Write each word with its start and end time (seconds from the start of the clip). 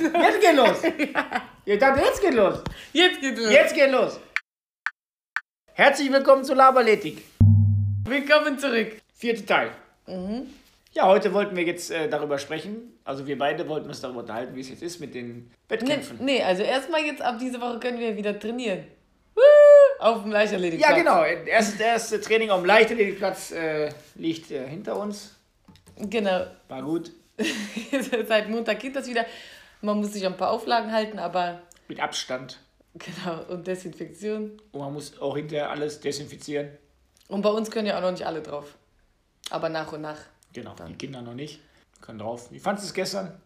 Jetzt 0.00 0.40
geht 0.40 0.56
los. 0.56 0.82
Ich 1.64 1.78
dachte, 1.78 2.00
jetzt 2.04 2.20
geht 2.20 2.34
los. 2.34 2.58
Jetzt 2.92 3.20
geht's 3.20 3.40
los. 3.40 3.52
Jetzt 3.52 3.74
geht 3.74 3.90
los. 3.92 4.20
Herzlich 5.72 6.10
willkommen 6.12 6.42
zu 6.44 6.54
Laberletik. 6.54 7.22
Willkommen 8.04 8.58
zurück. 8.58 9.00
Vierter 9.14 9.46
Teil. 9.46 9.70
Ja, 10.92 11.06
heute 11.06 11.32
wollten 11.32 11.54
wir 11.56 11.62
jetzt 11.64 11.90
äh, 11.92 12.08
darüber 12.08 12.38
sprechen. 12.38 12.98
Also 13.04 13.26
wir 13.26 13.38
beide 13.38 13.68
wollten 13.68 13.88
uns 13.88 14.00
darüber 14.00 14.20
unterhalten, 14.20 14.54
wie 14.56 14.60
es 14.60 14.68
jetzt 14.68 14.82
ist 14.82 14.98
mit 15.00 15.14
den 15.14 15.36
Nee, 15.36 15.50
Wettkämpfen. 15.68 16.18
nee, 16.24 16.42
also 16.42 16.62
erstmal 16.62 17.02
jetzt 17.02 17.22
ab 17.22 17.36
diese 17.40 17.60
Woche 17.60 17.78
können 17.78 17.98
wir 18.00 18.16
wieder 18.16 18.38
trainieren. 18.38 18.84
Woo! 19.34 19.40
Auf 20.00 20.22
dem 20.22 20.32
Leichtathletikplatz. 20.32 20.90
Ja, 20.90 20.96
genau. 20.96 21.22
Erst, 21.24 21.74
das 21.74 21.80
erste 21.80 22.20
Training 22.20 22.50
am 22.50 22.64
Leichtathletikplatz 22.64 23.52
äh, 23.52 23.90
liegt 24.16 24.50
äh, 24.50 24.66
hinter 24.68 24.96
uns. 24.98 25.36
Genau. 25.96 26.46
War 26.68 26.82
gut. 26.82 27.10
Seit 28.28 28.48
Montag 28.48 28.78
geht 28.78 28.94
das 28.94 29.08
wieder. 29.08 29.24
Man 29.84 29.98
muss 29.98 30.12
sich 30.14 30.24
an 30.26 30.32
ein 30.32 30.38
paar 30.38 30.50
Auflagen 30.50 30.92
halten, 30.92 31.18
aber 31.18 31.60
Mit 31.88 32.00
Abstand. 32.00 32.58
genau. 32.94 33.42
Und 33.50 33.66
Desinfektion. 33.66 34.60
Und 34.72 34.80
man 34.80 34.92
muss 34.94 35.20
auch 35.20 35.36
hinterher 35.36 35.70
alles 35.70 36.00
desinfizieren. 36.00 36.70
Und 37.28 37.42
bei 37.42 37.50
uns 37.50 37.70
können 37.70 37.86
ja 37.86 37.96
auch 37.98 38.02
noch 38.02 38.10
nicht 38.10 38.26
alle 38.26 38.40
drauf. 38.40 38.76
Aber 39.50 39.68
nach 39.68 39.92
und 39.92 40.00
nach. 40.00 40.18
Genau. 40.54 40.74
Die 40.88 40.94
Kinder 40.94 41.20
noch 41.20 41.34
nicht. 41.34 41.60
Können 42.00 42.18
drauf. 42.18 42.50
Wie 42.50 42.58
fandest 42.58 42.86
du 42.86 42.88
es 42.88 42.94
gestern? 42.94 43.40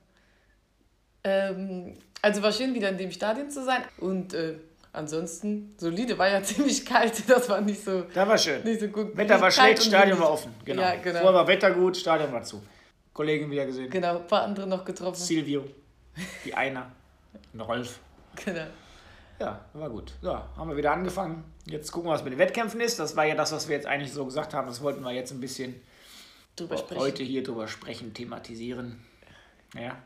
Ähm, 1.25 1.97
also 2.23 2.43
war 2.43 2.53
schön, 2.53 2.75
wieder 2.75 2.89
in 2.89 2.99
dem 2.99 3.11
Stadion 3.11 3.51
zu 3.51 3.65
sein. 3.65 3.83
Und 3.99 4.35
äh, 4.35 4.55
ansonsten, 4.93 5.75
solide, 5.79 6.17
war 6.19 6.29
ja 6.29 6.43
ziemlich 6.45 6.85
kalt. 6.87 7.29
Das 7.29 7.49
war 7.49 7.61
nicht 7.61 7.83
so, 7.85 8.03
Da 8.15 8.29
war 8.29 8.39
schön. 8.39 8.63
nicht 8.65 8.81
so 8.81 8.89
gut. 8.89 9.17
Wetter 9.17 9.41
war 9.41 9.51
schlecht, 9.51 9.83
Stadion 9.83 10.19
war 10.21 10.31
offen. 10.33 10.55
Genau. 10.65 10.83
Ja, 10.83 10.95
genau. 10.97 11.21
Vorher 11.21 11.35
war 11.35 11.47
Wetter 11.49 11.71
gut, 11.73 11.97
Stadion 11.97 12.33
war 12.33 12.43
zu. 12.43 12.63
Kollegen 13.13 13.51
wieder 13.51 13.67
gesehen. 13.67 13.91
Genau, 13.91 14.19
ein 14.19 14.27
paar 14.29 14.43
andere 14.43 14.67
noch 14.69 14.85
getroffen. 14.85 15.17
Silvio, 15.21 15.65
die 16.45 16.55
Einer, 16.55 16.91
und 17.53 17.61
Rolf. 17.61 18.01
Genau. 18.45 18.67
Ja, 19.41 19.65
war 19.73 19.89
gut. 19.91 20.13
So, 20.21 20.33
haben 20.35 20.69
wir 20.69 20.77
wieder 20.77 20.93
angefangen. 20.93 21.45
Jetzt 21.65 21.93
gucken 21.93 22.09
wir, 22.11 22.15
was 22.15 22.25
mit 22.25 22.33
den 22.33 22.39
Wettkämpfen 22.39 22.81
ist. 22.81 22.99
Das 22.99 23.15
war 23.17 23.25
ja 23.25 23.35
das, 23.37 23.53
was 23.53 23.69
wir 23.69 23.77
jetzt 23.77 23.87
eigentlich 23.87 24.13
so 24.13 24.25
gesagt 24.25 24.53
haben. 24.55 24.67
Das 24.67 24.81
wollten 24.83 25.03
wir 25.03 25.13
jetzt 25.13 25.31
ein 25.31 25.41
bisschen 25.41 25.81
Drüber 26.57 26.77
sprechen. 26.77 27.01
heute 27.01 27.23
hier 27.23 27.43
drüber 27.45 27.69
sprechen, 27.69 28.15
thematisieren. 28.15 29.05
Ja. 29.79 29.97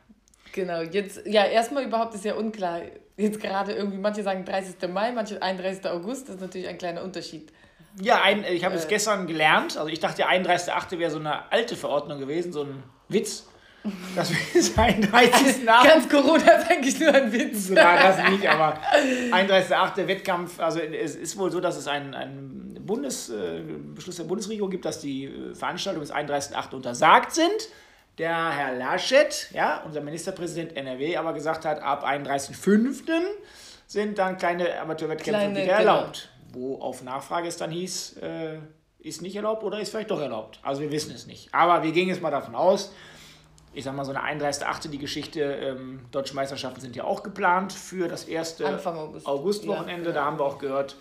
Genau, 0.52 0.82
jetzt, 0.82 1.22
ja, 1.26 1.44
erstmal 1.46 1.84
überhaupt 1.84 2.14
ist 2.14 2.24
ja 2.26 2.34
unklar. 2.34 2.82
Jetzt 3.16 3.40
gerade 3.40 3.72
irgendwie, 3.72 3.96
manche 3.98 4.22
sagen 4.22 4.44
30. 4.44 4.88
Mai, 4.90 5.12
manche 5.12 5.40
31. 5.40 5.86
August, 5.86 6.28
das 6.28 6.34
ist 6.36 6.40
natürlich 6.42 6.68
ein 6.68 6.76
kleiner 6.76 7.02
Unterschied. 7.02 7.52
Ja, 8.00 8.22
ein, 8.22 8.44
ich 8.44 8.64
habe 8.64 8.74
es 8.74 8.84
Äh. 8.84 8.88
gestern 8.88 9.26
gelernt. 9.26 9.76
Also 9.78 9.88
ich 9.88 10.00
dachte, 10.00 10.16
der 10.18 10.28
31.8. 10.28 10.98
wäre 10.98 11.10
so 11.10 11.18
eine 11.18 11.50
alte 11.50 11.76
Verordnung 11.76 12.18
gewesen, 12.18 12.52
so 12.52 12.64
ein 12.64 12.82
Witz. 13.08 13.46
Das 14.14 14.30
ist 14.54 14.78
31.8. 14.78 15.64
Ganz 15.84 16.08
Corona 16.08 16.52
ist 16.52 16.70
eigentlich 16.70 17.00
nur 17.00 17.12
ein 17.12 17.32
Witz. 17.32 17.68
Sogar 17.68 17.98
das 17.98 18.30
nicht, 18.30 18.46
aber 18.48 18.78
31.8. 19.32 20.06
Wettkampf, 20.06 20.60
also 20.60 20.78
es 20.78 21.16
ist 21.16 21.36
wohl 21.36 21.50
so, 21.50 21.60
dass 21.60 21.76
es 21.76 21.88
einen, 21.88 22.14
einen 22.14 22.78
Bundes, 22.86 23.30
äh, 23.30 23.62
Beschluss 23.94 24.16
der 24.16 24.24
Bundesregierung 24.24 24.70
gibt, 24.70 24.84
dass 24.84 25.00
die 25.00 25.30
Veranstaltungen 25.54 26.06
bis 26.06 26.14
31.8. 26.14 26.74
untersagt 26.74 27.32
sind. 27.32 27.68
Der 28.18 28.50
Herr 28.50 28.74
Laschet, 28.74 29.48
ja, 29.52 29.82
unser 29.86 30.02
Ministerpräsident 30.02 30.76
NRW, 30.76 31.16
aber 31.16 31.32
gesagt 31.32 31.64
hat, 31.64 31.80
ab 31.80 32.04
31.5. 32.04 33.02
sind 33.86 34.18
dann 34.18 34.36
kleine 34.36 34.78
Amateurwettkämpfe 34.80 35.50
wieder 35.50 35.60
genau. 35.62 35.72
erlaubt. 35.72 36.28
Wo 36.52 36.78
auf 36.78 37.02
Nachfrage 37.02 37.48
es 37.48 37.56
dann 37.56 37.70
hieß, 37.70 38.18
äh, 38.18 38.58
ist 38.98 39.22
nicht 39.22 39.34
erlaubt 39.34 39.64
oder 39.64 39.80
ist 39.80 39.90
vielleicht 39.90 40.10
doch 40.10 40.20
erlaubt. 40.20 40.60
Also 40.62 40.82
wir 40.82 40.92
wissen 40.92 41.14
es 41.14 41.26
nicht. 41.26 41.48
Aber 41.52 41.82
wir 41.82 41.92
gehen 41.92 42.08
jetzt 42.08 42.20
mal 42.20 42.30
davon 42.30 42.54
aus, 42.54 42.92
ich 43.74 43.84
sag 43.84 43.94
mal, 43.94 44.04
so 44.04 44.12
eine 44.12 44.40
31.8. 44.40 44.88
die 44.88 44.98
Geschichte, 44.98 45.40
ähm, 45.42 46.00
Deutsche 46.10 46.34
Meisterschaften 46.34 46.80
sind 46.80 46.96
ja 46.96 47.04
auch 47.04 47.22
geplant 47.22 47.72
für 47.72 48.08
das 48.08 48.24
erste 48.24 48.66
Anfang 48.66 48.96
August. 48.96 49.26
Augustwochenende. 49.26 50.10
Ja, 50.10 50.14
Da 50.14 50.24
haben 50.24 50.38
wir 50.38 50.44
auch 50.44 50.58
gehört, 50.58 50.96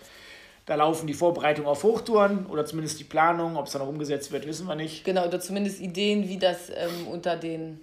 da 0.66 0.76
laufen 0.76 1.06
die 1.06 1.14
Vorbereitungen 1.14 1.68
auf 1.68 1.82
Hochtouren 1.82 2.46
oder 2.46 2.64
zumindest 2.64 2.98
die 3.00 3.04
Planung. 3.04 3.56
Ob 3.56 3.66
es 3.66 3.72
dann 3.72 3.82
noch 3.82 3.88
umgesetzt 3.88 4.32
wird, 4.32 4.46
wissen 4.46 4.66
wir 4.66 4.74
nicht. 4.74 5.04
Genau, 5.04 5.26
oder 5.26 5.40
zumindest 5.40 5.80
Ideen, 5.80 6.28
wie 6.28 6.38
das 6.38 6.70
ähm, 6.70 7.08
unter 7.10 7.36
den 7.36 7.80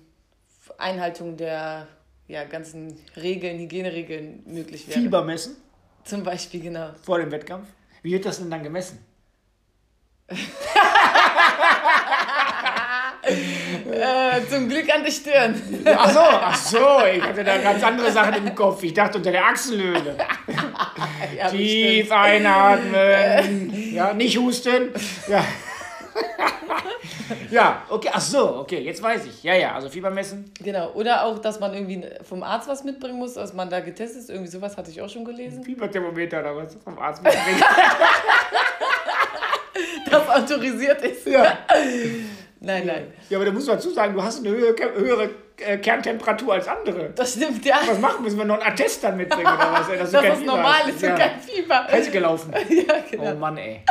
Einhaltungen 0.78 1.38
der 1.38 1.88
ja, 2.28 2.44
ganzen 2.46 2.98
Regeln, 3.16 3.60
Hygieneregeln 3.60 4.44
möglich 4.46 4.88
wäre. 4.88 5.00
Fieber 5.00 5.24
messen 5.24 5.58
Zum 6.04 6.24
Beispiel, 6.24 6.62
genau. 6.62 6.92
vor 7.04 7.18
dem 7.20 7.32
Wettkampf. 7.32 7.68
Wie 8.02 8.12
wird 8.14 8.26
das 8.26 8.40
denn 8.40 8.50
dann 8.50 8.64
gemessen? 8.64 9.06
Äh, 14.00 14.48
zum 14.50 14.70
Glück 14.70 14.94
an 14.94 15.04
der 15.04 15.12
Stirn. 15.12 15.62
Ach 15.86 16.10
so, 16.10 16.20
ach 16.20 16.56
so, 16.56 17.06
ich 17.14 17.22
hatte 17.22 17.44
da 17.44 17.58
ganz 17.58 17.84
andere 17.84 18.12
Sachen 18.12 18.48
im 18.48 18.56
Kopf. 18.56 18.82
Ich 18.84 18.94
dachte 18.94 19.18
unter 19.18 19.32
der 19.32 19.46
Achselhöhle. 19.46 20.16
Ja, 21.38 21.50
Tief 21.50 22.12
einatmen. 22.12 23.94
Ja, 23.94 24.14
nicht 24.14 24.38
husten. 24.38 24.90
Ja. 25.28 25.44
Ja, 27.52 27.84
okay, 27.90 28.10
ach 28.12 28.22
so, 28.22 28.58
okay, 28.58 28.80
jetzt 28.80 29.02
weiß 29.02 29.26
ich. 29.26 29.44
Ja, 29.44 29.54
ja, 29.56 29.74
also 29.76 29.90
Fieber 29.90 30.10
messen. 30.10 30.52
Genau, 30.62 30.92
oder 30.94 31.26
auch, 31.26 31.40
dass 31.40 31.60
man 31.60 31.74
irgendwie 31.74 32.04
vom 32.24 32.44
Arzt 32.44 32.68
was 32.68 32.84
mitbringen 32.84 33.18
muss, 33.18 33.36
dass 33.36 33.54
man 33.54 33.70
da 33.70 33.80
getestet 33.80 34.22
ist. 34.22 34.30
Irgendwie 34.30 34.50
sowas 34.50 34.76
hatte 34.78 34.90
ich 34.90 35.02
auch 35.02 35.10
schon 35.10 35.26
gelesen. 35.26 35.64
Fieberthermometer 35.64 36.40
oder 36.40 36.56
was 36.56 36.78
vom 36.84 36.98
Arzt 36.98 37.24
mitbringen. 37.24 37.62
Das 40.10 40.28
autorisiert 40.28 41.02
ist. 41.04 41.28
Ja. 41.28 41.60
Nein, 42.62 42.86
nein. 42.86 43.14
ja, 43.30 43.38
aber 43.38 43.46
da 43.46 43.52
muss 43.52 43.66
man 43.68 43.78
dazu 43.78 43.90
sagen, 43.92 44.14
du 44.14 44.22
hast 44.22 44.40
eine 44.40 44.50
höhere, 44.50 44.76
höhere 44.94 45.30
äh, 45.58 45.78
Kerntemperatur 45.78 46.54
als 46.54 46.68
andere. 46.68 47.12
Das 47.16 47.34
stimmt, 47.34 47.66
ja. 47.66 47.80
Was 47.86 48.00
machen? 48.00 48.24
Müssen 48.24 48.38
wir 48.38 48.46
noch 48.46 48.60
einen 48.60 48.72
Attest 48.72 49.04
dann 49.04 49.16
mitbringen 49.18 49.48
oder 49.48 49.72
was? 49.72 49.90
ey, 49.90 49.98
kein 49.98 50.12
das 50.12 50.40
Fieber 50.40 50.52
normal 50.52 50.82
hast? 50.84 50.90
ist 50.90 51.02
ja. 51.02 51.16
kein 51.16 51.40
Fieber. 51.40 51.88
Heiß 51.88 52.12
gelaufen. 52.12 52.54
Ja, 52.70 52.96
genau. 53.10 53.32
Oh 53.32 53.36
Mann, 53.36 53.58
ey. 53.58 53.82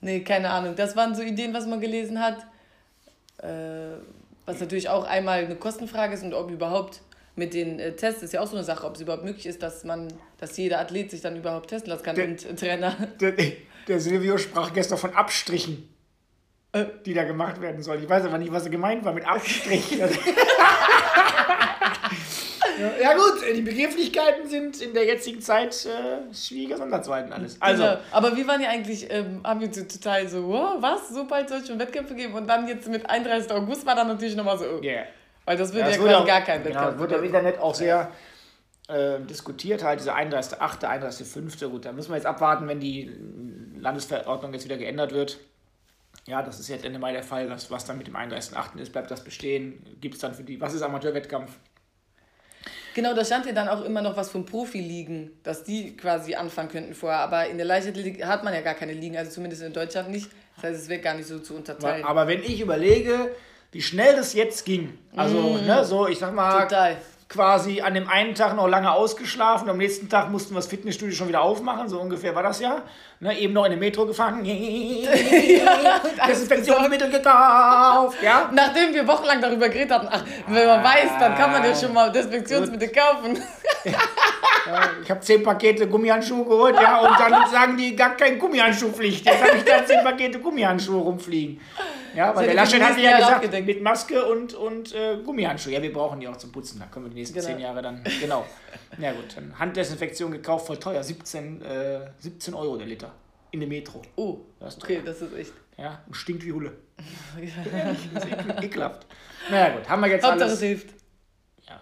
Nee, 0.00 0.20
keine 0.20 0.50
Ahnung. 0.50 0.74
Das 0.74 0.96
waren 0.96 1.14
so 1.14 1.22
Ideen, 1.22 1.54
was 1.54 1.66
man 1.66 1.80
gelesen 1.80 2.20
hat. 2.20 2.38
Äh, 3.38 3.98
was 4.46 4.60
natürlich 4.60 4.88
auch 4.88 5.04
einmal 5.04 5.44
eine 5.44 5.54
Kostenfrage 5.54 6.14
ist 6.14 6.24
und 6.24 6.34
ob 6.34 6.50
überhaupt 6.50 7.00
mit 7.36 7.54
den 7.54 7.78
äh, 7.78 7.92
Tests 7.92 8.22
ist 8.22 8.32
ja 8.32 8.40
auch 8.40 8.46
so 8.46 8.56
eine 8.56 8.64
Sache, 8.64 8.86
ob 8.86 8.96
es 8.96 9.00
überhaupt 9.00 9.24
möglich 9.24 9.46
ist, 9.46 9.62
dass 9.62 9.84
man, 9.84 10.08
dass 10.38 10.56
jeder 10.56 10.80
Athlet 10.80 11.10
sich 11.10 11.20
dann 11.20 11.36
überhaupt 11.36 11.70
testen 11.70 11.90
lassen 11.90 12.02
kann 12.02 12.16
Der- 12.16 12.26
und 12.26 12.44
äh, 12.44 12.54
Trainer. 12.54 12.96
Der, 13.20 13.34
der 13.88 14.00
Silvio 14.00 14.38
sprach 14.38 14.72
gestern 14.72 14.98
von 14.98 15.14
Abstrichen. 15.14 15.88
Die 17.04 17.12
da 17.12 17.24
gemacht 17.24 17.60
werden 17.60 17.82
sollen. 17.82 18.02
Ich 18.02 18.08
weiß 18.08 18.24
aber 18.24 18.38
nicht, 18.38 18.50
was 18.50 18.64
er 18.64 18.70
gemeint 18.70 19.04
war 19.04 19.12
mit 19.12 19.26
Abstrich. 19.26 19.90
ja, 19.90 20.06
ja 23.02 23.14
gut, 23.14 23.42
die 23.54 23.60
Begrifflichkeiten 23.60 24.48
sind 24.48 24.80
in 24.80 24.94
der 24.94 25.04
jetzigen 25.04 25.40
Zeit 25.42 25.86
äh, 25.86 26.32
schwieriger 26.34 26.78
Sonderzeiten 26.78 27.30
alles. 27.32 27.56
Also, 27.60 27.82
Genau. 27.82 27.96
Aber 28.10 28.34
wir 28.36 28.46
waren 28.46 28.60
ja 28.62 28.70
eigentlich, 28.70 29.06
ähm, 29.10 29.40
haben 29.44 29.60
wir 29.60 29.70
total 29.70 30.26
so, 30.28 30.48
wow, 30.48 30.76
was, 30.80 31.10
so 31.10 31.26
bald 31.26 31.48
soll 31.50 31.58
es 31.58 31.68
schon 31.68 31.78
Wettkämpfe 31.78 32.14
geben? 32.14 32.32
Und 32.34 32.46
dann 32.46 32.66
jetzt 32.66 32.88
mit 32.88 33.08
31. 33.08 33.50
August 33.52 33.84
war 33.84 33.94
dann 33.94 34.08
natürlich 34.08 34.34
nochmal 34.36 34.56
so, 34.58 34.64
oh. 34.64 34.80
yeah. 34.82 35.04
weil 35.44 35.58
das 35.58 35.68
Ja, 35.70 35.74
würde 35.76 35.90
ja, 35.90 35.98
wurde 35.98 36.08
quasi 36.10 36.22
auch- 36.22 36.26
gar 36.26 36.40
kein 36.40 36.62
genau, 36.62 36.74
Wettkampf. 36.76 36.94
es 36.94 37.00
wurde 37.00 37.14
im 37.16 37.24
Internet 37.24 37.58
auch 37.58 37.74
sehr 37.74 38.10
äh, 38.88 39.20
diskutiert, 39.20 39.84
halt 39.84 40.00
diese 40.00 40.14
31.8., 40.14 40.58
31.5. 40.84 41.68
Gut, 41.68 41.84
da 41.84 41.92
müssen 41.92 42.08
wir 42.10 42.16
jetzt 42.16 42.26
abwarten, 42.26 42.66
wenn 42.66 42.80
die 42.80 43.10
Landesverordnung 43.78 44.54
jetzt 44.54 44.64
wieder 44.64 44.78
geändert 44.78 45.12
wird. 45.12 45.38
Ja, 46.26 46.42
das 46.42 46.60
ist 46.60 46.68
jetzt 46.68 46.84
Ende 46.84 46.98
Mai 46.98 47.12
der 47.12 47.22
Fall. 47.22 47.50
Was, 47.50 47.70
was 47.70 47.84
dann 47.84 47.98
mit 47.98 48.06
dem 48.06 48.16
31.8. 48.16 48.78
ist, 48.78 48.92
bleibt 48.92 49.10
das 49.10 49.24
bestehen? 49.24 49.84
Gibt 50.00 50.14
es 50.14 50.20
dann 50.20 50.34
für 50.34 50.44
die, 50.44 50.60
was 50.60 50.74
ist 50.74 50.82
Amateurwettkampf? 50.82 51.50
Genau, 52.94 53.14
da 53.14 53.24
stand 53.24 53.46
ja 53.46 53.52
dann 53.52 53.68
auch 53.68 53.82
immer 53.84 54.02
noch 54.02 54.16
was 54.16 54.30
von 54.30 54.44
Profiligen, 54.44 55.32
dass 55.42 55.64
die 55.64 55.96
quasi 55.96 56.34
anfangen 56.34 56.68
könnten 56.68 56.94
vorher. 56.94 57.20
Aber 57.20 57.46
in 57.46 57.56
der 57.56 57.66
Leichtathletik 57.66 58.24
hat 58.24 58.44
man 58.44 58.52
ja 58.52 58.60
gar 58.60 58.74
keine 58.74 58.92
Ligen, 58.92 59.16
also 59.16 59.30
zumindest 59.30 59.62
in 59.62 59.72
Deutschland 59.72 60.10
nicht. 60.10 60.30
Das 60.56 60.64
heißt, 60.64 60.82
es 60.82 60.88
wird 60.88 61.02
gar 61.02 61.14
nicht 61.14 61.26
so 61.26 61.38
zu 61.38 61.54
unterteilen. 61.54 62.04
Aber 62.04 62.26
wenn 62.26 62.42
ich 62.42 62.60
überlege, 62.60 63.34
wie 63.72 63.80
schnell 63.80 64.14
das 64.14 64.34
jetzt 64.34 64.66
ging, 64.66 64.98
also, 65.16 65.56
ne, 65.56 65.84
so, 65.84 66.06
ich 66.06 66.18
sag 66.18 66.34
mal, 66.34 66.62
Total. 66.62 66.98
Quasi 67.32 67.80
an 67.80 67.94
dem 67.94 68.08
einen 68.08 68.34
Tag 68.34 68.54
noch 68.54 68.68
lange 68.68 68.92
ausgeschlafen, 68.92 69.68
am 69.70 69.78
nächsten 69.78 70.08
Tag 70.08 70.30
mussten 70.30 70.54
wir 70.54 70.56
das 70.56 70.66
Fitnessstudio 70.66 71.14
schon 71.14 71.28
wieder 71.28 71.42
aufmachen, 71.42 71.88
so 71.88 71.98
ungefähr 72.00 72.34
war 72.34 72.42
das 72.42 72.60
ja. 72.60 72.82
Ne, 73.20 73.38
eben 73.38 73.54
noch 73.54 73.64
in 73.64 73.70
der 73.70 73.78
Metro 73.80 74.04
gefahren, 74.04 74.44
Desinfektionsmittel 76.28 77.10
gekauft, 77.10 78.18
ja. 78.22 78.50
Nachdem 78.52 78.92
wir 78.92 79.06
wochenlang 79.08 79.40
darüber 79.40 79.68
geredet 79.68 79.92
hatten, 79.92 80.08
ach, 80.10 80.24
wenn 80.48 80.66
man 80.66 80.84
weiß, 80.84 81.10
dann 81.18 81.34
kann 81.34 81.52
man 81.52 81.64
ja 81.64 81.74
schon 81.74 81.92
mal 81.92 82.12
Desinfektionsmittel 82.12 82.90
kaufen. 82.92 83.42
Ja, 84.66 84.90
Ich 85.02 85.10
habe 85.10 85.20
zehn 85.20 85.42
Pakete 85.42 85.88
Gummihandschuhe 85.88 86.44
geholt, 86.44 86.74
ja, 86.76 87.00
und 87.00 87.18
dann 87.18 87.50
sagen 87.50 87.76
die 87.76 87.94
gar 87.96 88.16
kein 88.16 88.38
Gummihandschuhpflicht. 88.38 89.24
Jetzt 89.26 89.42
habe 89.42 89.56
ich 89.56 89.64
da 89.64 89.84
zehn 89.84 90.02
Pakete 90.04 90.38
Gummihandschuhe 90.40 91.00
rumfliegen. 91.00 91.60
Ja, 92.14 92.34
weil 92.36 92.44
der 92.46 92.54
Laschet 92.54 92.74
hatte 92.82 92.94
nächsten 92.94 93.04
ja 93.10 93.16
gesagt, 93.16 93.34
abgedeckt. 93.36 93.66
mit 93.66 93.82
Maske 93.82 94.24
und, 94.26 94.52
und 94.54 94.94
äh, 94.94 95.16
Gummihandschuhe. 95.24 95.72
Ja, 95.72 95.82
wir 95.82 95.92
brauchen 95.92 96.20
die 96.20 96.28
auch 96.28 96.36
zum 96.36 96.52
Putzen, 96.52 96.78
da 96.78 96.86
können 96.86 97.06
wir 97.06 97.10
die 97.10 97.16
nächsten 97.20 97.34
Genau. 97.36 97.46
zehn 97.46 97.58
Jahre 97.58 97.80
dann, 97.82 98.04
genau. 98.20 98.44
Ja 98.98 99.12
gut, 99.12 99.34
dann 99.36 99.58
Handdesinfektion 99.58 100.30
gekauft, 100.30 100.66
voll 100.66 100.78
teuer, 100.78 101.02
17, 101.02 101.62
äh, 101.62 102.00
17 102.18 102.52
Euro 102.54 102.76
der 102.76 102.86
Liter. 102.86 103.12
In 103.50 103.60
der 103.60 103.68
Metro. 103.68 104.02
Oh, 104.16 104.38
Das 104.60 104.76
ist 104.76 104.82
okay, 104.84 105.00
das 105.04 105.20
ist 105.22 105.34
echt. 105.36 105.52
Ja, 105.78 106.00
und 106.06 106.14
stinkt 106.14 106.44
wie 106.44 106.52
Hulle. 106.52 106.72
Das 108.14 108.24
ist 108.24 108.30
ekel- 108.32 108.62
ekelhaft. 108.64 109.06
Naja 109.50 109.70
gut, 109.76 109.88
haben 109.88 110.00
wir 110.02 110.08
jetzt 110.08 110.24
Hauptsache 110.24 110.44
es 110.50 110.58
alles. 110.58 110.60
hilft. 110.60 110.88
Ja. 111.66 111.80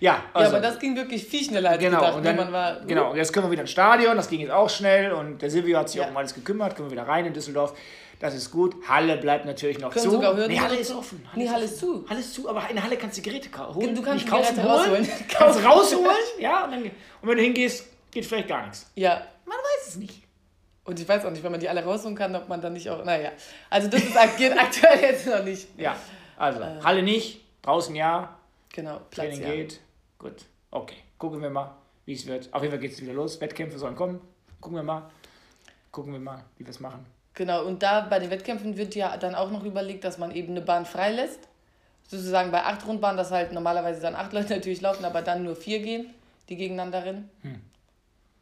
Ja. 0.00 0.24
Ja, 0.34 0.40
ja, 0.40 0.48
aber 0.48 0.60
das 0.60 0.78
ging 0.78 0.96
wirklich 0.96 1.24
viel 1.24 1.44
schneller 1.44 1.70
als 1.70 1.78
genau, 1.78 1.98
gedacht. 2.00 2.16
und 2.16 2.24
dann, 2.24 2.36
Man 2.36 2.52
war, 2.52 2.80
genau, 2.80 3.10
und 3.10 3.16
jetzt 3.16 3.32
können 3.32 3.46
wir 3.46 3.50
wieder 3.50 3.62
ins 3.62 3.70
Stadion, 3.70 4.16
das 4.16 4.28
ging 4.28 4.40
jetzt 4.40 4.50
auch 4.50 4.68
schnell 4.70 5.12
und 5.12 5.40
der 5.42 5.50
Silvio 5.50 5.78
hat 5.78 5.88
sich 5.88 6.00
Ja. 6.00 6.06
auch 6.06 6.10
um 6.10 6.16
alles 6.16 6.34
gekümmert, 6.34 6.74
können 6.74 6.88
wir 6.88 6.92
wieder 6.92 7.06
rein 7.06 7.26
in 7.26 7.32
Düsseldorf. 7.32 7.74
Das 8.18 8.34
ist 8.34 8.50
gut. 8.50 8.76
Halle 8.86 9.16
bleibt 9.16 9.46
natürlich 9.46 9.78
noch 9.78 9.90
Können 9.90 10.04
zu. 10.04 10.10
sogar 10.10 10.36
Hürden 10.36 10.52
nee, 10.52 10.60
Halle 10.60 10.76
ist 10.76 10.90
offen. 10.92 11.26
Nee, 11.34 11.48
Halle 11.48 11.64
ist 11.64 11.78
zu. 11.78 12.04
Halle 12.06 12.20
ist 12.20 12.34
zu, 12.34 12.50
aber 12.50 12.68
in 12.68 12.76
der 12.76 12.84
Halle 12.84 12.98
kannst 12.98 13.16
du 13.16 13.22
Geräte 13.22 13.48
holen. 13.74 13.94
Du 13.94 14.02
kannst 14.02 14.26
Geräte 14.26 14.56
holen. 14.56 14.66
rausholen. 14.66 15.08
Kannst 15.28 15.64
rausholen, 15.64 16.16
ja, 16.38 16.64
und, 16.64 16.70
dann, 16.72 16.82
und 16.82 16.92
wenn 17.22 17.36
du 17.38 17.42
hingehst, 17.42 17.86
geht 18.10 18.26
vielleicht 18.26 18.48
gar 18.48 18.62
nichts. 18.62 18.90
Ja. 18.94 19.22
Man 19.46 19.56
weiß 19.56 19.88
es 19.88 19.96
nicht. 19.96 20.22
Und 20.84 21.00
ich 21.00 21.08
weiß 21.08 21.24
auch 21.24 21.30
nicht, 21.30 21.42
wenn 21.42 21.50
man 21.50 21.60
die 21.60 21.68
alle 21.68 21.82
rausholen 21.82 22.14
kann, 22.16 22.34
ob 22.36 22.46
man 22.48 22.60
dann 22.60 22.74
nicht 22.74 22.90
auch. 22.90 23.02
Naja. 23.04 23.30
Also 23.70 23.88
das 23.88 24.02
ist, 24.02 24.14
geht 24.36 24.52
aktuell 24.58 25.00
jetzt 25.00 25.26
noch 25.26 25.42
nicht. 25.42 25.68
Ja, 25.78 25.96
also 26.36 26.60
Halle 26.84 27.02
nicht, 27.02 27.40
draußen 27.62 27.94
ja, 27.94 28.36
Genau, 28.72 29.00
Platz 29.10 29.28
Training 29.28 29.42
ja. 29.42 29.54
geht. 29.54 29.80
Gut, 30.20 30.44
okay. 30.70 30.96
Gucken 31.16 31.40
wir 31.40 31.48
mal, 31.48 31.74
wie 32.04 32.12
es 32.12 32.26
wird. 32.26 32.52
Auf 32.52 32.60
jeden 32.60 32.72
Fall 32.72 32.80
geht 32.80 32.92
es 32.92 33.00
wieder 33.00 33.14
los. 33.14 33.40
Wettkämpfe 33.40 33.78
sollen 33.78 33.96
kommen. 33.96 34.20
Gucken 34.60 34.76
wir 34.76 34.82
mal. 34.82 35.10
Gucken 35.90 36.12
wir 36.12 36.20
mal, 36.20 36.44
wie 36.58 36.64
wir 36.64 36.70
es 36.70 36.78
machen. 36.78 37.06
Genau, 37.32 37.64
und 37.64 37.82
da 37.82 38.02
bei 38.02 38.18
den 38.18 38.28
Wettkämpfen 38.30 38.76
wird 38.76 38.94
ja 38.94 39.16
dann 39.16 39.34
auch 39.34 39.50
noch 39.50 39.64
überlegt, 39.64 40.04
dass 40.04 40.18
man 40.18 40.30
eben 40.32 40.50
eine 40.50 40.60
Bahn 40.60 40.84
freilässt. 40.84 41.48
Sozusagen 42.06 42.50
bei 42.50 42.62
acht 42.62 42.86
Rundbahnen, 42.86 43.16
dass 43.16 43.30
halt 43.30 43.52
normalerweise 43.52 44.02
dann 44.02 44.14
acht 44.14 44.32
Leute 44.34 44.56
natürlich 44.56 44.82
laufen, 44.82 45.06
aber 45.06 45.22
dann 45.22 45.42
nur 45.42 45.56
vier 45.56 45.80
gehen, 45.80 46.12
die 46.50 46.56
gegeneinander 46.56 47.02
rennen. 47.02 47.30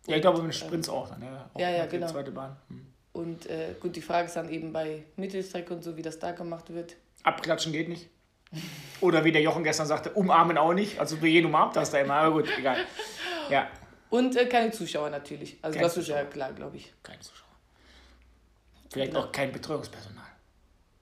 Ja, 0.09 0.17
ich 0.17 0.23
glaube, 0.23 0.43
mit 0.43 0.57
Sprints 0.57 0.89
auch 0.89 1.09
dann. 1.09 1.23
Ja, 1.23 1.49
auch 1.55 1.61
Ja, 1.61 1.71
ja, 1.71 1.87
genau. 1.87 2.09
Zweite 2.09 2.33
Bahn. 2.33 2.57
Hm. 2.71 2.87
Und 3.13 3.47
äh, 3.47 3.75
gut, 3.81 3.95
die 3.95 4.03
Frage 4.03 4.27
ist 4.27 4.35
dann 4.35 4.51
eben 4.51 4.73
bei 4.73 5.05
Mittelstrecke 5.17 5.73
und 5.75 5.85
so, 5.85 5.97
wie 5.97 6.03
das 6.03 6.19
da 6.19 6.33
gemacht 6.33 6.75
wird. 6.75 6.97
Abklatschen 7.23 7.73
geht 7.73 7.89
nicht. 7.89 8.09
Oder 9.01 9.25
wie 9.25 9.33
der 9.33 9.43
Jochen 9.43 9.63
gestern 9.65 9.87
sagte, 9.87 10.11
umarmen 10.11 10.59
auch 10.59 10.73
nicht. 10.73 10.99
Also 10.99 11.17
für 11.17 11.27
jeden 11.29 11.47
umarmt 11.47 11.77
das 11.77 11.91
da 11.91 11.99
immer. 11.99 12.15
Aber 12.15 12.33
gut, 12.33 12.49
egal. 12.59 12.79
Ja, 13.51 13.69
Und 14.11 14.37
äh, 14.37 14.47
keine 14.47 14.71
Zuschauer 14.71 15.11
natürlich. 15.11 15.59
Also 15.63 15.75
Keine 15.77 15.87
das 15.87 15.97
ist 15.97 16.09
ja 16.09 16.15
Zuschauer. 16.17 16.31
klar, 16.31 16.53
glaube 16.53 16.77
ich. 16.77 16.93
keine 17.03 17.21
Zuschauer. 17.21 17.47
Vielleicht 18.91 19.13
Genau. 19.13 19.25
auch 19.27 19.33
kein 19.33 19.53
Betreuungspersonal. 19.53 20.25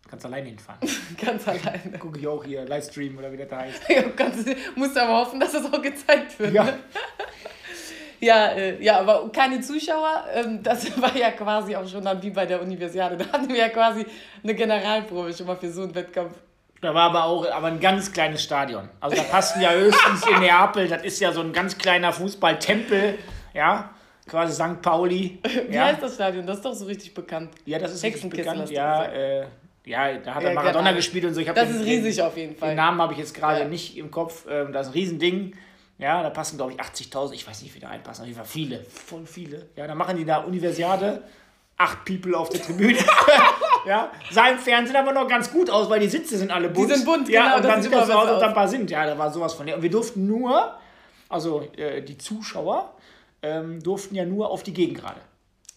Kannst 0.08 0.24
alleine 0.26 0.48
hinfahren. 0.48 0.80
Ganz 1.24 1.46
alleine. 1.48 1.98
Gucke 1.98 2.18
ich 2.18 2.26
auch 2.26 2.44
hier, 2.44 2.64
Livestream 2.64 3.16
oder 3.18 3.30
wie 3.32 3.36
das 3.36 3.48
da 3.48 3.58
heißt. 3.58 3.82
Ja, 3.88 4.02
kannst, 4.10 4.46
musst 4.76 4.96
aber 4.98 5.18
hoffen, 5.20 5.40
dass 5.40 5.52
das 5.52 5.72
auch 5.72 5.80
gezeigt 5.82 6.38
wird. 6.38 6.52
Ja, 6.52 6.64
Ne? 6.64 6.78
Ja, 8.18 8.48
äh, 8.52 8.82
ja, 8.82 9.00
aber 9.00 9.30
keine 9.30 9.60
Zuschauer. 9.60 10.24
Ähm, 10.32 10.62
das 10.62 10.98
war 11.00 11.14
ja 11.16 11.32
quasi 11.32 11.76
auch 11.76 11.86
schon 11.86 12.02
dann 12.04 12.22
wie 12.22 12.30
bei 12.30 12.46
der 12.46 12.62
Universiade. 12.62 13.16
Da 13.18 13.26
hatten 13.30 13.48
wir 13.48 13.56
ja 13.58 13.68
quasi 13.68 14.06
eine 14.42 14.54
Generalprobe 14.54 15.34
schon 15.34 15.46
mal 15.46 15.56
für 15.56 15.70
so 15.70 15.82
einen 15.82 15.94
Wettkampf. 15.94 16.34
Da 16.80 16.94
war 16.94 17.04
aber 17.10 17.24
auch 17.24 17.50
aber 17.50 17.68
ein 17.68 17.80
ganz 17.80 18.12
kleines 18.12 18.42
Stadion. 18.42 18.88
Also 19.00 19.16
da 19.16 19.22
passten 19.22 19.60
ja 19.60 19.72
höchstens 19.72 20.26
in 20.26 20.40
Neapel, 20.40 20.88
das 20.88 21.02
ist 21.02 21.20
ja 21.20 21.32
so 21.32 21.40
ein 21.40 21.52
ganz 21.52 21.76
kleiner 21.78 22.12
Fußballtempel, 22.12 23.18
ja, 23.54 23.90
quasi 24.28 24.52
St. 24.54 24.82
Pauli. 24.82 25.38
Wie 25.68 25.74
Ja, 25.74 25.86
heißt 25.86 26.02
das 26.02 26.14
Stadion? 26.14 26.46
Das 26.46 26.56
ist 26.58 26.64
doch 26.64 26.74
so 26.74 26.84
richtig 26.86 27.14
bekannt. 27.14 27.50
ja 27.64 27.78
das 27.78 27.92
ist 27.94 28.02
richtig 28.04 28.28
bekannt. 28.30 28.70
Ja, 28.70 29.04
äh, 29.04 29.46
ja, 29.84 30.18
da 30.18 30.34
hat 30.34 30.42
Ja, 30.42 30.48
er 30.48 30.54
Maradona 30.54 30.84
genau. 30.90 30.96
gespielt 30.96 31.24
und 31.24 31.34
so. 31.34 31.40
Ich 31.40 31.46
Das 31.46 31.68
den- 31.68 31.76
ist 31.80 31.86
riesig 31.86 32.20
auf 32.22 32.36
jeden 32.36 32.56
Fall. 32.56 32.70
Den 32.70 32.76
Namen 32.76 33.00
habe 33.00 33.12
ich 33.12 33.18
jetzt 33.20 33.34
gerade 33.34 33.60
Ja. 33.60 33.68
nicht 33.68 33.96
im 33.96 34.10
Kopf. 34.10 34.44
Ähm, 34.50 34.72
das 34.72 34.86
ist 34.88 34.92
ein 34.92 34.94
Riesending. 34.94 35.56
Ja, 35.98 36.22
da 36.22 36.28
passen, 36.30 36.56
glaube 36.58 36.72
ich, 36.72 36.80
80.000. 36.80 37.34
Ich 37.36 37.46
weiß 37.48 37.62
nicht, 37.62 37.74
wie 37.74 37.78
da 37.78 37.88
reinpassen. 37.88 38.22
Auf 38.22 38.26
jeden 38.26 38.36
Fall 38.36 38.46
viele. 38.46 38.84
Voll 38.84 39.24
viele. 39.26 39.66
Ja, 39.76 39.86
da 39.86 39.94
machen 39.94 40.16
die 40.16 40.24
da 40.24 40.38
Universiade. 40.38 41.22
Acht 41.78 42.04
People 42.04 42.36
auf 42.36 42.48
der 42.50 42.60
Tribüne. 42.62 42.98
ja, 43.86 44.10
sah 44.30 44.48
im 44.48 44.58
Fernsehen 44.58 44.96
aber 44.96 45.12
noch 45.12 45.28
ganz 45.28 45.50
gut 45.50 45.70
aus, 45.70 45.88
weil 45.88 46.00
die 46.00 46.08
Sitze 46.08 46.36
sind 46.38 46.50
alle 46.50 46.68
bunt. 46.68 46.90
sind 46.92 47.04
bunt, 47.04 47.28
ja, 47.28 47.44
genau, 47.44 47.56
Und 47.56 47.64
dann 47.64 47.82
sieht 47.82 47.92
das 47.92 48.06
so 48.06 48.12
aus, 48.14 48.28
als 48.28 48.40
da 48.40 48.48
ein 48.48 48.54
paar 48.54 48.68
sind. 48.68 48.90
Ja, 48.90 49.06
da 49.06 49.16
war 49.16 49.30
sowas 49.32 49.54
von. 49.54 49.68
Und 49.68 49.82
wir 49.82 49.90
durften 49.90 50.26
nur, 50.26 50.74
also 51.28 51.62
äh, 51.76 52.02
die 52.02 52.18
Zuschauer, 52.18 52.92
ähm, 53.42 53.82
durften 53.82 54.14
ja 54.14 54.24
nur 54.24 54.50
auf 54.50 54.62
die 54.62 54.72
Gegengrade. 54.72 55.20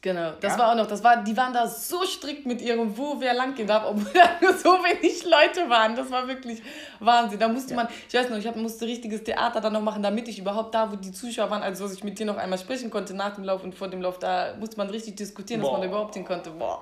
Genau, 0.01 0.31
das 0.39 0.53
Ja? 0.53 0.59
war 0.59 0.71
auch 0.71 0.75
noch, 0.77 0.87
das 0.87 1.03
war, 1.03 1.21
die 1.25 1.35
waren 1.35 1.51
da 1.51 1.67
so 1.67 2.05
strikt 2.05 2.45
mit 2.45 2.61
ihrem, 2.61 2.97
wo 2.97 3.19
wer 3.19 3.33
lang 3.33 3.53
gehen 3.53 3.67
darf, 3.67 3.83
obwohl 3.85 4.09
da 4.13 4.29
nur 4.41 4.53
so 4.53 4.69
wenig 4.69 5.25
Leute 5.25 5.69
waren. 5.69 5.93
Das 5.93 6.09
war 6.09 6.25
wirklich 6.25 6.61
Wahnsinn. 7.01 7.37
Da 7.37 7.49
musste 7.49 7.73
man, 7.75 7.89
ich 8.07 8.13
weiß 8.13 8.29
noch, 8.29 8.37
ich 8.37 8.47
hab, 8.47 8.55
musste 8.55 8.85
richtiges 8.85 9.25
Theater 9.25 9.59
dann 9.59 9.73
noch 9.73 9.81
machen, 9.81 10.01
damit 10.01 10.29
ich 10.29 10.39
überhaupt 10.39 10.73
da, 10.73 10.89
wo 10.89 10.95
die 10.95 11.11
Zuschauer 11.11 11.49
waren, 11.51 11.63
also 11.63 11.83
dass 11.83 11.93
ich 11.93 12.03
mit 12.05 12.17
dir 12.17 12.25
noch 12.25 12.37
einmal 12.37 12.57
sprechen 12.57 12.89
konnte 12.89 13.13
nach 13.13 13.35
dem 13.35 13.43
Lauf 13.43 13.61
und 13.61 13.75
vor 13.75 13.89
dem 13.89 14.01
Lauf, 14.01 14.19
da 14.19 14.53
musste 14.57 14.77
man 14.77 14.89
richtig 14.89 15.17
diskutieren, 15.17 15.59
dass 15.59 15.69
man 15.69 15.81
da 15.81 15.87
Boah. 15.87 15.93
überhaupt 15.93 16.13
hin 16.15 16.23
konnte. 16.23 16.51
Boah, 16.51 16.81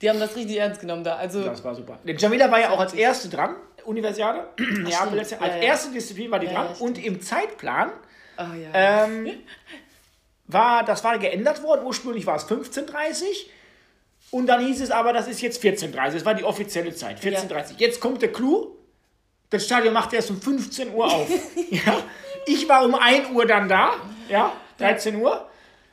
die 0.00 0.08
haben 0.08 0.20
das 0.20 0.36
richtig 0.36 0.56
ernst 0.58 0.80
genommen 0.80 1.04
da. 1.04 1.16
Also, 1.16 1.42
Das 1.44 1.62
war 1.64 1.74
super. 1.74 1.98
Der 2.04 2.14
Jamila 2.16 2.50
war 2.50 2.60
ja 2.60 2.70
auch 2.70 2.80
als 2.80 2.94
erste 2.94 3.28
dran, 3.28 3.56
Universiade. 3.84 4.46
Jahr. 4.86 5.10
Als 5.10 5.30
Ja, 5.30 5.46
ja. 5.46 5.56
erste 5.56 5.90
Disziplin 5.92 6.30
war 6.30 6.38
die 6.38 6.46
Ja, 6.46 6.52
dran. 6.52 6.66
ja, 6.78 6.84
und 6.84 6.98
im 7.04 7.20
Zeitplan 7.20 7.90
oh 8.38 8.42
ja. 8.42 9.04
ähm, 9.04 9.28
war, 10.46 10.84
das 10.84 11.02
war 11.04 11.18
geändert 11.18 11.62
worden. 11.62 11.84
Ursprünglich 11.84 12.26
war 12.26 12.36
es 12.36 12.46
15.30 12.46 13.24
und 14.30 14.46
dann 14.46 14.64
hieß 14.64 14.80
es 14.82 14.90
aber, 14.90 15.12
das 15.12 15.26
ist 15.26 15.40
jetzt 15.40 15.62
14.30 15.62 16.12
Das 16.12 16.24
war 16.24 16.34
die 16.34 16.44
offizielle 16.44 16.94
Zeit, 16.94 17.18
14.30 17.20 17.74
Jetzt 17.78 18.00
kommt 18.00 18.22
der 18.22 18.32
Clou. 18.32 18.74
Das 19.50 19.64
Stadion 19.64 19.94
macht 19.94 20.12
erst 20.12 20.30
um 20.30 20.40
15 20.40 20.92
Uhr 20.94 21.06
auf. 21.06 21.28
ja. 21.70 21.96
Ich 22.46 22.68
war 22.68 22.84
um 22.84 22.94
1 22.94 23.30
Uhr 23.30 23.46
dann 23.46 23.68
da, 23.68 23.94
ja, 24.28 24.52
13 24.78 25.16
Uhr, 25.16 25.48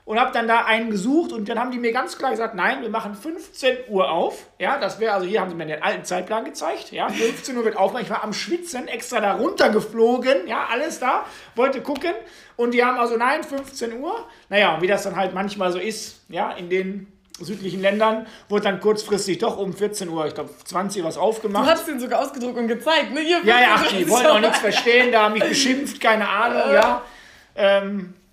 und 0.06 0.20
habe 0.20 0.32
dann 0.32 0.48
da 0.48 0.66
einen 0.66 0.92
gesucht 0.92 1.32
und 1.32 1.50
dann 1.50 1.60
haben 1.60 1.72
die 1.72 1.80
mir 1.80 1.92
ganz 1.92 2.18
klar 2.18 2.30
gesagt, 2.32 2.54
nein, 2.56 2.82
wir 2.84 2.90
machen 2.90 3.16
15 3.16 3.78
Uhr 3.90 4.10
auf. 4.10 4.46
Ja, 4.60 4.78
das 4.80 5.00
wäre, 5.00 5.14
also 5.16 5.26
hier 5.26 5.42
haben 5.42 5.50
sie 5.50 5.56
mir 5.56 5.66
den 5.66 5.82
alten 5.82 6.06
Zeitplan 6.06 6.46
gezeigt, 6.46 6.92
ja, 6.92 7.10
15 7.10 7.58
Uhr 7.58 7.66
wird 7.66 7.76
aufmachen. 7.76 8.06
Ich 8.06 8.12
war 8.12 8.24
am 8.24 8.32
Schwitzen, 8.34 8.88
extra 8.88 9.20
da 9.20 9.34
runtergeflogen, 9.34 10.48
ja, 10.48 10.68
alles 10.72 11.00
da, 11.00 11.26
wollte 11.56 11.82
gucken 11.82 12.14
und 12.56 12.72
die 12.74 12.84
haben 12.86 12.98
also, 13.00 13.18
nein, 13.18 13.44
15 13.44 14.00
Uhr. 14.00 14.16
Naja, 14.50 14.78
wie 14.80 14.88
das 14.88 15.04
dann 15.04 15.16
halt 15.16 15.34
manchmal 15.34 15.72
so 15.72 15.80
ist, 15.80 16.22
ja, 16.30 16.52
in 16.52 16.70
den 16.70 17.08
südlichen 17.40 17.82
Ländern, 17.82 18.28
wurde 18.48 18.64
dann 18.64 18.80
kurzfristig 18.80 19.40
doch 19.40 19.58
um 19.58 19.74
14 19.74 20.08
Uhr, 20.08 20.26
ich 20.28 20.36
glaube 20.36 20.52
20 20.64 21.02
Uhr 21.02 21.08
was 21.10 21.16
Du 21.16 21.22
aufgemacht. 21.22 21.70
hast 21.70 21.86
den 21.88 22.00
sogar 22.00 22.22
ausgedruckt 22.22 22.58
und 22.58 22.68
gezeigt, 22.70 23.12
ne? 23.12 23.20
Hier, 23.22 23.40
Ja, 23.44 23.60
ja, 23.60 23.68
ach, 23.74 23.88
die 23.88 24.08
wollen 24.10 24.28
auch 24.28 24.40
nichts 24.40 24.60
verstehen, 24.60 25.12
da 25.12 25.24
haben 25.24 25.34
mich 25.34 25.44
beschimpft, 25.44 26.00
keine 26.00 26.30
Ahnung, 26.30 26.74
ja. 26.74 27.02
Ähm, 27.58 28.14
ja, 28.14 28.25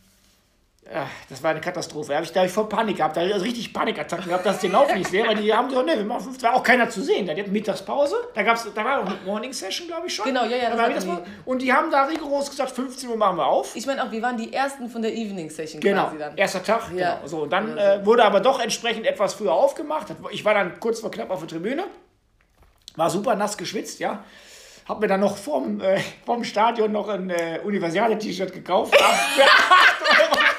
das 1.29 1.43
war 1.43 1.51
eine 1.51 1.61
Katastrophe. 1.61 2.09
Da 2.11 2.15
habe 2.17 2.25
ich, 2.25 2.33
da 2.33 2.41
hab 2.41 2.47
ich 2.47 2.53
voll 2.53 2.69
Panik 2.69 2.97
gehabt, 2.97 3.17
da 3.17 3.21
habe 3.21 3.29
ich 3.29 3.35
also 3.35 3.45
richtig 3.47 3.73
Panikattacken 3.73 4.27
gehabt, 4.29 4.45
dass 4.47 4.57
ich 4.57 4.61
den 4.63 4.73
Lauf 4.73 4.95
nicht 4.95 5.09
sehe, 5.11 5.27
weil 5.27 5.37
die 5.37 5.53
haben 5.53 5.69
gesagt, 5.69 5.87
ne, 5.87 5.97
wir 5.97 6.05
machen 6.05 6.25
fünf, 6.25 6.39
da 6.39 6.49
war 6.49 6.57
auch 6.57 6.63
keiner 6.63 6.89
zu 6.91 7.03
sehen. 7.03 7.27
Da 7.27 7.35
hatten 7.35 7.53
Mittagspause, 7.53 8.15
da, 8.35 8.43
gab's, 8.43 8.67
da 8.75 8.85
war 8.85 9.01
auch 9.01 9.07
eine 9.07 9.17
Morning 9.25 9.53
Session, 9.53 9.87
glaube 9.89 10.07
ich 10.07 10.15
schon. 10.15 10.25
Genau, 10.27 10.45
ja, 10.45 10.57
ja, 10.57 10.77
Da 10.77 10.89
das 10.89 11.07
war. 11.07 11.23
Und 11.45 11.63
die 11.63 11.73
haben 11.73 11.91
da 11.91 12.05
rigoros 12.05 12.51
gesagt, 12.51 12.71
15 12.73 13.09
Uhr 13.11 13.17
machen 13.17 13.37
wir 13.39 13.47
auf. 13.47 13.75
Ich 13.77 13.87
meine 13.87 14.03
auch, 14.05 14.11
wir 14.11 14.23
waren 14.23 14.37
die 14.37 14.53
ersten 14.53 14.89
von 14.91 15.03
der 15.03 15.13
Evening 15.15 15.51
Session 15.51 15.81
Genau, 15.81 16.05
quasi 16.05 16.19
dann. 16.19 16.37
erster 16.37 16.63
Tag. 16.63 16.83
Ja. 16.95 17.15
Genau. 17.17 17.27
So, 17.27 17.43
und 17.43 17.51
dann 17.53 17.79
äh, 17.79 18.05
wurde 18.05 18.25
aber 18.25 18.41
doch 18.41 18.61
entsprechend 18.61 19.07
etwas 19.07 19.35
früher 19.35 19.53
aufgemacht. 19.53 20.09
Ich 20.31 20.45
war 20.45 20.55
dann 20.55 20.79
kurz 20.81 21.01
vor 21.01 21.11
knapp 21.11 21.31
auf 21.31 21.41
der 21.41 21.49
Tribüne. 21.49 21.85
War 22.97 23.09
super 23.09 23.35
nass 23.35 23.57
geschwitzt, 23.57 24.01
ja. 24.01 24.23
Hab 24.89 25.01
mir 25.01 25.07
dann 25.07 25.21
noch 25.21 25.37
vom, 25.37 25.81
äh, 25.81 26.01
vom 26.27 26.43
Stadion 26.45 26.91
noch 26.93 27.09
ein 27.09 27.31
äh, 27.31 27.61
Universiade-T-Shirt 27.65 28.53
gekauft. 28.53 28.95
Für 29.35 29.43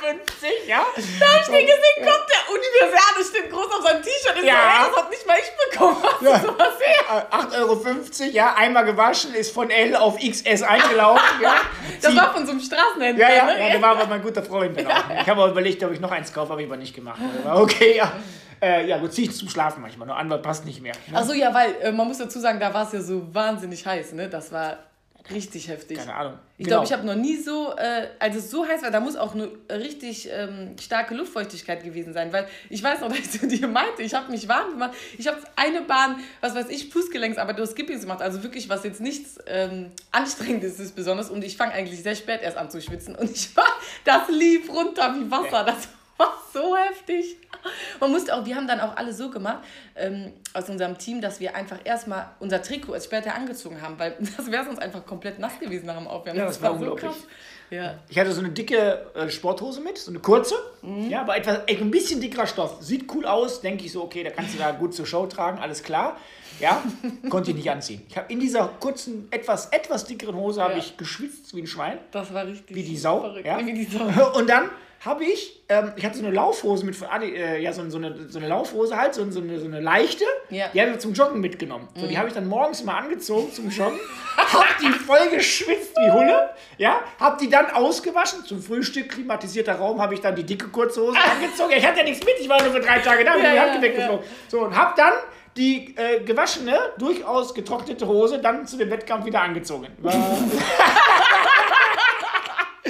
8,50 0.04 0.44
Euro, 0.44 0.68
ja. 0.68 0.86
Da 1.20 1.26
hab 1.28 1.42
ich 1.42 1.48
den 1.48 1.66
gesehen, 1.66 1.98
kommt 1.98 2.28
der 2.30 2.54
Universiade, 2.54 3.24
steht 3.30 3.52
groß 3.52 3.66
auf 3.68 3.82
seinem 3.88 4.02
T-Shirt. 4.04 4.38
Ist 4.38 4.44
Ja. 4.46 4.54
ja. 4.54 4.88
Das 4.90 4.98
hat 5.04 5.10
nicht 5.10 5.26
mal 5.28 5.38
ich 5.40 5.72
bekommen. 5.72 5.98
Hast 6.04 6.22
Ja. 6.22 6.38
du 6.40 6.48
sowas 6.48 6.74
her? 6.80 7.28
Äh, 7.32 7.36
8,50 7.36 8.22
Euro, 8.26 8.32
ja. 8.32 8.54
Einmal 8.56 8.86
gewaschen, 8.86 9.34
ist 9.34 9.54
von 9.54 9.70
L 9.70 9.96
auf 9.96 10.18
XS 10.18 10.62
eingelaufen, 10.64 11.42
ja. 11.42 11.56
Das 12.02 12.12
Sie- 12.12 12.18
war 12.18 12.34
von 12.34 12.46
so 12.46 12.52
einem 12.52 12.62
Straßenhändler. 12.62 13.30
Ja, 13.30 13.36
ja, 13.36 13.46
ne? 13.46 13.60
ja, 13.60 13.70
der 13.72 13.82
war 13.82 13.92
aber 13.92 14.08
mein 14.08 14.22
guter 14.22 14.44
Freund. 14.44 14.78
Genau. 14.78 14.92
Ich 15.22 15.28
habe 15.30 15.42
auch 15.42 15.50
überlegt, 15.50 15.84
ob 15.84 15.92
ich 15.92 16.00
noch 16.00 16.12
eins 16.12 16.34
kaufe, 16.34 16.52
habe 16.52 16.62
ich 16.62 16.68
aber 16.68 16.78
nicht 16.78 16.94
gemacht. 16.96 17.20
Aber 17.46 17.62
Okay, 17.62 17.96
ja. 17.98 18.12
Äh, 18.62 18.88
ja, 18.88 18.98
gut, 18.98 19.14
ziehe 19.14 19.28
ich 19.30 19.36
zum 19.36 19.50
Schlafen 19.50 19.82
manchmal. 19.82 20.08
Nur 20.08 20.16
Anwalt 20.18 20.42
passt 20.42 20.64
nicht 20.66 20.82
mehr. 20.82 20.94
Ne? 21.08 21.18
Ach 21.20 21.24
so, 21.26 21.34
ja, 21.34 21.54
weil 21.54 21.76
äh, 21.82 21.92
man 21.92 22.08
muss 22.08 22.18
dazu 22.20 22.40
sagen, 22.40 22.62
da 22.62 22.74
war 22.74 22.88
es 22.88 22.94
ja 22.94 23.02
so 23.02 23.22
wahnsinnig 23.34 23.86
heiß, 23.86 24.14
ne? 24.14 24.30
Das 24.30 24.54
war 24.54 24.78
richtig 25.32 25.68
heftig. 25.70 25.98
Keine 25.98 26.14
Ahnung. 26.14 26.40
Ich 26.58 26.66
Genau. 26.66 26.78
glaube, 26.82 26.86
ich 26.86 26.94
habe 26.94 27.06
noch 27.06 27.16
nie 27.16 27.38
so, 27.38 27.74
äh, 27.78 28.08
als 28.20 28.36
es 28.36 28.52
so 28.52 28.66
heiß 28.68 28.84
war, 28.84 28.92
da 28.92 29.00
muss 29.00 29.16
auch 29.16 29.34
eine 29.34 29.50
richtig 29.70 30.30
ähm, 30.32 30.76
starke 30.82 31.16
Luftfeuchtigkeit 31.16 31.84
gewesen 31.84 32.14
sein, 32.14 32.32
weil 32.34 32.48
ich 32.70 32.84
weiß 32.84 33.02
noch, 33.02 33.08
dass 33.10 33.20
ich 33.20 33.32
zu 33.32 33.48
dir 33.48 33.68
meinte, 33.68 34.02
ich 34.02 34.14
habe 34.14 34.32
mich 34.32 34.48
warm 34.48 34.72
gemacht. 34.72 34.92
Ich 35.18 35.28
habe 35.28 35.38
eine 35.56 35.82
Bahn, 35.82 36.20
was 36.42 36.56
weiß 36.56 36.70
ich, 36.70 36.90
Fußgelenksarbeit 36.90 37.56
oder 37.58 37.68
Skippings 37.68 38.02
gemacht, 38.02 38.22
also 38.22 38.44
wirklich, 38.44 38.70
was 38.70 38.84
jetzt 38.84 39.02
nichts 39.02 39.38
ähm, 39.48 39.92
Anstrengendes 40.12 40.80
ist 40.80 40.96
besonders 40.96 41.30
und 41.30 41.44
ich 41.44 41.58
fange 41.58 41.74
eigentlich 41.74 42.02
sehr 42.04 42.16
spät 42.16 42.42
erst 42.42 42.58
an 42.58 42.70
zu 42.70 42.82
schwitzen 42.82 43.16
und 43.16 43.30
ich 43.32 43.56
war, 43.56 43.66
das 44.06 44.30
lief 44.30 44.70
runter 44.70 45.16
wie 45.16 45.30
Wasser, 45.32 45.64
das 45.64 45.88
war 46.18 46.34
so 46.54 46.76
heftig. 46.76 47.38
Man 48.00 48.12
musste 48.12 48.36
auch, 48.36 48.46
wir 48.46 48.56
haben 48.56 48.68
dann 48.68 48.80
auch 48.82 48.96
alle 48.98 49.14
so 49.14 49.30
gemacht, 49.30 49.64
ähm, 49.96 50.34
aus 50.54 50.70
unserem 50.70 50.98
Team, 50.98 51.22
dass 51.22 51.40
wir 51.40 51.56
einfach 51.56 51.78
erstmal 51.84 52.32
unser 52.40 52.62
Trikot 52.62 52.94
erst 52.94 53.06
später 53.08 53.34
angezogen 53.34 53.82
haben, 53.82 53.98
weil 53.98 54.16
das 54.38 54.52
wäre 54.52 54.66
sonst 54.66 54.80
einfach 54.80 55.06
komplett 55.06 55.40
nass 55.40 55.60
gewesen 55.60 55.86
nach 55.86 55.98
dem 55.98 56.08
Aufwärmen. 56.08 56.40
Ja, 56.40 56.46
das 56.48 56.62
war 56.62 56.74
unglaublich. 56.74 57.12
Ja. 57.70 57.96
Ich 58.10 58.20
hatte 58.20 58.32
so 58.34 58.42
eine 58.42 58.50
dicke 58.50 59.04
äh, 59.16 59.30
Sporthose 59.30 59.82
mit, 59.82 59.98
so 59.98 60.12
eine 60.12 60.20
kurze, 60.20 60.54
Mhm. 60.84 61.10
ja, 61.10 61.22
aber 61.22 61.38
etwas, 61.38 61.62
ein 61.68 61.90
bisschen 61.90 62.20
dickerer 62.22 62.46
Stoff. 62.46 62.78
Sieht 62.82 63.12
cool 63.16 63.26
aus, 63.26 63.62
denke 63.62 63.86
ich 63.86 63.92
so, 63.94 64.04
okay, 64.04 64.24
da 64.24 64.30
kannst 64.30 64.54
du 64.54 64.60
da 64.60 64.72
gut 64.72 64.94
zur 64.94 65.06
Show 65.08 65.26
tragen, 65.28 65.58
alles 65.60 65.82
klar. 65.82 66.18
ja, 66.60 66.84
konnte 67.30 67.50
ich 67.52 67.56
nicht 67.58 67.72
anziehen. 67.72 68.04
Ich 68.10 68.18
habe 68.18 68.32
in 68.32 68.40
dieser 68.42 68.68
kurzen, 68.80 69.28
etwas, 69.32 69.68
etwas 69.68 70.06
dickeren 70.06 70.36
Hose 70.36 70.62
habe 70.62 70.78
ich 70.78 70.98
geschwitzt 70.98 71.56
wie 71.56 71.62
ein 71.62 71.68
Schwein. 71.68 71.98
Das 72.12 72.32
war 72.34 72.46
richtig 72.46 72.76
Wie 72.76 72.84
die 72.84 72.98
Sau. 72.98 73.22
verrückt. 73.22 73.46
Ja? 73.46 73.66
Wie 73.66 73.74
die 73.74 73.86
Sau. 73.86 74.38
Und 74.38 74.48
dann 74.50 74.70
habe 75.06 75.26
ich, 75.26 75.62
ähm, 75.68 75.92
ich 75.98 76.06
hatte 76.06 76.18
so 76.18 76.24
eine 76.26 76.34
Laufhose 76.34 76.86
mit, 76.86 76.96
Adi- 77.10 77.36
äh, 77.36 77.60
ja, 77.60 77.74
so, 77.74 77.90
so, 77.90 77.98
eine, 77.98 78.30
so 78.30 78.40
eine 78.40 78.48
Laufhose 78.48 78.96
halt, 78.96 79.14
so, 79.14 79.30
so, 79.32 79.42
eine, 79.42 79.60
so 79.60 79.66
eine 79.66 79.82
leichte, 79.82 80.24
Ja. 80.50 80.68
die 80.74 80.80
habe 80.82 80.92
ich 80.92 81.00
zum 81.00 81.12
Joggen 81.14 81.42
mitgenommen. 81.42 81.90
So, 81.96 82.08
die 82.08 82.18
habe 82.18 82.30
ich 82.30 82.34
dann 82.34 82.48
morgens 82.48 82.80
immer 82.82 82.96
angezogen 82.96 83.52
zum 83.52 83.70
Joggen, 83.70 84.00
hab 84.38 84.78
die 84.80 84.92
voll 84.92 85.28
geschwitzt 85.30 85.96
wie 85.98 86.10
Hulle, 86.12 86.50
ja, 86.78 87.02
hab 87.20 87.38
die 87.38 87.50
dann 87.50 87.70
ausgewaschen, 87.72 88.46
zum 88.46 88.62
Frühstück, 88.62 89.10
klimatisierter 89.10 89.76
Raum, 89.76 90.02
habe 90.02 90.14
ich 90.14 90.22
dann 90.22 90.36
die 90.36 90.44
dicke 90.46 90.70
kurze 90.70 91.02
Hose 91.02 91.18
angezogen. 91.32 91.72
Ja, 91.72 91.78
ich 91.78 91.86
hatte 91.86 91.98
ja 92.00 92.04
nichts 92.06 92.26
mit, 92.26 92.36
ich 92.40 92.48
war 92.48 92.62
nur 92.64 92.72
für 92.72 92.80
drei 92.80 93.00
Tage 93.00 93.26
da, 93.26 93.34
bin 93.34 93.44
Ja, 93.44 93.50
die 93.52 93.56
ja, 93.58 93.72
Hand 93.74 93.82
weggeflogen. 93.82 94.26
So, 94.48 94.62
und 94.62 94.76
hab 94.78 94.96
dann 94.96 95.14
die 95.58 95.96
äh, 95.98 96.22
gewaschene, 96.22 96.78
durchaus 96.98 97.54
getrocknete 97.54 98.08
Hose 98.08 98.40
dann 98.40 98.66
zu 98.66 98.78
dem 98.78 98.90
Wettkampf 98.90 99.26
wieder 99.26 99.42
angezogen. 99.42 99.88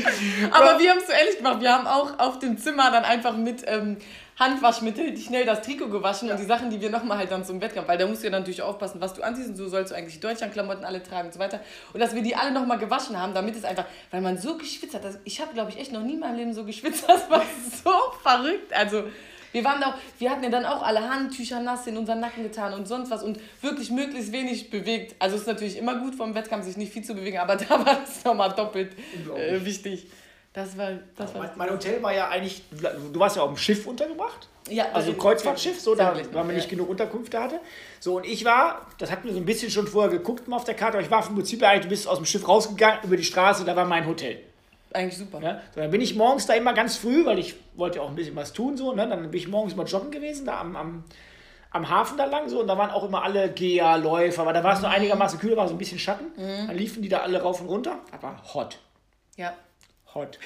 Aber 0.52 0.80
wir 0.80 0.92
haben 0.92 1.00
es 1.00 1.08
so 1.08 1.14
ehrlich 1.14 1.38
gemacht. 1.38 1.62
Wir 1.62 1.74
haben 1.74 1.88
auch 1.88 2.20
auf 2.20 2.40
dem 2.40 2.58
Zimmer 2.58 2.92
dann 2.92 3.04
einfach 3.04 3.36
mit 3.36 3.64
ähm, 3.68 3.98
Handwaschmittel 4.40 5.16
schnell 5.18 5.46
das 5.46 5.62
Trikot 5.62 5.90
gewaschen 5.90 6.32
und 6.32 6.40
die 6.40 6.46
Sachen, 6.46 6.70
die 6.70 6.82
wir 6.82 6.90
nochmal 6.90 7.20
halt 7.20 7.32
dann 7.32 7.46
zum 7.46 7.62
Wettkampf, 7.62 7.88
weil 7.88 7.98
da 7.98 8.08
musst 8.08 8.24
du 8.24 8.28
ja 8.28 8.32
natürlich 8.32 8.62
aufpassen, 8.62 9.00
was 9.00 9.14
du 9.14 9.22
anziehst 9.22 9.50
und 9.50 9.56
so 9.56 9.68
sollst 9.68 9.92
du 9.92 9.96
eigentlich 9.96 10.16
die 10.16 10.20
Deutschlandklamotten 10.20 10.84
alle 10.84 11.04
tragen 11.04 11.28
und 11.28 11.34
so 11.34 11.40
weiter. 11.40 11.60
Und 11.94 12.00
dass 12.00 12.16
wir 12.16 12.24
die 12.24 12.36
alle 12.36 12.52
nochmal 12.52 12.80
gewaschen 12.80 13.20
haben, 13.20 13.34
damit 13.34 13.56
es 13.56 13.64
einfach, 13.64 13.86
weil 14.12 14.22
man 14.22 14.38
so 14.38 14.58
geschwitzt 14.58 14.96
hat. 14.96 15.04
Ich 15.24 15.40
habe, 15.40 15.54
glaube 15.54 15.70
ich, 15.70 15.80
echt 15.80 15.92
noch 15.92 16.02
nie 16.02 16.14
in 16.14 16.20
meinem 16.20 16.38
Leben 16.38 16.54
so 16.54 16.66
geschwitzt. 16.66 17.06
Das 17.14 17.30
war 17.30 17.44
so 17.84 17.92
verrückt. 18.24 18.74
Also. 18.74 19.04
Wir 19.54 19.64
waren 19.64 19.82
auch, 19.84 19.94
wir 20.20 20.30
hatten 20.30 20.44
ja 20.44 20.50
dann 20.50 20.66
auch 20.66 20.84
alle 20.84 21.10
Handtücher 21.10 21.62
nass 21.62 21.88
in 21.88 21.96
unseren 21.96 22.20
Nacken 22.20 22.44
getan 22.44 22.74
und 22.74 22.88
sonst 22.88 23.10
was 23.10 23.24
und 23.24 23.40
wirklich 23.62 23.90
möglichst 23.92 24.32
wenig 24.34 24.70
bewegt. 24.70 25.16
Also 25.20 25.36
es 25.36 25.44
ist 25.44 25.48
natürlich 25.48 25.78
immer 25.78 25.96
gut 26.00 26.16
vom 26.16 26.36
Wettkampf, 26.36 26.66
sich 26.66 26.76
nicht 26.76 26.92
viel 26.92 27.04
zu 27.04 27.14
bewegen, 27.16 27.38
aber 27.38 27.56
da 27.58 27.70
war 27.70 28.00
das 28.02 28.24
nochmal 28.26 28.52
doppelt 28.52 28.92
äh, 29.38 29.64
wichtig. 29.64 30.08
Das 30.52 30.78
war, 30.78 30.92
das 31.16 31.34
war 31.34 31.42
mein, 31.42 31.50
mein 31.56 31.70
Hotel 31.72 32.04
war 32.04 32.14
ja 32.14 32.28
eigentlich, 32.30 32.62
du 32.72 33.20
warst 33.20 33.38
ja 33.38 33.42
auf 33.42 33.50
dem 33.50 33.58
Schiff 33.58 33.88
untergebracht. 33.88 34.48
Ja, 34.70 34.86
Also 34.94 35.12
das- 35.12 35.20
Kreuzfahrtschiff, 35.22 35.80
so, 35.82 35.96
da, 35.96 36.16
weil 36.32 36.44
man 36.46 36.56
nicht 36.56 36.70
genug 36.70 36.90
Unterkünfte 36.90 37.42
hatte. 37.42 37.60
So, 38.00 38.18
und 38.18 38.26
ich 38.26 38.46
war, 38.46 38.86
das 39.00 39.10
hatten 39.12 39.26
wir 39.26 39.34
so 39.34 39.40
ein 39.40 39.46
bisschen 39.46 39.72
schon 39.72 39.88
vorher 39.88 40.12
geguckt 40.12 40.48
mal 40.48 40.58
auf 40.58 40.64
der 40.64 40.76
Karte, 40.76 40.98
aber 40.98 41.04
ich 41.06 41.10
war 41.12 41.24
vom 41.24 41.36
Prinzip 41.36 41.64
eigentlich, 41.64 41.84
du 41.84 41.90
bist 41.90 42.08
aus 42.08 42.18
dem 42.18 42.26
Schiff 42.28 42.48
rausgegangen, 42.48 43.00
über 43.04 43.18
die 43.18 43.24
Straße, 43.24 43.66
da 43.66 43.76
war 43.76 43.86
mein 43.86 44.06
Hotel. 44.06 44.40
Eigentlich 44.94 45.18
super. 45.18 45.40
Ne? 45.40 45.62
So, 45.74 45.82
dann 45.82 45.92
bin 45.92 46.02
ich 46.02 46.16
morgens 46.16 46.46
da 46.46 46.54
immer 46.54 46.74
ganz 46.74 46.98
früh, 46.98 47.26
weil 47.26 47.40
ich 47.40 47.56
wollte 47.76 47.98
ja 47.98 48.04
auch 48.04 48.10
ein 48.10 48.16
bisschen 48.16 48.36
was 48.36 48.54
tun, 48.54 48.78
so, 48.78 48.94
ne? 48.94 49.08
dann 49.08 49.22
bin 49.30 49.34
ich 49.40 49.48
morgens 49.48 49.76
mal 49.76 49.86
joggen 49.86 50.12
gewesen, 50.12 50.46
da 50.46 50.60
am, 50.60 50.76
am, 50.76 51.04
am 51.72 51.90
Hafen 51.90 52.18
da 52.18 52.26
lang, 52.26 52.48
so, 52.50 52.60
und 52.62 52.68
da 52.68 52.78
waren 52.78 52.92
auch 52.92 53.04
immer 53.04 53.24
alle 53.24 53.50
Geher-Läufer, 53.52 54.42
aber 54.44 54.54
da 54.54 54.64
war 54.64 54.74
es 54.74 54.80
Mhm. 54.82 54.86
einigermaßen 54.86 55.40
kühl, 55.40 55.58
war 55.58 55.68
so 55.68 55.74
ein 55.74 55.78
bisschen 55.80 56.00
Schatten. 56.00 56.26
Dann 56.38 56.76
liefen 56.78 57.02
die 57.02 57.10
da 57.10 57.20
alle 57.20 57.42
rauf 57.42 57.60
und 57.62 57.68
runter, 57.68 58.00
aber 58.12 58.42
hot, 58.54 58.78
Ja. 59.36 59.54
hot. 60.14 60.38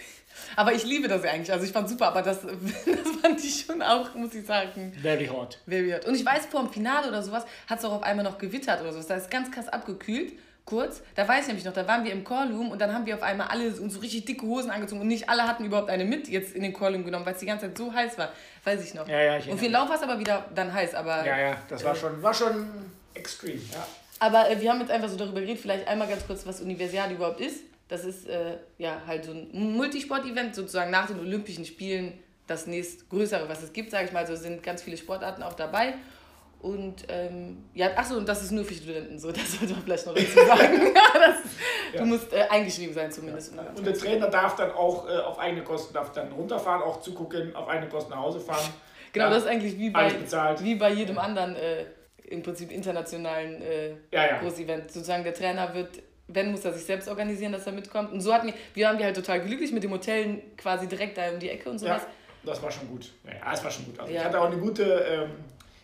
Aber 0.56 0.72
ich 0.72 0.86
liebe 0.86 1.08
das 1.08 1.24
ja 1.24 1.32
eigentlich. 1.32 1.52
Also 1.52 1.66
ich 1.66 1.72
fand 1.72 1.90
super, 1.90 2.08
aber 2.10 2.22
das, 2.22 2.42
das 2.86 3.12
fand 3.22 3.44
ich 3.44 3.66
schon 3.66 3.82
auch, 3.82 4.14
muss 4.14 4.34
ich 4.36 4.46
sagen, 4.46 4.94
Very 5.02 5.26
hot. 5.28 5.58
very 5.68 5.92
hot. 5.92 6.06
Und 6.06 6.16
ich 6.16 6.24
weiß, 6.26 6.46
vor 6.46 6.62
dem 6.62 6.70
Finale 6.72 7.08
oder 7.10 7.22
sowas 7.24 7.44
hat 7.68 7.80
es 7.80 7.86
auch 7.86 7.92
auf 7.94 8.04
einmal 8.04 8.24
noch 8.24 8.38
gewittert 8.38 8.80
oder 8.82 8.94
sowas. 8.94 9.08
Da 9.08 9.16
ist 9.16 9.30
ganz 9.32 9.50
krass 9.52 9.68
abgekühlt. 9.68 10.34
Kurz, 10.68 11.02
da 11.16 11.26
weiß 11.26 11.44
ich 11.44 11.48
nämlich 11.48 11.64
noch, 11.64 11.72
da 11.72 11.88
waren 11.88 12.04
wir 12.04 12.12
im 12.12 12.26
Callroom 12.26 12.72
und 12.72 12.82
dann 12.82 12.94
haben 12.94 13.06
wir 13.06 13.16
auf 13.16 13.24
einmal 13.24 13.48
alle 13.48 13.70
uns 13.70 13.94
so 13.94 14.02
richtig 14.02 14.26
dicke 14.26 14.46
Hosen 14.46 14.70
angezogen 14.70 15.00
und 15.00 15.08
nicht 15.08 15.30
alle 15.30 15.44
hatten 15.48 15.64
überhaupt 15.64 15.90
eine 15.90 16.04
mit 16.04 16.28
jetzt 16.28 16.54
in 16.54 16.62
den 16.62 16.74
Callroom 16.74 17.06
genommen, 17.06 17.26
weil 17.26 17.36
es 17.36 17.40
die 17.40 17.46
ganze 17.46 17.68
Zeit 17.68 17.78
so 17.78 17.94
heiß 17.94 18.18
war. 18.18 18.34
Weiß 18.66 18.84
ich 18.84 18.94
noch. 18.94 19.08
Ja, 19.08 19.22
ja, 19.22 19.38
ich 19.38 19.50
und 19.50 19.60
für 19.60 19.64
den 19.64 19.72
Lauf 19.72 19.88
war 19.88 19.96
es 19.96 20.04
aber 20.04 20.20
wieder 20.20 20.46
dann 20.54 20.74
heiß, 20.74 20.94
aber 20.94 21.26
Ja, 21.26 21.40
ja, 21.40 21.58
das 21.70 21.86
war 21.86 21.96
schon, 21.96 22.22
war 22.22 22.34
schon 22.34 22.68
extrem, 23.14 23.62
ja. 23.72 23.88
Aber 24.20 24.50
äh, 24.50 24.60
wir 24.60 24.70
haben 24.70 24.82
jetzt 24.82 24.92
einfach 24.92 25.08
so 25.08 25.16
darüber 25.16 25.40
geredet, 25.40 25.62
vielleicht 25.62 25.88
einmal 25.88 26.10
ganz 26.10 26.28
kurz, 26.28 26.46
was 26.46 26.60
Universiade 26.60 27.14
überhaupt 27.14 27.40
ist. 27.40 27.64
Das 27.88 28.04
ist 28.04 28.28
äh, 28.28 28.58
ja 28.78 29.02
halt 29.08 29.24
so 29.24 29.32
ein 29.32 29.48
Multisport-Event, 29.54 30.54
sozusagen 30.54 30.92
nach 30.92 31.08
den 31.08 31.18
Olympischen 31.22 31.64
Spielen 31.64 32.12
das 32.46 32.68
nächstgrößere, 32.68 33.48
was 33.48 33.64
es 33.64 33.72
gibt, 33.72 33.92
sage 33.92 34.08
ich 34.08 34.12
mal. 34.12 34.20
Also 34.20 34.36
sind 34.36 34.64
ganz 34.64 34.82
viele 34.82 34.98
Sportarten 34.98 35.44
auch 35.44 35.54
dabei. 35.54 35.94
Und 36.60 37.06
ähm, 37.10 37.66
ja, 37.74 37.96
achso, 37.96 38.16
und 38.18 38.28
das 38.28 38.42
ist 38.42 38.52
nur 38.52 38.66
für 38.66 38.74
Studenten 38.74 39.20
so, 39.20 39.32
das 39.34 39.54
sollte 39.54 39.74
man 39.74 39.84
vielleicht 39.84 40.06
noch 40.08 40.14
dazu 40.16 40.46
sagen. 40.46 40.94
das, 41.14 41.36
Ja. 41.94 42.00
Du 42.02 42.06
musst 42.06 42.34
äh, 42.34 42.42
eingeschrieben 42.50 42.94
sein 42.94 43.12
zumindest. 43.12 43.52
um 43.52 43.58
daran 43.58 43.76
Und 43.76 43.86
der 43.86 43.94
Trainer 43.94 44.28
darf 44.28 44.56
dann 44.56 44.72
auch 44.72 45.08
äh, 45.08 45.18
auf 45.20 45.40
eigene 45.40 45.64
Kosten 45.64 45.94
darf 45.94 46.12
dann 46.12 46.32
runterfahren, 46.32 46.82
auch 46.82 47.00
zugucken, 47.00 47.56
auf 47.56 47.68
eigene 47.70 47.88
Kosten 47.90 48.12
nach 48.12 48.20
Hause 48.20 48.40
fahren. 48.40 48.66
Genau, 49.14 49.28
Ja, 49.28 49.34
das 49.34 49.44
ist 49.44 49.50
eigentlich 49.50 49.78
wie 49.80 49.90
bei, 49.90 50.12
wie 50.60 50.76
bei 50.76 50.92
jedem 50.92 51.18
anderen 51.18 51.56
äh, 51.56 51.86
im 52.26 52.44
Prinzip 52.44 52.72
internationalen 52.74 53.62
äh, 53.62 53.92
Ja, 54.12 54.28
ja. 54.28 54.38
Großevent. 54.40 54.92
Sozusagen 54.92 55.24
der 55.24 55.34
Trainer 55.34 55.74
wird, 55.74 55.90
wenn 56.28 56.52
muss 56.52 56.66
er 56.66 56.74
sich 56.74 56.84
selbst 56.86 57.08
organisieren, 57.08 57.54
dass 57.54 57.66
er 57.66 57.72
mitkommt. 57.72 58.12
Und 58.12 58.20
so 58.20 58.34
hatten 58.34 58.48
wir, 58.48 58.54
wir 58.74 58.86
waren 58.86 58.98
wir 58.98 59.06
halt 59.06 59.16
total 59.16 59.40
glücklich 59.40 59.72
mit 59.72 59.82
dem 59.84 59.92
Hotel 59.92 60.42
quasi 60.58 60.88
direkt 60.88 61.18
da 61.18 61.30
um 61.32 61.40
die 61.40 61.50
Ecke 61.50 61.70
und 61.70 61.80
sowas. 61.80 62.02
Ja, 62.04 62.10
das 62.52 62.62
war 62.62 62.70
schon 62.70 62.90
gut. 62.90 63.14
Ja, 63.26 63.32
ja, 63.34 63.52
das 63.52 63.64
war 63.64 63.72
schon 63.72 63.86
gut. 63.86 63.98
Also 64.00 64.12
Ja. 64.12 64.20
ich 64.20 64.26
hatte 64.26 64.42
auch 64.42 64.48
eine 64.52 64.58
gute, 64.58 64.84
ähm, 64.84 65.32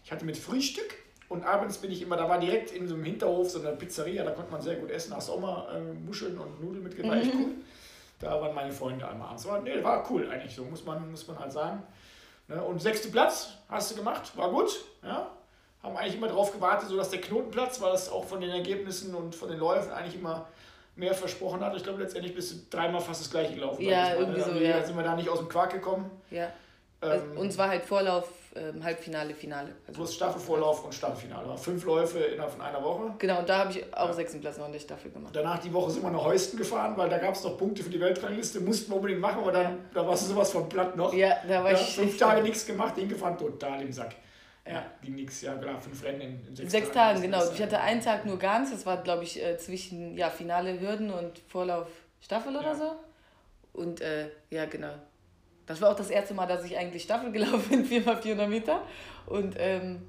ich 0.04 0.12
hatte 0.12 0.26
mit 0.26 0.38
Frühstück 0.38 0.96
und 1.30 1.44
abends 1.44 1.78
bin 1.78 1.92
ich 1.92 2.02
immer, 2.02 2.18
da 2.18 2.28
war 2.30 2.40
direkt 2.40 2.72
in 2.72 2.88
so 2.88 2.96
einem 2.96 3.06
Hinterhof 3.06 3.50
so 3.50 3.60
eine 3.60 3.76
Pizzeria, 3.76 4.24
da 4.24 4.32
konnte 4.32 4.52
man 4.52 4.62
sehr 4.62 4.76
gut 4.76 4.92
essen. 4.92 5.16
Hast 5.16 5.30
auch 5.30 5.40
mal 5.40 5.76
äh, 5.76 5.94
Muscheln 6.06 6.38
und 6.38 6.62
Nudeln 6.62 6.84
mitgebracht, 6.84 7.18
echt 7.22 7.34
cool. 7.34 7.52
Da 8.20 8.40
waren 8.40 8.54
meine 8.54 8.72
Freunde 8.72 9.08
einmal 9.08 9.30
abends. 9.30 9.46
War, 9.48 9.62
nee, 9.62 9.84
war 9.84 10.10
cool 10.10 10.30
eigentlich, 10.30 10.56
so 10.56 10.64
muss 10.64 10.86
man, 10.86 11.10
muss 11.10 11.28
man 11.28 11.40
halt 11.40 11.52
sagen. 11.52 11.84
Ne? 12.48 12.64
Und 12.64 12.82
sechste 12.82 13.10
Platz 13.10 13.50
hast 13.70 13.92
du 13.92 13.96
gemacht, 13.96 14.36
war 14.38 14.50
gut. 14.50 14.86
Ja? 15.02 15.32
Haben 15.82 15.98
eigentlich 15.98 16.16
immer 16.16 16.28
darauf 16.28 16.52
gewartet, 16.52 16.90
so 16.90 16.96
dass 16.96 17.10
der 17.10 17.20
Knotenplatz, 17.20 17.82
weil 17.82 17.92
das 17.92 18.10
auch 18.10 18.24
von 18.24 18.40
den 18.40 18.52
Ergebnissen 18.52 19.14
und 19.16 19.36
von 19.36 19.50
den 19.50 19.60
Läufen 19.60 19.92
eigentlich 19.92 20.16
immer 20.16 20.48
mehr 20.96 21.14
versprochen 21.14 21.62
hat. 21.62 21.76
Ich 21.76 21.84
glaube, 21.84 22.02
letztendlich 22.02 22.36
bist 22.36 22.52
du 22.52 22.56
dreimal 22.70 23.02
fast 23.02 23.22
das 23.22 23.32
gleiche 23.32 23.56
gelaufen. 23.56 23.82
Ja, 23.82 24.04
mal. 24.04 24.18
irgendwie 24.18 24.42
so, 24.42 24.52
ja. 24.52 24.84
sind 24.84 24.96
wir 24.96 25.04
da 25.04 25.16
nicht 25.16 25.28
aus 25.28 25.40
dem 25.40 25.50
Quark 25.50 25.72
gekommen. 25.72 26.10
Ja. 26.30 26.50
Ähm, 27.12 27.38
und 27.38 27.52
zwar 27.52 27.70
halt 27.70 27.84
Vorlauf, 27.84 28.30
ähm, 28.56 28.84
Halbfinale, 28.84 29.34
Finale. 29.34 29.70
Also, 29.88 30.00
plus 30.00 30.14
Staffelvorlauf 30.16 30.86
und 30.86 30.94
Staffelfinale. 30.94 31.48
War 31.48 31.58
Fünf 31.58 31.84
Läufe 31.86 32.20
innerhalb 32.20 32.52
von 32.52 32.62
einer 32.62 32.84
Woche. 32.84 33.14
genau, 33.18 33.40
und 33.40 33.50
da 33.50 33.60
habe 33.60 33.72
ich 33.72 33.94
auch 33.96 34.14
sechsten 34.14 34.40
Platz 34.42 34.58
noch 34.58 34.68
in 34.68 34.74
der 34.74 34.80
Staffel 34.80 35.10
gemacht. 35.12 35.36
Danach 35.36 35.60
die 35.60 35.74
Woche 35.74 35.90
sind 35.92 36.04
wir 36.04 36.12
nach 36.12 36.24
Heusten 36.24 36.58
gefahren, 36.58 36.94
weil 36.96 37.10
da 37.10 37.18
gab 37.18 37.34
es 37.34 37.44
noch 37.44 37.58
Punkte 37.58 37.84
für 37.84 37.90
die 37.90 38.00
Weltrangliste. 38.00 38.60
Mussten 38.60 38.92
wir 38.92 38.96
unbedingt 38.98 39.22
machen, 39.22 39.40
aber 39.42 39.52
dann 39.52 39.78
da 39.94 40.06
warst 40.08 40.24
du 40.24 40.34
sowas 40.34 40.52
von 40.52 40.70
platt 40.70 40.96
noch. 40.96 41.14
Ja, 41.14 41.36
da 41.48 41.64
war 41.64 41.72
Ja, 41.72 41.78
ich. 41.80 41.96
fünf 41.96 42.18
Tage 42.20 42.42
nichts 42.44 42.66
gemacht, 42.66 42.96
hingefahren, 42.96 43.38
total 43.38 43.82
im 43.82 43.92
Sack. 43.92 44.16
Ja, 44.66 44.86
ging 45.02 45.16
nix, 45.16 45.42
ja 45.42 45.56
klar, 45.56 45.82
fünf 45.82 46.02
Rennen 46.06 46.22
in, 46.22 46.48
in 46.48 46.56
sechs, 46.56 46.72
Sechs 46.72 46.92
Tagen. 46.92 47.20
Tagen, 47.20 47.22
genau. 47.32 47.44
Ich 47.54 47.62
hatte 47.62 47.80
einen 47.82 48.00
Tag 48.02 48.26
nur 48.26 48.40
ganz, 48.40 48.72
das 48.72 48.86
war, 48.86 48.98
glaube 49.04 49.24
ich, 49.24 49.44
äh, 49.44 49.58
zwischen 49.58 50.16
ja, 50.18 50.30
Finale 50.30 50.80
Hürden 50.80 51.12
und 51.12 51.38
Vorlauf 51.50 51.88
Staffel 52.22 52.56
oder 52.56 52.68
Ja. 52.68 52.76
so. 52.76 52.92
Und 53.74 54.00
äh, 54.00 54.30
ja, 54.52 54.66
genau. 54.66 54.94
Das 55.65 55.79
war 55.82 55.91
auch 55.91 55.96
das 55.96 56.10
erste 56.10 56.34
Mal, 56.34 56.46
dass 56.46 56.63
ich 56.65 56.77
eigentlich 56.77 57.03
Staffel 57.03 57.32
gelaufen 57.34 57.86
bin, 57.88 58.03
4x400 58.03 58.48
Meter. 58.48 58.82
Und 59.25 59.55
ähm, 59.58 60.01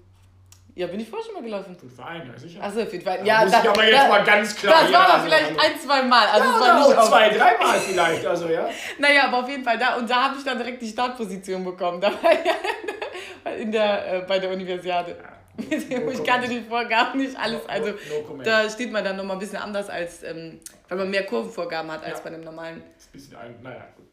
ja, 0.76 0.88
bin 0.88 0.99
ich 0.99 1.08
vorher 1.08 1.25
schon 1.25 1.34
mal 1.34 1.42
gelaufen. 1.44 1.76
Für 1.76 1.87
den 1.87 1.90
Verein, 1.94 2.26
ja 2.26 2.37
sicher. 2.38 2.61
Achso, 2.62 2.84
für 2.84 2.99
beiden. 2.99 3.25
Da 3.25 3.32
Ja, 3.32 3.42
muss 3.44 3.52
da- 3.52 3.62
ich 3.62 3.68
aber 3.68 3.84
jetzt 3.84 3.94
da- 4.02 4.08
mal 4.08 4.25
ganz 4.25 4.56
klar. 4.56 4.82
Das 4.82 4.92
war 4.92 5.00
aber 5.04 5.14
also, 5.14 5.25
vielleicht 5.26 5.44
hallo. 5.50 5.58
ein, 5.61 5.78
zwei 5.80 6.02
Mal. 6.02 6.26
Also 6.26 6.49
ja, 6.49 6.54
es 6.54 6.61
war 6.61 6.76
oder 6.78 6.88
nicht 6.88 6.99
auch 6.99 7.08
zwei, 7.08 7.28
dreimal 7.28 7.78
vielleicht, 7.78 8.26
also 8.26 8.49
ja. 8.49 8.68
Naja, 8.99 9.25
aber 9.28 9.38
auf 9.38 9.49
jeden 9.49 9.62
Fall 9.62 9.78
da. 9.78 9.96
Und 9.96 10.11
da 10.11 10.25
habe 10.25 10.37
ich 10.38 10.44
dann 10.44 10.58
direkt 10.58 10.82
die 10.82 10.88
Startposition 10.88 11.64
bekommen. 11.64 12.00
Da 12.00 12.08
war 12.12 12.32
ja 12.32 13.52
in 13.61 13.70
der, 13.70 14.14
äh, 14.14 14.20
bei 14.26 14.40
der 14.40 14.50
Universiade. 14.50 15.16
no 15.56 16.11
ich 16.11 16.25
kannte 16.25 16.49
die 16.49 16.62
Vorgaben 16.62 17.20
nicht 17.20 17.38
alles. 17.38 17.62
No- 17.62 17.68
Also 17.73 17.90
no 17.90 18.23
comment. 18.26 18.44
da 18.44 18.68
steht 18.68 18.90
man 18.90 19.04
dann 19.04 19.16
nochmal 19.16 19.37
ein 19.37 19.38
bisschen 19.38 19.58
anders, 19.58 19.88
als 19.88 20.25
ähm, 20.25 20.58
weil 20.88 20.99
man 20.99 21.08
mehr 21.11 21.25
Kurvenvorgaben 21.25 21.88
hat 21.92 22.02
als 22.02 22.18
Ja. 22.18 22.25
bei 22.25 22.30
einem 22.30 22.42
normalen. 22.42 22.82
Ist 22.99 23.08
ein 23.11 23.12
bisschen, 23.12 23.37
ein- 23.37 23.62
naja, 23.62 23.87
gut. 23.96 24.06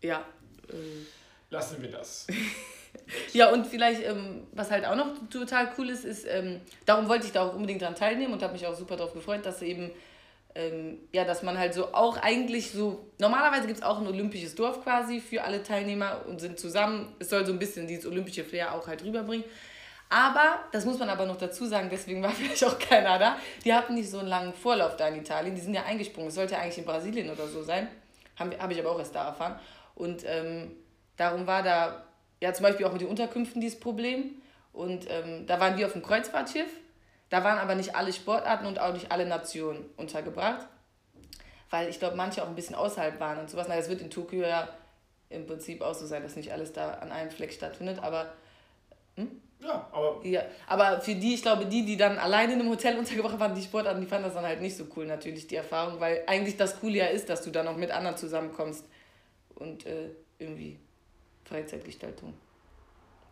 Ja. 0.00 0.24
Äh, 0.72 1.06
lassen 1.50 1.82
wir 1.82 1.90
das. 1.90 2.26
Ja, 3.32 3.50
und 3.50 3.66
vielleicht, 3.66 4.04
ähm, 4.04 4.46
was 4.52 4.70
halt 4.70 4.84
auch 4.84 4.94
noch 4.94 5.08
total 5.30 5.72
cool 5.78 5.88
ist, 5.88 6.04
ist, 6.04 6.26
ähm, 6.26 6.60
darum 6.84 7.08
wollte 7.08 7.26
ich 7.26 7.32
da 7.32 7.46
auch 7.46 7.54
unbedingt 7.54 7.82
dran 7.82 7.94
teilnehmen 7.94 8.32
und 8.32 8.42
habe 8.42 8.52
mich 8.52 8.66
auch 8.66 8.74
super 8.74 8.96
darauf 8.96 9.14
gefreut, 9.14 9.46
dass 9.46 9.62
eben, 9.62 9.90
ähm, 10.54 10.98
ja, 11.12 11.24
dass 11.24 11.42
man 11.42 11.58
halt 11.58 11.72
so 11.72 11.94
auch 11.94 12.18
eigentlich 12.18 12.70
so, 12.70 13.06
normalerweise 13.18 13.66
gibt 13.66 13.78
es 13.78 13.84
auch 13.84 13.98
ein 13.98 14.06
olympisches 14.06 14.54
Dorf 14.54 14.82
quasi 14.82 15.20
für 15.20 15.42
alle 15.44 15.62
Teilnehmer 15.62 16.24
und 16.28 16.40
sind 16.40 16.60
zusammen, 16.60 17.14
es 17.18 17.30
soll 17.30 17.46
so 17.46 17.52
ein 17.52 17.58
bisschen 17.58 17.86
dieses 17.86 18.06
olympische 18.06 18.44
Flair 18.44 18.74
auch 18.74 18.86
halt 18.86 19.02
rüberbringen. 19.02 19.44
Aber, 20.10 20.58
das 20.72 20.84
muss 20.84 20.98
man 20.98 21.08
aber 21.08 21.24
noch 21.24 21.38
dazu 21.38 21.64
sagen, 21.64 21.88
deswegen 21.90 22.22
war 22.22 22.30
vielleicht 22.32 22.64
auch 22.64 22.78
keiner 22.78 23.18
da, 23.18 23.38
die 23.64 23.72
hatten 23.72 23.94
nicht 23.94 24.10
so 24.10 24.18
einen 24.18 24.28
langen 24.28 24.52
Vorlauf 24.52 24.96
da 24.96 25.08
in 25.08 25.16
Italien, 25.16 25.54
die 25.54 25.62
sind 25.62 25.72
ja 25.72 25.84
eingesprungen, 25.84 26.28
es 26.28 26.34
sollte 26.34 26.58
eigentlich 26.58 26.78
in 26.78 26.84
Brasilien 26.84 27.30
oder 27.30 27.48
so 27.48 27.62
sein, 27.62 27.88
habe 28.36 28.58
hab 28.58 28.70
ich 28.70 28.78
aber 28.78 28.90
auch 28.90 28.98
erst 28.98 29.14
da 29.14 29.28
erfahren. 29.28 29.58
Und 29.94 30.24
ähm, 30.26 30.72
darum 31.16 31.46
war 31.46 31.62
da, 31.62 32.06
ja 32.40 32.52
zum 32.52 32.64
Beispiel 32.64 32.86
auch 32.86 32.92
mit 32.92 33.00
den 33.00 33.08
Unterkünften 33.08 33.60
dieses 33.60 33.78
Problem. 33.78 34.42
Und 34.72 35.06
ähm, 35.10 35.46
da 35.46 35.60
waren 35.60 35.76
wir 35.76 35.86
auf 35.86 35.92
dem 35.92 36.02
Kreuzfahrtschiff, 36.02 36.70
da 37.28 37.44
waren 37.44 37.58
aber 37.58 37.74
nicht 37.74 37.94
alle 37.94 38.12
Sportarten 38.12 38.66
und 38.66 38.78
auch 38.78 38.92
nicht 38.92 39.12
alle 39.12 39.26
Nationen 39.26 39.84
untergebracht, 39.96 40.66
weil 41.70 41.88
ich 41.88 41.98
glaube, 41.98 42.16
manche 42.16 42.42
auch 42.42 42.48
ein 42.48 42.54
bisschen 42.54 42.74
außerhalb 42.74 43.20
waren 43.20 43.38
und 43.38 43.50
sowas. 43.50 43.66
Na, 43.68 43.76
das 43.76 43.88
wird 43.88 44.00
in 44.00 44.10
Tokio 44.10 44.42
ja 44.42 44.68
im 45.28 45.46
Prinzip 45.46 45.82
auch 45.82 45.94
so 45.94 46.06
sein, 46.06 46.22
dass 46.22 46.36
nicht 46.36 46.52
alles 46.52 46.72
da 46.72 46.94
an 46.94 47.10
einem 47.10 47.30
Fleck 47.30 47.52
stattfindet, 47.52 48.02
aber 48.02 48.32
Ja, 49.60 49.88
aber. 49.92 50.20
Ja, 50.24 50.42
aber 50.66 51.00
für 51.00 51.14
die, 51.14 51.34
ich 51.34 51.42
glaube, 51.42 51.66
die, 51.66 51.84
die 51.84 51.96
dann 51.96 52.18
alleine 52.18 52.54
in 52.54 52.60
einem 52.60 52.70
Hotel 52.70 52.98
untergebracht 52.98 53.38
waren, 53.38 53.54
die 53.54 53.62
Sportarten, 53.62 54.00
die 54.00 54.06
fanden 54.06 54.24
das 54.24 54.34
dann 54.34 54.44
halt 54.44 54.60
nicht 54.60 54.76
so 54.76 54.84
cool, 54.96 55.06
natürlich, 55.06 55.46
die 55.46 55.56
Erfahrung, 55.56 56.00
weil 56.00 56.22
eigentlich 56.26 56.56
das 56.56 56.80
Coole 56.80 56.98
ja 56.98 57.06
ist, 57.06 57.28
dass 57.28 57.42
du 57.42 57.50
dann 57.50 57.68
auch 57.68 57.76
mit 57.76 57.90
anderen 57.90 58.16
zusammenkommst 58.16 58.84
und 59.62 59.86
äh, 59.86 60.10
irgendwie 60.38 60.78
Freizeitgestaltung 61.44 62.34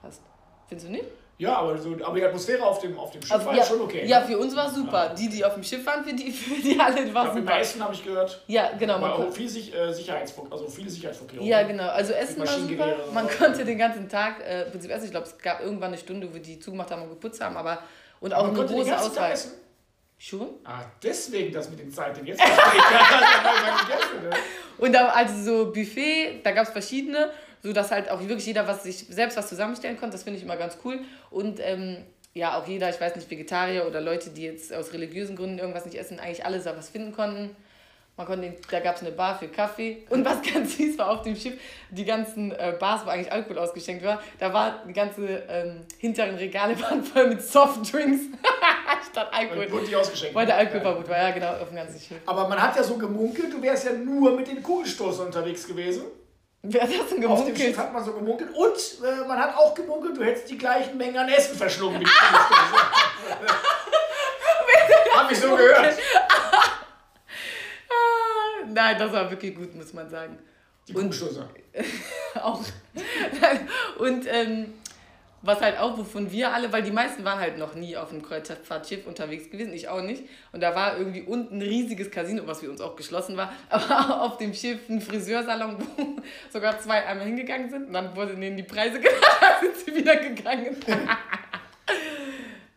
hast. 0.02 0.22
Findest 0.68 0.88
du 0.88 0.92
nicht? 0.92 1.04
Ja, 1.38 1.56
aber, 1.56 1.78
so, 1.78 1.96
aber 2.04 2.16
die 2.16 2.24
Atmosphäre 2.24 2.62
auf 2.62 2.80
dem, 2.80 2.98
auf 2.98 3.10
dem 3.12 3.22
Schiff 3.22 3.32
Also, 3.32 3.46
war 3.46 3.56
ja, 3.56 3.64
schon 3.64 3.80
okay. 3.80 4.06
Ja, 4.06 4.20
ne? 4.20 4.26
für 4.26 4.38
uns 4.38 4.54
war 4.54 4.68
es 4.68 4.74
super. 4.74 5.06
Ja. 5.06 5.14
Die, 5.14 5.28
die 5.30 5.42
auf 5.42 5.54
dem 5.54 5.62
Schiff 5.62 5.84
waren, 5.86 6.04
für 6.04 6.12
die, 6.12 6.30
für 6.30 6.60
die 6.60 6.78
alle 6.78 7.14
war 7.14 7.24
Ja, 7.24 7.28
es 7.30 7.34
mit 7.34 7.44
super. 7.44 7.58
Essen 7.60 7.82
habe 7.82 7.94
ich 7.94 8.04
gehört. 8.04 8.44
Ja, 8.46 8.72
genau. 8.78 8.98
Man 8.98 9.10
auch 9.12 9.32
viel 9.32 9.48
Sich, 9.48 9.74
äh, 9.74 9.90
Sicherheitsvor 9.90 10.46
also 10.50 10.68
viele 10.68 10.90
Sicherheitsvorkehrungen. 10.90 11.50
ja, 11.50 11.62
genau. 11.62 11.88
Also 11.88 12.12
Essen 12.12 12.40
war 12.40 12.46
super. 12.46 12.94
Man 13.14 13.26
konnte 13.28 13.64
den 13.64 13.78
ganzen 13.78 14.06
Tag, 14.08 14.40
äh, 14.46 14.66
Prinzip 14.66 14.90
essen. 14.90 15.06
Ich 15.06 15.10
glaube, 15.12 15.26
es 15.26 15.38
gab 15.38 15.62
irgendwann 15.62 15.88
eine 15.88 15.98
Stunde, 15.98 16.32
wo 16.32 16.36
die 16.38 16.58
zugemacht 16.58 16.90
haben 16.90 17.02
und 17.02 17.08
geputzt 17.08 17.40
haben, 17.42 17.56
aber 17.56 17.78
und 18.20 18.34
auch 18.34 18.46
Man 18.46 18.56
eine 18.60 18.66
große 18.66 18.98
Auswahl. 18.98 19.34
Schon? 20.22 20.48
Ah, 20.64 20.82
deswegen 21.02 21.50
das 21.50 21.70
mit 21.70 21.78
den 21.78 21.90
Zeiten. 21.90 22.26
Jetzt 22.26 22.40
ne? 22.44 22.46
Und 24.76 24.92
da, 24.92 25.08
also 25.08 25.42
so 25.42 25.72
Buffet, 25.72 26.42
da 26.44 26.50
gab 26.50 26.66
es 26.66 26.70
verschiedene, 26.70 27.30
so 27.62 27.72
dass 27.72 27.90
halt 27.90 28.10
auch 28.10 28.20
wirklich 28.20 28.44
jeder 28.44 28.68
was 28.68 28.82
sich 28.82 29.06
selbst 29.08 29.38
was 29.38 29.48
zusammenstellen 29.48 29.96
konnte. 29.98 30.12
Das 30.12 30.24
finde 30.24 30.36
ich 30.36 30.44
immer 30.44 30.58
ganz 30.58 30.76
cool. 30.84 31.00
Und 31.30 31.58
ähm, 31.60 32.04
ja, 32.34 32.58
auch 32.58 32.66
jeder, 32.66 32.90
ich 32.90 33.00
weiß 33.00 33.16
nicht, 33.16 33.30
Vegetarier 33.30 33.86
oder 33.86 34.02
Leute, 34.02 34.28
die 34.28 34.42
jetzt 34.42 34.74
aus 34.74 34.92
religiösen 34.92 35.36
Gründen 35.36 35.58
irgendwas 35.58 35.86
nicht 35.86 35.96
essen, 35.96 36.20
eigentlich 36.20 36.44
alle 36.44 36.60
da 36.60 36.76
was 36.76 36.90
finden 36.90 37.12
konnten. 37.12 37.56
Man 38.18 38.26
konnte, 38.26 38.54
da 38.70 38.80
gab 38.80 38.96
es 38.96 39.00
eine 39.00 39.12
Bar 39.12 39.38
für 39.38 39.48
Kaffee. 39.48 40.04
Und 40.10 40.26
was 40.26 40.42
ganz 40.54 40.76
süß 40.76 40.98
war 40.98 41.12
auf 41.12 41.22
dem 41.22 41.34
Schiff, 41.34 41.54
die 41.88 42.04
ganzen 42.04 42.52
äh, 42.52 42.74
Bars, 42.78 43.06
wo 43.06 43.08
eigentlich 43.08 43.32
Alkohol 43.32 43.58
ausgeschenkt 43.58 44.04
war, 44.04 44.22
da 44.38 44.52
war 44.52 44.84
die 44.86 44.92
ganze 44.92 45.44
ähm, 45.48 45.80
hinteren 45.96 46.34
Regale 46.34 46.78
waren 46.82 47.02
voll 47.02 47.30
mit 47.30 47.40
Softdrinks 47.40 48.20
statt 49.10 49.28
Alkohol. 49.32 49.64
Und 49.64 49.72
wurde 49.72 49.86
die 49.86 49.96
ausgeschenkt. 49.96 50.34
Weil 50.34 50.46
der 50.46 50.56
ne? 50.56 50.60
Alkoholverbot 50.60 51.08
war, 51.08 51.18
ja 51.18 51.30
genau, 51.30 51.52
auf 51.52 51.68
dem 51.68 51.76
ganzen 51.76 52.00
Schiff. 52.00 52.18
Aber 52.26 52.48
man 52.48 52.60
hat 52.60 52.76
ja 52.76 52.82
so 52.82 52.96
gemunkelt, 52.96 53.52
du 53.52 53.62
wärst 53.62 53.84
ja 53.84 53.92
nur 53.92 54.36
mit 54.36 54.48
den 54.48 54.62
Kugelstoßern 54.62 55.26
unterwegs 55.26 55.66
gewesen. 55.66 56.04
Wer 56.62 56.82
hat 56.82 56.90
das 56.90 56.96
denn 56.96 57.02
Auf 57.02 57.10
dem 57.10 57.20
gemunkelt? 57.20 57.58
Schiff 57.58 57.78
hat 57.78 57.92
man 57.92 58.04
so 58.04 58.12
gemunkelt. 58.12 58.50
Und 58.54 58.76
äh, 59.02 59.26
man 59.26 59.38
hat 59.38 59.56
auch 59.56 59.74
gemunkelt, 59.74 60.16
du 60.16 60.24
hättest 60.24 60.50
die 60.50 60.58
gleichen 60.58 60.98
Mengen 60.98 61.16
an 61.16 61.28
Essen 61.28 61.56
verschlungen 61.56 62.00
wie 62.00 62.04
die 62.04 62.10
Kugelstoßer. 62.10 62.80
Hab 65.16 65.32
ich 65.32 65.40
so 65.40 65.56
gehört. 65.56 65.98
Ah, 67.88 68.66
Nein, 68.66 68.98
das 68.98 69.12
war 69.12 69.30
wirklich 69.30 69.54
gut, 69.54 69.74
muss 69.74 69.92
man 69.94 70.08
sagen. 70.10 70.38
Die 70.86 70.92
Kugelstoßer. 70.92 71.48
Auch. 72.42 72.62
Und 73.98 74.26
ähm, 74.28 74.74
was 75.42 75.60
halt 75.60 75.78
auch, 75.78 75.96
wovon 75.96 76.30
wir 76.30 76.52
alle, 76.52 76.70
weil 76.72 76.82
die 76.82 76.90
meisten 76.90 77.24
waren 77.24 77.38
halt 77.38 77.56
noch 77.56 77.74
nie 77.74 77.96
auf 77.96 78.10
einem 78.10 78.22
Kreuzfahrtschiff 78.22 79.06
unterwegs 79.06 79.50
gewesen, 79.50 79.72
ich 79.72 79.88
auch 79.88 80.02
nicht. 80.02 80.24
Und 80.52 80.60
da 80.60 80.74
war 80.74 80.98
irgendwie 80.98 81.22
unten 81.22 81.58
ein 81.58 81.62
riesiges 81.62 82.10
Casino, 82.10 82.46
was 82.46 82.60
für 82.60 82.70
uns 82.70 82.80
auch 82.80 82.94
geschlossen 82.94 83.36
war, 83.36 83.52
aber 83.70 84.22
auf 84.22 84.36
dem 84.36 84.52
Schiff 84.52 84.88
ein 84.88 85.00
Friseursalon, 85.00 85.78
wo 85.78 86.22
sogar 86.52 86.78
zwei 86.78 87.06
einmal 87.06 87.26
hingegangen 87.26 87.70
sind 87.70 87.86
und 87.86 87.92
dann 87.94 88.14
wurden 88.14 88.40
denen 88.40 88.56
die 88.56 88.62
Preise 88.62 89.00
genannt, 89.00 89.20
sind 89.60 89.76
sie 89.76 89.94
wieder 89.94 90.16
gegangen. 90.16 90.76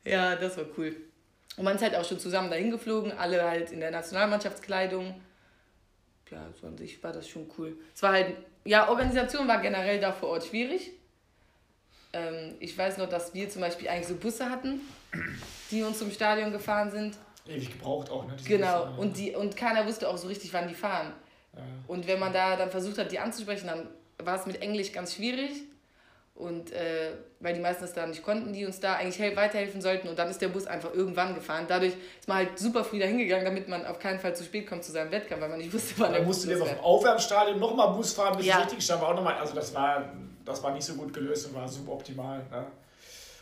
ja, 0.06 0.36
das 0.36 0.58
war 0.58 0.66
cool. 0.78 0.96
Und 1.58 1.66
man 1.66 1.76
ist 1.76 1.84
halt 1.84 1.96
auch 1.96 2.06
schon 2.06 2.20
zusammen 2.20 2.50
dahin 2.50 2.72
geflogen, 2.72 3.12
alle 3.12 3.44
halt 3.44 3.72
in 3.72 3.82
der 3.82 3.92
Nationalmannschaftskleidung. 3.92 5.22
Ja, 6.32 6.48
so 6.60 6.66
an 6.66 6.78
sich 6.78 7.04
war 7.04 7.12
das 7.12 7.28
schon 7.28 7.48
cool. 7.58 7.78
Es 7.94 8.02
war 8.02 8.14
halt, 8.14 8.38
ja, 8.64 8.90
Organisation 8.90 9.48
war 9.48 9.62
generell 9.62 10.00
da 10.00 10.12
vor 10.12 10.30
Ort 10.30 10.46
schwierig. 10.46 10.94
Ähm, 12.14 12.56
ich 12.60 12.78
weiß 12.78 12.98
noch, 12.98 13.10
dass 13.10 13.34
wir 13.34 13.50
zum 13.50 13.62
Beispiel 13.62 13.90
eigentlich 13.90 14.08
so 14.08 14.16
Busse 14.16 14.50
hatten, 14.50 14.82
die 15.72 15.82
uns 15.84 16.00
zum 16.00 16.12
Stadion 16.12 16.52
gefahren 16.52 16.92
sind. 16.92 17.18
Ewig 17.48 17.72
gebraucht 17.72 18.10
auch, 18.10 18.26
ne? 18.26 18.36
Genau. 18.46 18.86
Busse, 18.86 19.02
Und, 19.02 19.18
die, 19.18 19.32
und 19.36 19.56
keiner 19.58 19.86
wusste 19.86 20.08
auch 20.08 20.18
so 20.18 20.28
richtig, 20.28 20.54
wann 20.54 20.68
die 20.68 20.76
fahren. 20.76 21.14
Und 21.88 22.08
wenn 22.08 22.20
man 22.20 22.34
da 22.34 22.56
dann 22.56 22.72
versucht 22.72 22.98
hat, 22.98 23.12
die 23.12 23.20
anzusprechen, 23.20 23.68
dann 23.68 23.88
war 24.26 24.40
es 24.40 24.46
mit 24.48 24.62
Englisch 24.62 24.92
ganz 24.92 25.14
schwierig. 25.16 25.52
Und 26.36 26.72
äh, 26.72 27.12
weil 27.42 27.54
die 27.54 27.60
meisten 27.60 27.84
es 27.84 27.94
da 27.94 28.08
nicht 28.08 28.24
konnten, 28.24 28.54
die 28.54 28.66
uns 28.66 28.80
da 28.80 28.96
eigentlich 28.96 29.20
hel- 29.20 29.36
weiterhelfen 29.36 29.82
sollten. 29.82 30.08
Und 30.08 30.18
dann 30.18 30.30
ist 30.32 30.42
der 30.42 30.48
Bus 30.48 30.66
einfach 30.66 30.92
irgendwann 30.92 31.36
gefahren. 31.36 31.66
Dadurch 31.68 31.94
ist 32.20 32.28
man 32.28 32.38
halt 32.38 32.58
super 32.58 32.84
früh 32.84 32.98
dahin 32.98 33.20
gegangen, 33.20 33.46
damit 33.46 33.68
man 33.68 33.86
auf 33.86 34.00
keinen 34.00 34.20
Fall 34.20 34.36
zu 34.36 34.44
spät 34.44 34.66
kommt 34.66 34.84
zu 34.84 34.92
seinem 34.92 35.12
Wettkampf, 35.12 35.42
weil 35.42 35.50
man 35.50 35.60
nicht 35.60 35.72
wusste, 35.72 35.94
wann 35.98 36.12
der 36.14 36.24
musste 36.24 36.48
Bus 36.48 36.50
der 36.50 36.58
losfährt. 36.58 36.78
vom 36.80 36.86
Aufwärmstadion 36.88 37.60
nochmal 37.60 37.90
Bus 37.94 38.14
fahren, 38.14 38.36
bis 38.36 38.48
Ja. 38.48 38.56
es 38.60 38.66
richtig 38.66 38.84
stand. 38.84 39.02
War 39.04 39.10
auch 39.10 39.16
noch 39.16 39.24
mal, 39.24 39.36
also 39.36 39.54
das 39.54 39.76
war, 39.76 40.12
das 40.46 40.64
war 40.64 40.72
nicht 40.72 40.86
so 40.86 40.96
gut 40.96 41.14
gelöst 41.14 41.48
und 41.48 41.56
war 41.56 41.68
super 41.68 41.94
optimal. 41.94 42.40
Ne? 42.50 42.66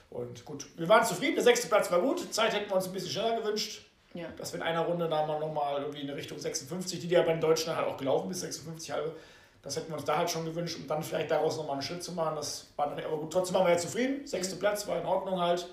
Und 0.10 0.44
gut, 0.46 0.68
wir 0.78 0.90
waren 0.90 1.06
zufrieden, 1.06 1.36
der 1.36 1.44
sechste 1.44 1.68
Platz 1.68 1.90
war 1.92 2.02
gut. 2.02 2.34
Zeit 2.34 2.54
hätten 2.54 2.70
wir 2.70 2.76
uns 2.76 2.86
ein 2.86 2.94
bisschen 2.94 3.12
schneller 3.12 3.40
gewünscht. 3.40 3.86
Ja. 4.14 4.28
Dass 4.38 4.52
wir 4.52 4.60
in 4.60 4.66
einer 4.66 4.82
Runde 4.82 5.08
da 5.08 5.26
mal 5.26 5.40
nochmal 5.40 5.82
irgendwie 5.82 6.02
in 6.02 6.10
Richtung 6.10 6.38
56, 6.38 7.00
die 7.00 7.08
ja 7.08 7.22
bei 7.22 7.32
den 7.32 7.40
Deutschen 7.40 7.76
halt 7.76 7.88
auch 7.88 7.96
gelaufen 7.96 8.28
bis 8.28 8.42
56 8.42 8.92
halbe, 8.92 9.16
das 9.62 9.76
hätten 9.76 9.90
wir 9.90 9.96
uns 9.96 10.06
da 10.06 10.18
halt 10.18 10.30
schon 10.30 10.44
gewünscht, 10.44 10.78
um 10.80 10.88
dann 10.88 11.04
vielleicht 11.04 11.32
daraus 11.32 11.56
nochmal 11.56 11.74
einen 11.74 11.82
Schritt 11.82 12.04
zu 12.04 12.12
machen. 12.14 12.36
Das 12.36 12.68
war 12.76 12.90
dann, 12.90 13.04
aber 13.06 13.18
gut, 13.18 13.32
trotzdem 13.32 13.56
waren 13.56 13.68
wir 13.68 13.74
ja 13.74 13.78
zufrieden. 13.78 14.26
Sechster 14.26 14.58
Platz 14.58 14.88
war 14.88 15.00
in 15.00 15.06
Ordnung 15.06 15.40
halt. 15.40 15.68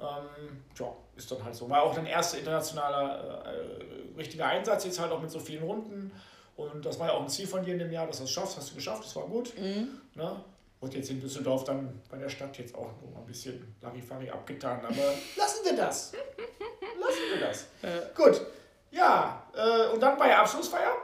Ähm, 0.00 0.62
ja, 0.78 0.92
ist 1.16 1.30
dann 1.30 1.44
halt 1.44 1.54
so. 1.54 1.68
War 1.68 1.82
auch 1.82 1.96
ein 1.96 2.06
erster 2.06 2.38
internationaler 2.38 3.44
äh, 3.44 4.16
richtiger 4.16 4.46
Einsatz, 4.46 4.84
jetzt 4.84 4.98
halt 4.98 5.12
auch 5.12 5.20
mit 5.20 5.30
so 5.30 5.38
vielen 5.38 5.62
Runden. 5.62 6.10
Und 6.56 6.84
das 6.84 6.98
war 6.98 7.08
ja 7.08 7.12
auch 7.12 7.20
ein 7.20 7.28
Ziel 7.28 7.46
von 7.46 7.62
dir 7.62 7.74
in 7.74 7.78
dem 7.78 7.92
Jahr, 7.92 8.06
dass 8.06 8.18
du 8.18 8.24
es 8.24 8.30
schaffst. 8.30 8.56
Hast 8.56 8.70
du 8.70 8.74
geschafft, 8.74 9.04
das 9.04 9.14
war 9.14 9.26
gut. 9.26 9.52
Ne? 10.14 10.40
Wird 10.80 10.94
jetzt 10.94 11.10
in 11.10 11.20
Düsseldorf 11.20 11.64
dann 11.64 12.00
bei 12.08 12.18
der 12.18 12.28
Stadt 12.28 12.56
jetzt 12.58 12.74
auch 12.74 12.86
noch 13.02 13.10
mal 13.12 13.20
ein 13.20 13.26
bisschen 13.26 13.76
Larifari 13.80 14.30
abgetan. 14.30 14.80
Aber 14.80 14.94
lassen 15.36 15.64
wir 15.64 15.76
das. 15.76 16.12
Lassen 17.00 17.20
wir 17.32 17.46
das. 17.46 17.66
Gut. 18.14 18.40
Ja, 18.90 19.42
äh, 19.54 19.92
und 19.92 20.00
dann 20.00 20.16
bei 20.16 20.28
der 20.28 20.40
Abschlussfeier. 20.40 20.96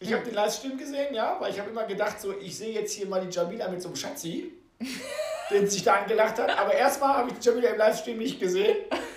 Ich 0.00 0.12
habe 0.12 0.24
den 0.24 0.34
Livestream 0.34 0.78
gesehen, 0.78 1.12
ja, 1.12 1.36
weil 1.40 1.50
ich 1.52 1.58
habe 1.58 1.70
immer 1.70 1.84
gedacht, 1.84 2.20
so, 2.20 2.32
ich 2.38 2.56
sehe 2.56 2.72
jetzt 2.72 2.92
hier 2.92 3.06
mal 3.06 3.20
die 3.20 3.34
Jamila 3.34 3.68
mit 3.68 3.82
so 3.82 3.88
einem 3.88 3.96
Schatzi, 3.96 4.52
den 5.50 5.68
sich 5.68 5.82
da 5.82 5.94
angelacht 5.94 6.38
hat. 6.38 6.56
Aber 6.56 6.72
erstmal 6.72 7.16
habe 7.16 7.30
ich 7.30 7.38
die 7.38 7.48
Jamila 7.48 7.70
im 7.70 7.78
Livestream 7.78 8.18
nicht 8.18 8.38
gesehen. 8.38 8.76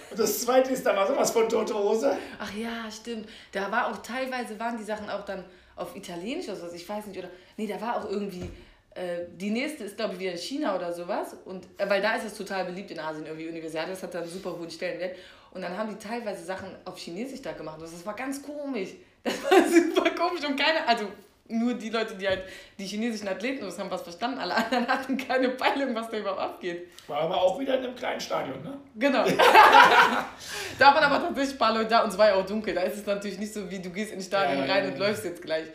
Und 0.10 0.20
das 0.20 0.42
zweite 0.42 0.72
ist, 0.72 0.86
da 0.86 0.96
war 0.96 1.08
sowas 1.08 1.32
von 1.32 1.48
Tote 1.48 1.76
Hose. 1.76 2.18
Ach 2.40 2.52
ja, 2.54 2.90
stimmt. 2.90 3.30
Da 3.52 3.72
war 3.72 3.92
auch 3.92 3.98
teilweise 3.98 4.60
waren 4.60 4.78
die 4.78 4.84
Sachen 4.84 5.10
auch 5.10 5.24
dann 5.24 5.46
auf 5.76 5.96
Italienisch 5.96 6.48
oder 6.48 6.58
so, 6.58 6.72
ich 6.74 6.88
weiß 6.88 7.06
nicht, 7.06 7.20
oder. 7.20 7.30
Nee, 7.58 7.68
da 7.68 7.80
war 7.80 7.98
auch 7.98 8.10
irgendwie. 8.10 8.50
Äh, 8.94 9.26
die 9.36 9.52
nächste 9.52 9.86
ist, 9.86 9.96
glaube 9.96 10.14
ich, 10.14 10.20
wieder 10.20 10.32
in 10.32 10.38
China 10.38 10.76
oder 10.76 10.92
sowas. 10.92 11.36
Und, 11.46 11.66
äh, 11.78 11.90
weil 11.90 12.02
da 12.02 12.16
ist 12.16 12.26
es 12.26 12.36
total 12.36 12.66
beliebt 12.66 12.92
in 12.92 13.00
Asien, 13.00 13.26
irgendwie 13.26 13.48
Universiade, 13.48 13.92
das 13.92 14.04
hat 14.04 14.14
dann 14.14 14.24
einen 14.24 14.32
super 14.32 14.58
hohen 14.58 14.70
Stellenwert. 14.70 15.16
Und 15.52 15.62
dann 15.62 15.78
haben 15.78 15.90
die 15.90 15.98
teilweise 15.98 16.44
Sachen 16.44 16.70
auf 16.86 16.98
Chinesisch 16.98 17.42
da 17.42 17.54
gemacht. 17.54 17.78
Und 17.78 17.84
das 17.84 18.06
war 18.06 18.16
ganz 18.16 18.42
komisch. 18.42 18.90
Das 19.24 19.44
war 19.44 19.52
super 19.68 20.10
komisch 20.12 20.44
und 20.46 20.58
keine, 20.58 20.88
also 20.88 21.08
nur 21.52 21.74
die 21.74 21.90
Leute, 21.90 22.16
die 22.16 22.28
halt 22.28 22.44
die 22.80 22.86
chinesischen 22.86 23.28
Athleten 23.28 23.64
das 23.66 23.78
haben 23.78 23.92
was 23.92 24.02
verstanden, 24.02 24.40
alle 24.40 24.56
anderen 24.56 24.88
hatten 24.88 25.18
keine 25.18 25.50
Peilung, 25.50 25.94
was 25.94 26.10
da 26.10 26.18
überhaupt 26.18 26.40
abgeht. 26.40 26.88
War 27.08 27.22
aber 27.22 27.42
auch 27.42 27.60
wieder 27.60 27.78
in 27.78 27.86
einem 27.86 27.96
kleinen 27.96 28.22
Stadion, 28.22 28.62
ne? 28.64 28.78
Genau. 28.96 29.26
da 30.80 30.96
waren 30.96 31.04
aber 31.04 31.20
tatsächlich 31.20 31.56
ein 31.56 31.58
paar 31.58 31.74
Leute 31.74 31.90
da 31.90 32.04
und 32.04 32.10
es 32.10 32.18
war 32.18 32.30
ja 32.30 32.36
auch 32.36 32.46
dunkel. 32.46 32.74
Da 32.74 32.82
ist 32.82 32.98
es 32.98 33.06
natürlich 33.06 33.38
nicht 33.38 33.54
so, 33.54 33.70
wie 33.70 33.80
du 33.80 33.90
gehst 33.90 34.14
ins 34.14 34.28
Stadion 34.28 34.66
Ja, 34.66 34.74
rein 34.74 34.86
ja, 34.86 34.92
und 34.92 35.00
ja. 35.00 35.08
läufst 35.08 35.26
jetzt 35.26 35.42
gleich. 35.42 35.66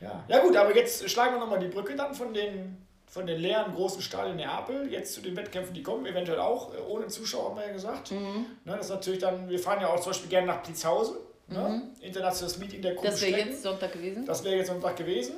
Ja. 0.00 0.24
ja 0.28 0.38
gut, 0.40 0.56
aber 0.56 0.74
jetzt 0.74 1.08
schlagen 1.10 1.34
wir 1.34 1.40
nochmal 1.40 1.58
die 1.58 1.68
Brücke 1.68 1.96
dann 1.96 2.14
von 2.14 2.32
den, 2.32 2.76
von 3.06 3.26
den 3.26 3.40
leeren 3.40 3.74
großen 3.74 4.00
Stadien 4.00 4.36
Neapel 4.36 4.90
jetzt 4.92 5.14
zu 5.14 5.20
den 5.20 5.36
Wettkämpfen, 5.36 5.74
die 5.74 5.82
kommen, 5.82 6.06
eventuell 6.06 6.38
auch 6.38 6.74
äh, 6.74 6.78
ohne 6.88 7.08
Zuschauer, 7.08 7.50
haben 7.50 7.56
wir 7.56 7.66
ja 7.66 7.72
gesagt. 7.72 8.12
Mhm. 8.12 8.46
Ne, 8.64 8.76
das 8.76 8.86
ist 8.86 8.90
natürlich 8.90 9.20
dann, 9.20 9.48
wir 9.48 9.58
fahren 9.58 9.80
ja 9.80 9.88
auch 9.88 10.00
zum 10.00 10.12
Beispiel 10.12 10.30
gerne 10.30 10.46
nach 10.46 10.62
Plitzhausen, 10.62 11.16
ne? 11.48 11.82
internationales 12.00 12.58
Meeting 12.58 12.82
der 12.82 12.92
Mhm. 12.92 12.98
Das 13.02 13.20
wäre 13.22 13.40
jetzt 13.40 13.62
Sonntag 13.62 13.92
gewesen. 13.92 14.24
Das 14.24 14.44
wäre 14.44 14.56
jetzt 14.56 14.68
Sonntag 14.68 14.96
gewesen. 14.96 15.34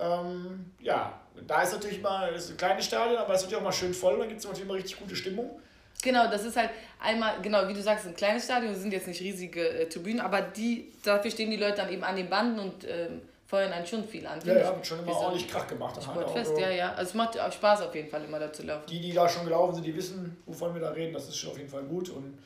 Ähm, 0.00 0.72
ja, 0.80 1.20
da 1.46 1.62
ist 1.62 1.72
natürlich 1.72 2.00
mal 2.00 2.32
das 2.32 2.44
ist 2.44 2.50
ein 2.52 2.56
kleines 2.56 2.84
Stadion, 2.84 3.18
aber 3.18 3.34
es 3.34 3.42
wird 3.42 3.52
ja 3.52 3.58
auch 3.58 3.62
mal 3.62 3.72
schön 3.72 3.92
voll, 3.92 4.18
da 4.18 4.26
gibt 4.26 4.38
es 4.38 4.44
natürlich 4.44 4.64
immer 4.64 4.74
richtig 4.74 4.98
gute 4.98 5.16
Stimmung. 5.16 5.60
Genau, 6.02 6.30
das 6.30 6.44
ist 6.44 6.56
halt 6.56 6.70
einmal, 7.00 7.42
genau, 7.42 7.66
wie 7.66 7.74
du 7.74 7.82
sagst, 7.82 8.06
ein 8.06 8.14
kleines 8.14 8.44
Stadion, 8.44 8.72
das 8.72 8.82
sind 8.82 8.92
jetzt 8.92 9.08
nicht 9.08 9.20
riesige 9.20 9.68
äh, 9.68 9.88
Tribünen, 9.88 10.20
aber 10.20 10.40
die, 10.40 10.92
dafür 11.02 11.30
stehen 11.30 11.50
die 11.50 11.56
Leute 11.56 11.78
dann 11.78 11.92
eben 11.92 12.04
an 12.04 12.14
den 12.14 12.30
Banden 12.30 12.60
und 12.60 12.86
ähm, 12.88 13.22
feuern 13.48 13.72
einen 13.72 13.86
schon 13.86 14.04
viel 14.06 14.26
an. 14.26 14.38
Ja, 14.44 14.54
ja, 14.58 14.74
wird 14.76 14.86
schon 14.86 14.98
immer 15.00 15.08
ein 15.10 15.16
ordentlich 15.16 15.48
Krach 15.48 15.66
gemacht. 15.66 15.98
So- 16.00 16.58
ja, 16.58 16.68
ja. 16.70 16.90
Also 16.92 17.08
es 17.10 17.14
macht 17.14 17.40
auch 17.40 17.50
Spaß 17.50 17.80
auf 17.82 17.94
jeden 17.94 18.08
Fall 18.10 18.22
immer 18.24 18.38
da 18.38 18.52
zu 18.52 18.62
laufen. 18.62 18.84
die, 18.88 19.00
die 19.00 19.12
da 19.12 19.26
schon 19.28 19.44
gelaufen 19.44 19.74
sind, 19.74 19.86
die 19.86 19.96
wissen, 19.96 20.36
wovon 20.44 20.74
wir 20.74 20.80
da 20.82 20.90
reden. 20.90 21.14
Das 21.14 21.26
ist 21.28 21.36
schon 21.38 21.50
auf 21.52 21.56
jeden 21.56 21.70
Fall 21.70 21.82
gut. 21.84 22.10
Und 22.10 22.38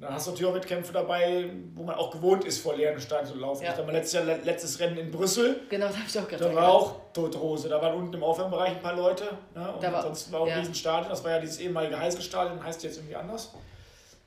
dann 0.00 0.12
hast 0.12 0.26
du 0.26 0.30
natürlich 0.32 0.50
auch 0.50 0.56
Wettkämpfe 0.56 0.92
dabei, 0.92 1.48
wo 1.74 1.84
man 1.84 1.94
auch 1.94 2.10
gewohnt 2.10 2.44
ist, 2.44 2.58
vor 2.62 2.74
leeren 2.74 2.98
Stadien 3.00 3.26
zu 3.32 3.38
laufen. 3.38 3.62
Ja. 3.64 3.72
Ich 3.72 3.78
habe 3.78 3.92
letztes 3.92 4.12
Jahr 4.26 4.38
letztes 4.42 4.80
Rennen 4.80 4.96
in 4.96 5.10
Brüssel. 5.12 5.60
Genau, 5.70 5.86
das 5.88 5.96
habe 5.96 6.06
ich 6.08 6.18
auch 6.18 6.26
gerade 6.28 6.44
Da 6.44 6.54
war 6.54 6.68
auch 6.68 6.96
tote 7.12 7.40
Hose. 7.40 7.68
Da 7.68 7.80
waren 7.80 7.94
unten 7.94 8.14
im 8.14 8.24
Aufwärmbereich 8.24 8.70
ein 8.70 8.80
paar 8.82 8.96
Leute. 8.96 9.24
Ne? 9.54 9.72
Und 9.72 9.80
Da 9.82 9.92
war- 9.92 9.98
ansonsten 10.00 10.32
war 10.32 10.40
auch 10.40 10.46
ein 10.46 10.50
ja. 10.50 10.58
Riesenstadion. 10.58 11.08
Das 11.10 11.22
war 11.22 11.30
ja 11.30 11.38
dieses 11.38 11.60
ehemalige 11.60 11.96
Heißelstadion, 11.96 12.64
heißt 12.64 12.82
jetzt 12.82 12.96
irgendwie 12.96 13.14
anders. 13.14 13.52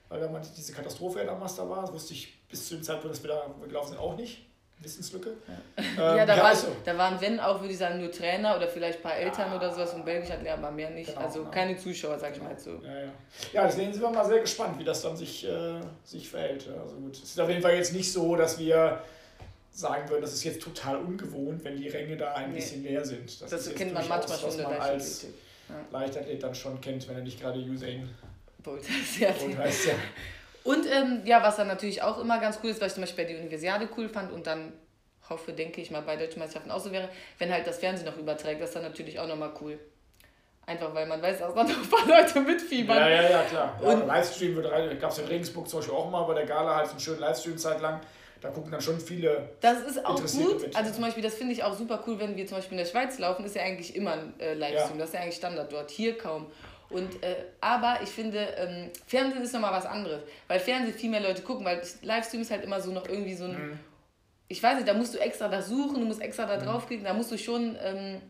Weil 0.08 0.20
da 0.20 0.28
man 0.28 0.40
diese 0.56 0.72
Katastrophe 0.72 1.18
ja 1.18 1.24
damals 1.26 1.56
da 1.56 1.68
war. 1.68 1.82
Das 1.82 1.92
wusste 1.92 2.14
ich 2.14 2.46
bis 2.48 2.66
zu 2.68 2.76
dem 2.76 2.82
Zeitpunkt, 2.82 3.14
dass 3.14 3.22
wir 3.22 3.28
da 3.30 3.46
gelaufen 3.66 3.88
sind, 3.90 3.98
auch 3.98 4.16
nicht. 4.16 4.46
Wissenslücke. 4.84 5.30
Ja, 5.48 5.54
Ähm, 6.12 6.18
ja, 6.18 6.26
da, 6.26 6.36
ja, 6.36 6.42
waren, 6.42 6.52
ist 6.52 6.62
so. 6.62 6.76
da 6.84 6.98
waren, 6.98 7.20
wenn 7.20 7.40
auch, 7.40 7.60
würde 7.60 7.72
ich 7.72 7.78
sagen, 7.78 7.98
nur 8.00 8.10
Trainer 8.10 8.56
oder 8.56 8.68
vielleicht 8.68 8.98
ein 8.98 9.02
paar 9.02 9.16
Eltern 9.16 9.52
oder 9.54 9.72
sowas 9.72 9.92
von 9.92 10.04
Belgien 10.04 10.32
hat, 10.32 10.46
aber 10.46 10.70
mehr 10.70 10.90
nicht. 10.90 11.08
Genau, 11.14 11.20
also 11.26 11.38
genau. 11.40 11.50
keine 11.50 11.76
Zuschauer, 11.76 12.18
sag 12.18 12.36
ich 12.36 12.42
mal 12.42 12.58
so. 12.58 12.80
Ja, 12.84 12.94
ja. 13.00 13.08
ja, 13.52 13.66
deswegen 13.66 13.92
sind 13.92 14.02
wir 14.02 14.10
mal 14.10 14.24
sehr 14.26 14.40
gespannt, 14.40 14.78
wie 14.78 14.84
das 14.84 15.02
dann 15.02 15.16
sich, 15.16 15.44
äh, 15.46 15.80
sich 16.04 16.28
verhält. 16.28 16.66
Ja, 16.66 16.80
Also 16.82 16.96
gut, 16.96 17.14
es 17.16 17.22
ist 17.24 17.40
auf 17.40 17.48
jeden 17.48 17.62
Fall 17.62 17.74
jetzt 17.74 17.92
nicht 17.92 18.12
so, 18.12 18.36
dass 18.36 18.58
wir 18.58 19.00
sagen 19.72 20.08
würden, 20.08 20.22
das 20.22 20.32
ist 20.34 20.44
jetzt 20.44 20.62
total 20.62 20.96
ungewohnt, 20.98 21.64
wenn 21.64 21.76
die 21.76 21.88
Ränge 21.88 22.16
da 22.16 22.34
ein 22.34 22.50
Nee. 22.50 22.56
bisschen 22.56 22.84
leer 22.84 23.04
sind. 23.04 23.40
Das, 23.42 23.50
jetzt 23.50 23.74
kennt 23.74 23.92
man 23.92 24.06
manchmal 24.06 24.38
schon 24.38 24.48
was 24.48 24.56
man 24.58 24.72
als. 24.76 25.26
Leichtathlet 25.90 26.42
dann 26.42 26.54
schon 26.54 26.80
kennt, 26.80 27.08
wenn 27.08 27.16
er 27.16 27.22
nicht 27.22 27.40
gerade 27.40 27.58
Usain 27.58 28.08
Bolt 28.62 28.84
heißt 28.88 29.86
ja. 29.86 29.92
Und 30.64 30.86
ähm, 30.90 31.22
ja, 31.24 31.42
was 31.42 31.56
dann 31.56 31.68
natürlich 31.68 32.02
auch 32.02 32.18
immer 32.18 32.40
ganz 32.40 32.58
cool 32.62 32.70
ist, 32.70 32.80
was 32.80 32.88
ich 32.88 32.94
zum 32.94 33.02
Beispiel 33.02 33.24
bei 33.24 33.30
der 33.30 33.40
Universiade 33.40 33.88
cool 33.96 34.08
fand 34.08 34.32
und 34.32 34.46
dann 34.46 34.72
hoffe, 35.28 35.52
denke 35.52 35.80
ich 35.80 35.90
mal, 35.90 36.02
bei 36.02 36.16
deutschen 36.16 36.38
Meisterschaften 36.40 36.70
auch 36.70 36.80
so 36.80 36.90
wäre, 36.90 37.08
wenn 37.38 37.52
halt 37.52 37.66
das 37.66 37.78
Fernsehen 37.78 38.06
noch 38.06 38.16
überträgt, 38.16 38.60
das 38.60 38.70
ist 38.70 38.76
dann 38.76 38.82
natürlich 38.82 39.18
auch 39.20 39.26
nochmal 39.28 39.52
cool. 39.60 39.78
Einfach 40.66 40.94
weil 40.94 41.06
man 41.06 41.20
weiß, 41.20 41.40
dass 41.40 41.54
dann 41.54 41.66
noch 41.68 41.76
ein 41.76 41.88
paar 41.90 42.06
Leute 42.06 42.40
mitfiebern. 42.40 42.96
Ja, 42.96 43.08
ja, 43.08 43.30
ja, 43.30 43.42
klar. 43.42 43.78
Ja, 43.82 43.88
Und- 43.88 44.06
Livestream 44.06 44.56
wird 44.56 44.70
rein. 44.72 44.98
Gab 44.98 45.10
es 45.10 45.18
in 45.18 45.26
Regensburg 45.26 45.68
zum 45.68 45.80
Beispiel 45.80 45.94
auch 45.94 46.10
mal 46.10 46.22
bei 46.22 46.34
der 46.34 46.46
Gala 46.46 46.76
halt 46.76 46.86
so 46.86 46.92
einen 46.92 47.00
schönen 47.00 47.20
Livestream 47.20 47.58
Zeit 47.58 47.80
lang. 47.82 48.00
Da 48.40 48.48
gucken 48.50 48.70
dann 48.72 48.80
schon 48.80 48.98
viele. 49.00 49.50
Das 49.60 49.80
ist 49.82 50.04
auch 50.04 50.16
gut. 50.20 50.62
mit. 50.62 50.76
Also 50.76 50.92
zum 50.92 51.02
Beispiel, 51.02 51.22
das 51.22 51.34
finde 51.34 51.52
ich 51.54 51.62
auch 51.64 51.74
super 51.74 52.02
cool, 52.06 52.18
wenn 52.18 52.36
wir 52.36 52.46
zum 52.46 52.58
Beispiel 52.58 52.78
in 52.78 52.84
der 52.84 52.90
Schweiz 52.90 53.18
laufen, 53.18 53.44
ist 53.44 53.56
ja 53.56 53.62
eigentlich 53.62 53.94
immer 53.96 54.12
ein 54.12 54.34
äh, 54.38 54.54
Livestream. 54.54 54.92
Ja. 54.92 54.98
Das 55.00 55.08
ist 55.08 55.14
ja 55.14 55.20
eigentlich 55.20 55.36
Standard 55.36 55.72
dort. 55.72 55.90
Hier 55.90 56.16
kaum. 56.16 56.46
Und, 56.94 57.22
äh, 57.22 57.34
aber 57.60 57.98
ich 58.02 58.08
finde, 58.08 58.38
ähm, 58.56 58.90
Fernsehen 59.06 59.42
ist 59.42 59.52
nochmal 59.52 59.72
was 59.72 59.84
anderes. 59.84 60.22
Weil 60.48 60.60
Fernsehen 60.60 60.94
viel 60.96 61.10
mehr 61.10 61.20
Leute 61.20 61.42
gucken, 61.42 61.64
weil 61.66 61.82
Livestream 62.02 62.40
ist 62.42 62.50
halt 62.50 62.62
immer 62.64 62.80
so 62.80 62.92
noch 62.92 63.08
irgendwie 63.08 63.34
so 63.34 63.44
ein. 63.44 63.70
Mhm. 63.70 63.78
Ich 64.48 64.62
weiß 64.62 64.76
nicht, 64.76 64.88
da 64.88 64.94
musst 64.94 65.12
du 65.14 65.18
extra 65.18 65.48
das 65.48 65.68
suchen, 65.68 66.00
du 66.00 66.06
musst 66.06 66.20
extra 66.22 66.46
da 66.46 66.56
draufklicken, 66.56 67.04
da 67.04 67.12
musst 67.12 67.32
du 67.32 67.36
schon. 67.38 67.76
Ähm, 67.82 68.20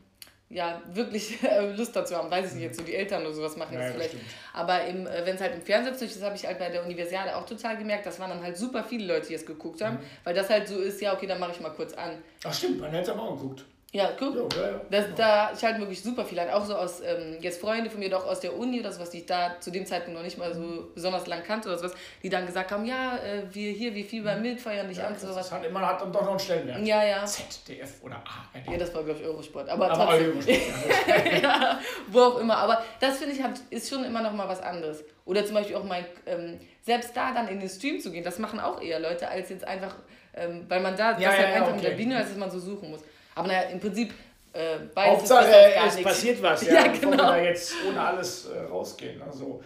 ja, 0.50 0.80
wirklich 0.92 1.42
äh, 1.42 1.72
Lust 1.74 1.96
dazu 1.96 2.14
haben, 2.16 2.30
weiß 2.30 2.48
ich 2.48 2.54
nicht, 2.54 2.62
jetzt 2.64 2.78
so 2.78 2.84
die 2.84 2.94
Eltern 2.94 3.22
oder 3.22 3.32
sowas 3.32 3.56
machen 3.56 3.74
Ja, 3.74 3.80
das 3.80 3.92
vielleicht. 3.92 4.10
stimmt. 4.10 4.24
Aber 4.52 4.82
äh, 4.86 4.94
wenn 5.24 5.34
es 5.34 5.40
halt 5.40 5.54
im 5.54 5.62
Fernsehen 5.62 5.94
ist, 5.94 6.16
das 6.16 6.22
habe 6.22 6.36
ich 6.36 6.46
halt 6.46 6.58
bei 6.58 6.68
der 6.68 6.84
Universiade 6.84 7.34
auch 7.34 7.46
total 7.46 7.76
gemerkt, 7.78 8.06
das 8.06 8.20
waren 8.20 8.30
dann 8.30 8.42
halt 8.42 8.56
super 8.56 8.84
viele 8.84 9.06
Leute, 9.14 9.28
die 9.28 9.34
es 9.34 9.44
geguckt 9.44 9.80
Mhm. 9.80 9.84
haben, 9.84 9.98
weil 10.22 10.34
das 10.34 10.50
halt 10.50 10.68
so 10.68 10.78
ist, 10.78 11.00
ja, 11.00 11.12
okay, 11.14 11.26
dann 11.26 11.40
mache 11.40 11.52
ich 11.52 11.60
mal 11.60 11.70
kurz 11.70 11.94
an. 11.94 12.22
Ach, 12.44 12.52
stimmt, 12.54 12.78
meine 12.80 12.98
Eltern 12.98 13.18
haben 13.18 13.26
auch 13.28 13.36
geguckt. 13.40 13.64
Ja, 13.94 14.10
guck. 14.18 14.34
Ja, 14.34 14.60
ja, 14.60 14.70
ja. 14.72 14.80
Das, 14.90 15.04
da 15.14 15.52
ich 15.56 15.62
halt 15.62 15.78
wirklich 15.78 16.02
super 16.02 16.24
viel 16.24 16.36
an. 16.40 16.50
Auch 16.50 16.64
so 16.64 16.74
aus, 16.74 17.00
ähm, 17.00 17.36
jetzt 17.40 17.60
Freunde 17.60 17.88
von 17.88 18.00
mir 18.00 18.10
doch 18.10 18.26
aus 18.26 18.40
der 18.40 18.58
Uni 18.58 18.80
oder 18.80 18.90
sowas, 18.90 19.10
die 19.10 19.18
ich 19.18 19.26
da 19.26 19.54
zu 19.60 19.70
dem 19.70 19.86
Zeitpunkt 19.86 20.18
noch 20.18 20.24
nicht 20.24 20.36
mal 20.36 20.52
so 20.52 20.90
besonders 20.92 21.28
lang 21.28 21.44
kannte 21.44 21.68
oder 21.68 21.78
sowas, 21.78 21.92
die 22.20 22.28
dann 22.28 22.44
gesagt 22.44 22.72
haben, 22.72 22.84
ja, 22.84 23.16
äh, 23.18 23.44
wir 23.52 23.70
hier, 23.70 23.94
wir 23.94 24.04
fiebern 24.04 24.42
mit, 24.42 24.60
feiern 24.60 24.88
dich 24.88 24.98
ja 24.98 25.06
an, 25.06 25.12
das 25.12 25.22
sowas. 25.22 25.46
ist 25.46 25.52
halt 25.52 25.66
immer, 25.66 25.86
hat 25.86 26.00
dann 26.00 26.12
doch 26.12 26.22
noch 26.22 26.30
einen 26.30 26.40
Stellenwert. 26.40 26.84
Ja, 26.84 27.04
ja. 27.04 27.24
ZDF 27.24 28.02
oder 28.02 28.16
ARD. 28.16 28.68
Ja, 28.68 28.78
das 28.78 28.92
war, 28.92 29.04
glaube 29.04 29.20
ich, 29.20 29.26
Eurosport. 29.26 29.68
Aber, 29.68 29.88
Aber 29.88 30.06
trotzdem. 30.06 30.32
Eurosport, 30.32 31.32
ja. 31.42 31.78
wo 32.08 32.20
auch 32.20 32.38
immer. 32.38 32.56
Aber 32.56 32.82
das 32.98 33.18
finde 33.18 33.36
ich 33.36 33.42
hat, 33.44 33.60
ist 33.70 33.88
schon 33.88 34.02
immer 34.02 34.22
noch 34.22 34.32
mal 34.32 34.48
was 34.48 34.60
anderes. 34.60 35.04
Oder 35.24 35.46
zum 35.46 35.54
Beispiel 35.54 35.76
auch 35.76 35.84
mein, 35.84 36.04
ähm, 36.26 36.58
selbst 36.82 37.16
da 37.16 37.32
dann 37.32 37.46
in 37.46 37.60
den 37.60 37.68
Stream 37.68 38.00
zu 38.00 38.10
gehen, 38.10 38.24
das 38.24 38.40
machen 38.40 38.58
auch 38.58 38.82
eher 38.82 38.98
Leute, 38.98 39.28
als 39.28 39.50
jetzt 39.50 39.64
einfach, 39.64 39.94
ähm, 40.34 40.64
weil 40.68 40.80
man 40.80 40.96
da, 40.96 41.12
das 41.12 41.22
Ja, 41.22 41.28
halt 41.28 41.40
ja, 41.40 41.48
ja, 41.48 41.54
einfach 41.54 41.74
mit 41.76 41.84
der 41.84 41.92
okay. 41.92 42.02
Bühne, 42.02 42.16
als 42.16 42.30
dass 42.30 42.36
man 42.36 42.50
so 42.50 42.58
suchen 42.58 42.90
muss. 42.90 43.00
Aber 43.34 43.48
naja, 43.48 43.62
im 43.70 43.80
Prinzip, 43.80 44.12
äh, 44.52 44.78
beides 44.94 45.18
Hauptsache, 45.18 45.74
es 45.86 45.94
nichts. 45.96 46.02
passiert 46.10 46.42
was, 46.42 46.66
ja, 46.66 46.74
Ja, 46.84 46.86
genau. 46.92 47.10
wir 47.10 47.16
da 47.16 47.38
jetzt 47.38 47.74
ohne 47.88 48.00
alles 48.00 48.46
äh, 48.46 48.60
rausgehen. 48.64 49.20
Also, 49.22 49.62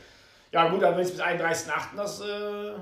ja 0.52 0.68
gut, 0.68 0.82
aber 0.82 0.96
wenn 0.96 1.04
es 1.04 1.10
bis 1.12 1.20
31.8. 1.20 1.96
das 1.96 2.20
äh, 2.22 2.72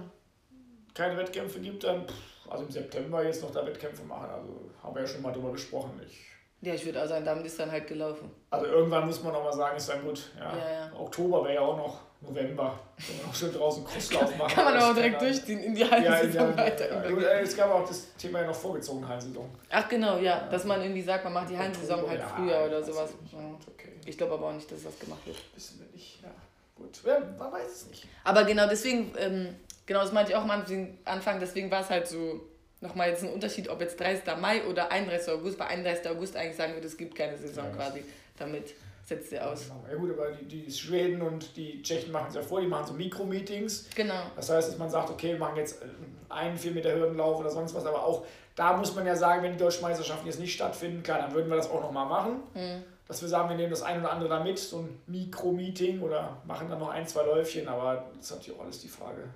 keine 0.94 1.16
Wettkämpfe 1.16 1.59
gibt, 1.61 1.85
dann, 1.85 2.07
pff, 2.07 2.14
also 2.51 2.64
im 2.64 2.70
September 2.70 3.25
jetzt 3.25 3.42
noch 3.42 3.51
da 3.51 3.66
Wettkämpfe 3.66 4.03
machen, 4.05 4.29
also 4.31 4.70
haben 4.83 4.94
wir 4.94 5.03
ja 5.03 5.09
schon 5.09 5.22
mal 5.22 5.33
drüber 5.33 5.53
gesprochen. 5.53 6.01
Ich, 6.07 6.16
Ja, 6.61 6.75
ich 6.75 6.85
würde 6.87 7.03
auch 7.03 7.09
sagen, 7.09 7.25
damit 7.25 7.44
ist 7.46 7.59
dann 7.59 7.70
halt 7.72 7.87
gelaufen. 7.88 8.31
also 8.51 8.66
irgendwann 8.66 9.07
muss 9.07 9.22
man 9.22 9.33
noch 9.33 9.42
mal 9.42 9.53
sagen, 9.53 9.77
ist 9.77 9.88
dann 9.88 10.03
gut. 10.03 10.31
Ja, 10.38 10.57
Ja, 10.57 10.72
ja. 10.72 10.92
Oktober 10.99 11.42
wäre 11.44 11.55
ja 11.55 11.61
auch 11.61 11.77
noch 11.77 12.01
November. 12.29 12.79
Können 13.05 13.19
wir 13.19 13.27
noch 13.27 13.35
schön 13.35 13.53
draußen 13.53 13.85
Crosslauf 13.85 14.37
machen. 14.37 14.55
Kann 14.55 14.65
man 14.65 14.77
aber 14.77 14.95
direkt 14.95 15.19
keine- 15.19 15.31
durchziehen 15.33 15.61
in 15.62 15.75
die 15.75 15.85
halbe 15.89 16.07
Ja, 16.07 16.23
der, 16.25 16.57
weiter. 16.57 17.11
ja, 17.11 17.21
ja, 17.21 17.29
es 17.41 17.57
gab 17.57 17.71
auch 17.71 17.87
das 17.87 18.15
Thema 18.17 18.41
ja 18.41 18.47
noch 18.47 18.55
vorgezogen, 18.55 19.07
Hallensaison. 19.07 19.49
Ach 19.71 19.89
genau, 19.89 20.19
ja, 20.19 20.49
dass 20.49 20.65
man 20.65 20.83
irgendwie 20.83 21.03
sagt, 21.03 21.25
man 21.25 21.33
macht 21.33 21.51
die 21.51 21.57
Hallensaison 21.59 22.09
halt 22.09 22.21
ja, 22.21 22.29
früher 22.29 22.65
oder 22.67 22.83
sowas. 22.83 23.11
Ja. 23.33 23.39
Okay, 23.75 23.93
Ich 24.07 24.17
glaube 24.19 24.35
aber 24.35 24.47
auch 24.49 24.53
nicht, 24.53 24.71
dass 24.71 24.83
das 24.83 24.99
gemacht 24.99 25.27
wird. 25.27 25.37
wissen 25.55 25.79
wir 25.81 25.87
nicht. 25.95 26.23
Ja, 26.23 26.31
gut. 26.77 27.01
Ja, 27.05 27.19
man 27.39 27.53
weiß 27.53 27.71
es 27.71 27.87
nicht. 27.89 28.05
Aber 28.25 28.45
genau 28.45 28.67
deswegen, 28.69 29.12
ähm, 29.19 29.55
genau 29.87 30.01
das 30.03 30.12
meinte 30.12 30.33
ich 30.33 30.37
auch 30.37 30.43
am 30.43 30.65
Anfang- 31.05 31.41
deswegen 31.41 31.71
war 31.71 31.83
es 31.83 31.91
halt 31.91 32.09
so 32.09 32.41
nochmal 32.81 33.09
jetzt 33.11 33.23
ein 33.25 33.31
Unterschied, 33.33 33.69
ob 33.69 33.81
jetzt 33.81 33.99
30. 33.99 34.37
Mai 34.37 34.62
oder 34.65 34.91
31. 34.93 35.33
August, 35.33 35.59
bei 35.59 35.67
31. 35.67 36.09
August 36.11 36.37
eigentlich 36.37 36.57
sagen 36.57 36.75
würde, 36.75 36.87
es 36.87 36.97
gibt 36.97 37.15
keine 37.15 37.37
Saison 37.39 37.65
Ja, 37.67 37.71
quasi. 37.77 38.03
Damit 38.39 38.75
setzt 39.07 39.33
ihr 39.33 39.47
aus. 39.47 39.62
Genau. 39.62 39.85
Ja 39.88 39.97
gut, 39.97 40.11
aber 40.19 40.33
die, 40.33 40.45
die 40.45 40.71
Schweden 40.71 41.23
und 41.23 41.57
die 41.57 41.81
Tschechen 41.81 42.11
machen 42.11 42.27
es 42.29 42.35
ja 42.35 42.42
vor, 42.42 42.61
die 42.61 42.66
machen 42.66 42.87
so 42.87 42.92
Mikro-Meetings. 42.95 43.90
Genau. 43.95 44.23
Das 44.35 44.51
heißt, 44.51 44.69
dass 44.69 44.79
man 44.79 44.90
sagt, 44.90 45.11
okay, 45.11 45.33
wir 45.33 45.38
machen 45.38 45.57
jetzt 45.57 45.81
äh, 45.81 45.87
einen 46.29 46.59
4 46.59 46.73
Meter 46.73 46.92
Hürdenlauf 46.92 47.38
oder 47.38 47.51
sonst 47.51 47.75
was, 47.75 47.87
aber 47.87 48.05
auch 48.05 48.27
da 48.57 48.77
muss 48.77 48.95
man 48.95 49.07
ja 49.07 49.14
sagen, 49.14 49.42
wenn 49.42 49.53
die 49.53 49.59
deutschen 49.59 49.83
Meisterschaften 49.83 50.27
jetzt 50.27 50.40
nicht 50.40 50.55
stattfinden, 50.55 51.03
klar, 51.03 51.21
dann 51.21 51.33
würden 51.35 51.49
wir 51.49 51.57
das 51.57 51.71
auch 51.71 51.81
nochmal 51.81 52.07
machen. 52.07 52.42
Hm. 52.55 52.83
Dass 53.07 53.23
wir 53.23 53.29
sagen, 53.29 53.49
wir 53.49 53.57
nehmen 53.57 53.71
das 53.71 53.83
ein 53.83 54.01
oder 54.01 54.11
andere 54.11 54.29
da 54.29 54.42
mit, 54.42 54.59
so 54.59 54.79
ein 54.79 55.01
Mikro-Meeting 55.07 56.01
oder 56.01 56.38
machen 56.45 56.69
dann 56.69 56.81
noch 56.81 56.88
ein, 56.88 57.07
zwei 57.07 57.23
Läufchen, 57.23 57.69
aber 57.69 58.07
das 58.16 58.27
ist 58.27 58.31
natürlich 58.33 58.59
auch 58.59 58.64
alles 58.64 58.81
die 58.81 58.88
Frage. 58.88 59.29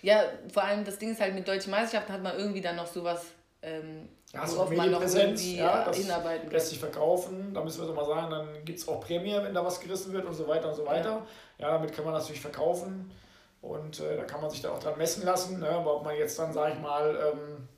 Ja, 0.00 0.22
vor 0.50 0.64
allem 0.64 0.84
das 0.84 0.98
Ding 0.98 1.12
ist 1.12 1.20
halt 1.20 1.34
mit 1.34 1.46
deutschen 1.46 1.72
Meisterschaften 1.72 2.12
hat 2.12 2.22
man 2.22 2.38
irgendwie 2.38 2.62
dann 2.62 2.76
noch 2.76 2.86
sowas, 2.86 3.26
ähm, 3.62 4.08
Ja, 4.32 4.46
so 4.46 4.56
worauf 4.56 4.70
man 4.70 4.90
noch 4.90 5.02
irgendwie 5.02 5.56
ja, 5.56 5.82
äh, 5.82 5.84
das 5.86 5.96
hinarbeiten 5.96 6.44
kann. 6.44 6.52
lässt 6.52 6.68
sich 6.68 6.78
verkaufen, 6.78 7.52
da 7.54 7.62
müssen 7.62 7.80
wir 7.80 7.86
so 7.86 7.94
mal 7.94 8.04
sagen, 8.06 8.30
dann 8.30 8.64
gibt 8.64 8.78
es 8.78 8.88
auch 8.88 9.00
Prämie, 9.00 9.34
wenn 9.34 9.54
da 9.54 9.64
was 9.64 9.80
gerissen 9.80 10.12
wird 10.12 10.26
und 10.26 10.34
so 10.34 10.46
weiter 10.46 10.68
und 10.68 10.74
so 10.74 10.86
weiter. 10.86 11.26
Ja, 11.58 11.72
damit 11.72 11.92
kann 11.92 12.04
man 12.04 12.14
natürlich 12.14 12.40
verkaufen 12.40 13.10
und 13.60 14.00
äh, 14.00 14.16
da 14.16 14.24
kann 14.24 14.40
man 14.40 14.50
sich 14.50 14.62
dann 14.62 14.72
auch 14.72 14.78
dran 14.78 14.96
messen 14.96 15.24
lassen, 15.24 15.60
ne? 15.60 15.68
aber 15.68 15.96
ob 15.96 16.04
man 16.04 16.16
jetzt 16.16 16.38
dann, 16.38 16.52
sag 16.52 16.74
ich 16.74 16.80
mal, 16.80 17.32
ähm, 17.32 17.68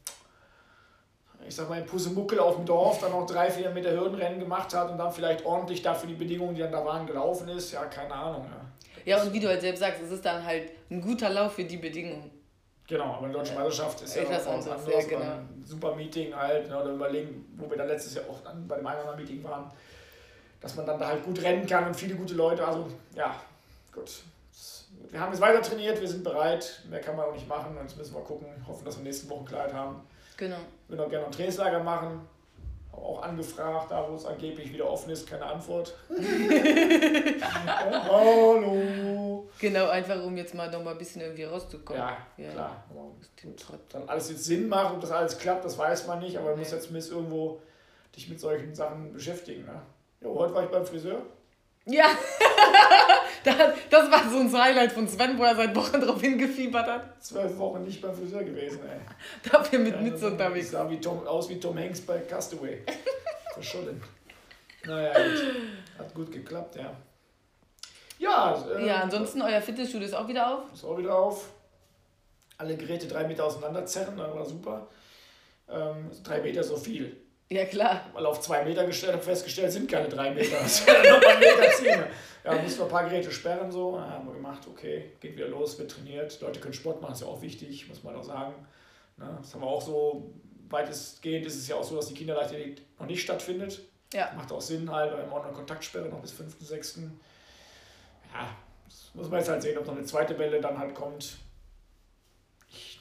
ich 1.49 1.55
sag 1.55 1.69
mal, 1.71 1.79
in 1.79 1.87
Pusemuckel 1.87 2.39
auf 2.39 2.57
dem 2.57 2.67
Dorf 2.67 3.01
dann 3.01 3.13
noch 3.13 3.25
drei, 3.25 3.51
vier 3.51 3.71
Meter 3.71 3.93
Hürdenrennen 3.93 4.39
gemacht 4.39 4.75
hat 4.75 4.91
und 4.91 4.99
dann 4.99 5.11
vielleicht 5.11 5.47
ordentlich 5.47 5.81
dafür 5.81 6.09
die 6.09 6.15
Bedingungen, 6.15 6.55
die 6.55 6.61
dann 6.61 6.73
da 6.73 6.85
waren, 6.85 7.07
gelaufen 7.07 7.49
ist, 7.49 7.73
ja, 7.73 7.85
keine 7.87 8.13
Ahnung. 8.13 8.47
Ja. 8.51 8.61
Ja, 9.07 9.23
und 9.23 9.33
wie 9.33 9.41
du 9.41 9.49
halt 9.49 9.63
selbst 9.63 9.81
sagst, 9.81 10.03
es 10.03 10.11
ist 10.11 10.25
dann 10.25 10.45
halt 10.45 10.71
ein 10.91 11.01
guter 11.01 11.31
Lauf 11.31 11.55
für 11.55 11.65
die 11.65 11.79
Bedingungen. 11.79 12.31
Genau, 12.91 13.05
aber 13.05 13.27
eine 13.27 13.33
deutsche 13.33 13.55
Meisterschaft 13.55 14.03
ist 14.03 14.17
ja 14.17 14.25
noch 14.25 14.31
was 14.33 14.47
anderes, 14.49 14.87
ja, 14.93 15.01
genau. 15.09 15.25
Ein 15.25 15.65
super 15.65 15.95
Meeting 15.95 16.35
halt, 16.35 16.69
ne, 16.69 16.77
oder 16.77 16.91
überlegen, 16.91 17.47
wo 17.57 17.71
wir 17.71 17.77
da 17.77 17.85
letztes 17.85 18.17
Jahr 18.17 18.25
auch 18.29 18.41
dann 18.43 18.67
bei 18.67 18.79
dem 18.79 18.85
einen 18.85 18.99
oder 18.99 19.11
anderen 19.11 19.25
Meeting 19.25 19.45
waren, 19.45 19.71
dass 20.61 20.75
man 20.75 20.87
dann 20.87 20.99
da 20.99 21.07
halt 21.07 21.25
gut 21.25 21.41
rennen 21.41 21.65
kann 21.69 21.87
und 21.87 21.95
viele 21.95 22.17
gute 22.17 22.35
Leute. 22.35 22.67
Also 22.67 22.89
ja, 23.15 23.37
gut. 23.95 24.11
Wir 25.09 25.21
haben 25.21 25.31
jetzt 25.31 25.41
weiter 25.41 25.63
trainiert, 25.63 26.01
wir 26.01 26.09
sind 26.09 26.25
bereit, 26.25 26.83
mehr 26.91 27.01
kann 27.01 27.15
man 27.15 27.27
auch 27.27 27.33
nicht 27.33 27.47
machen. 27.49 27.79
Jetzt 27.81 27.97
müssen 27.97 28.13
wir 28.13 28.23
gucken, 28.23 28.49
hoffen, 28.67 28.85
dass 28.85 28.97
wir 28.97 29.05
nächste 29.05 29.31
Woche 29.31 29.45
Klarheit 29.45 29.73
haben. 29.73 30.01
Genau. 30.37 30.57
Wir 30.89 30.99
würden 30.99 31.07
auch 31.07 31.11
gerne 31.11 31.27
ein 31.27 31.33
Trainingslager 31.33 31.85
machen. 31.85 32.23
Habe 32.91 33.03
auch 33.03 33.23
angefragt, 33.23 33.93
da 33.93 34.05
wo 34.11 34.17
es 34.17 34.27
angeblich 34.27 34.73
wieder 34.73 34.91
offen 34.91 35.11
ist, 35.11 35.29
keine 35.29 35.47
Antwort. 35.47 35.95
ja, 36.11 36.17
hallo. 38.11 38.73
Genau, 39.61 39.89
einfach 39.89 40.23
um 40.23 40.37
jetzt 40.37 40.55
mal 40.55 40.71
noch 40.71 40.83
mal 40.83 40.93
ein 40.93 40.99
bisschen 40.99 41.21
irgendwie 41.21 41.45
rauszukommen. 41.45 42.01
Ja, 42.03 42.17
Ja. 42.37 42.51
klar. 42.51 42.85
Dann 43.91 44.09
alles 44.09 44.31
jetzt 44.31 44.45
Sinn 44.45 44.69
macht, 44.69 44.95
ob 44.95 45.01
das 45.01 45.11
alles 45.11 45.37
klappt, 45.39 45.65
das 45.65 45.77
weiß 45.77 46.07
man 46.07 46.21
nicht, 46.21 46.37
aber 46.39 46.53
du 46.53 46.57
musst 46.57 46.73
jetzt 46.73 46.85
zumindest 46.87 47.13
irgendwo 47.13 47.61
dich 48.17 48.29
mit 48.29 48.41
solchen 48.41 48.75
Sachen 48.75 49.13
beschäftigen. 49.13 49.65
Ne? 49.67 49.81
Ja, 50.23 50.29
heute 50.29 50.55
war 50.55 50.65
ich 50.65 50.71
beim 50.71 50.85
Friseur. 50.87 51.23
Ja, 51.87 52.07
das, 53.45 53.57
das 53.89 54.11
war 54.11 54.29
so 54.31 54.39
ein 54.41 54.53
Highlight 54.53 54.93
von 54.93 55.09
Sven, 55.09 55.39
wo 55.39 55.45
er 55.45 55.57
seit 55.57 55.75
Wochen 55.75 56.01
drauf 56.01 56.21
hingefiebert 56.21 56.87
hat. 56.87 57.23
Zwölf 57.23 57.57
Wochen 57.59 57.83
nicht 57.85 58.01
beim 58.03 58.15
Friseur 58.15 58.45
gewesen, 58.45 58.81
ey. 58.89 59.01
Dafür 59.51 59.79
mit 59.79 59.95
Ja, 59.95 60.01
Mütze 60.01 60.27
unterwegs. 60.27 60.71
sah 60.71 60.89
wie 60.91 61.01
Tom, 61.01 61.27
aus 61.27 61.49
wie 61.49 61.59
Tom 61.59 61.79
Hanks 61.79 62.01
bei 62.03 62.19
Castaway. 62.21 62.83
Verschollen. 63.55 64.03
Naja, 64.87 65.13
gut. 65.13 65.43
Hat 65.99 66.15
gut 66.15 66.33
geklappt, 66.33 66.77
ja. 66.77 66.95
Ja, 68.21 68.65
äh, 68.77 68.87
Ja, 68.87 69.01
ansonsten, 69.01 69.41
euer 69.41 69.61
Fitnessstudio 69.61 70.07
ist 70.07 70.15
auch 70.15 70.29
wieder 70.29 70.55
auf. 70.55 70.73
Ist 70.73 70.85
auch 70.85 70.99
wieder 70.99 71.17
auf. 71.17 71.49
Alle 72.59 72.77
Geräte 72.77 73.07
drei 73.09 73.27
Meter 73.27 73.47
auseinanderzerren, 73.47 74.17
das 74.17 74.35
war 74.35 74.45
super. 74.45 74.87
Ähm, 75.69 76.11
drei 76.23 76.41
Meter 76.43 76.63
so 76.63 76.77
viel. 76.77 77.17
Ja, 77.49 77.65
klar. 77.65 78.03
Mal 78.13 78.27
auf 78.27 78.41
zwei 78.41 78.63
Meter 78.65 78.85
gestellt, 78.85 79.15
habe 79.15 79.23
festgestellt, 79.23 79.73
sind 79.73 79.91
keine 79.91 80.09
drei 80.09 80.31
Meter. 80.31 80.57
Das 80.63 80.87
noch 80.87 81.39
Meter 81.41 81.71
ziehen. 81.77 82.05
Ja, 82.45 82.55
mussten 82.55 82.81
wir 82.81 82.85
ein 82.85 82.91
paar 82.91 83.05
Geräte 83.05 83.33
sperren, 83.33 83.73
so. 83.73 83.97
Ja, 83.97 84.11
haben 84.11 84.27
wir 84.27 84.35
gemacht, 84.35 84.61
okay, 84.71 85.13
geht 85.21 85.37
wieder 85.37 85.49
los, 85.49 85.79
wird 85.79 85.91
trainiert. 85.91 86.41
Leute 86.43 86.61
können 86.61 86.75
Sport 86.75 87.01
machen, 87.01 87.15
ist 87.15 87.23
ja 87.23 87.27
auch 87.27 87.41
wichtig, 87.41 87.89
muss 87.89 88.03
man 88.05 88.15
auch 88.15 88.23
sagen. 88.23 88.55
Ne, 89.17 89.39
das 89.41 89.55
haben 89.55 89.63
wir 89.63 89.67
auch 89.67 89.83
so, 89.83 90.31
weitestgehend 90.69 91.47
ist 91.47 91.57
es 91.57 91.69
ja 91.69 91.77
auch 91.77 91.85
so, 91.85 91.97
dass 91.97 92.07
die 92.07 92.15
Kinderleichtathletik 92.15 92.83
noch 92.99 93.07
nicht 93.07 93.23
stattfindet. 93.23 93.81
Ja. 94.13 94.31
Macht 94.37 94.53
auch 94.53 94.61
Sinn 94.61 94.91
halt, 94.91 95.11
weil 95.11 95.19
wir 95.19 95.25
haben 95.27 95.33
auch 95.33 95.45
eine 95.45 95.53
Kontaktsperre 95.55 96.09
noch 96.09 96.21
bis 96.21 96.33
5.6. 96.33 97.09
Ja, 98.33 98.49
das 98.87 99.11
muss 99.15 99.29
man 99.29 99.41
jetzt 99.41 99.49
halt 99.49 99.63
sehen, 99.63 99.79
ob 99.79 99.87
noch 99.87 99.97
eine 99.97 100.05
zweite 100.05 100.39
Welle 100.39 100.61
dann 100.61 100.79
halt 100.79 100.95
kommt. 100.95 101.37
Ich, 102.69 103.01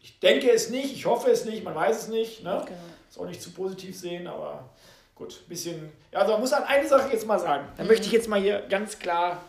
ich 0.00 0.18
denke 0.20 0.50
es 0.50 0.70
nicht, 0.70 0.92
ich 0.92 1.06
hoffe 1.06 1.30
es 1.30 1.44
nicht, 1.44 1.64
man 1.64 1.74
weiß 1.74 2.02
es 2.02 2.08
nicht. 2.08 2.42
Ne? 2.42 2.62
Genau. 2.66 2.78
Ist 3.08 3.18
auch 3.18 3.26
nicht 3.26 3.42
zu 3.42 3.52
positiv 3.52 3.98
sehen, 3.98 4.26
aber 4.26 4.68
gut, 5.14 5.40
ein 5.44 5.48
bisschen. 5.48 5.92
Ja, 6.12 6.20
also 6.20 6.32
man 6.32 6.40
muss 6.40 6.52
an 6.52 6.64
eine 6.64 6.86
Sache 6.86 7.12
jetzt 7.12 7.26
mal 7.26 7.38
sagen. 7.38 7.68
Da 7.76 7.84
möchte 7.84 8.06
ich 8.06 8.12
jetzt 8.12 8.28
mal 8.28 8.40
hier 8.40 8.62
ganz 8.68 8.98
klar, 8.98 9.44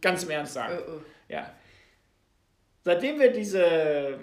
ganz 0.00 0.22
im 0.24 0.30
Ernst 0.30 0.54
sagen. 0.54 0.78
Oh, 0.86 0.92
oh. 0.96 1.00
Ja. 1.28 1.52
Seitdem 2.82 3.18
wir 3.20 3.32
diese, 3.32 4.18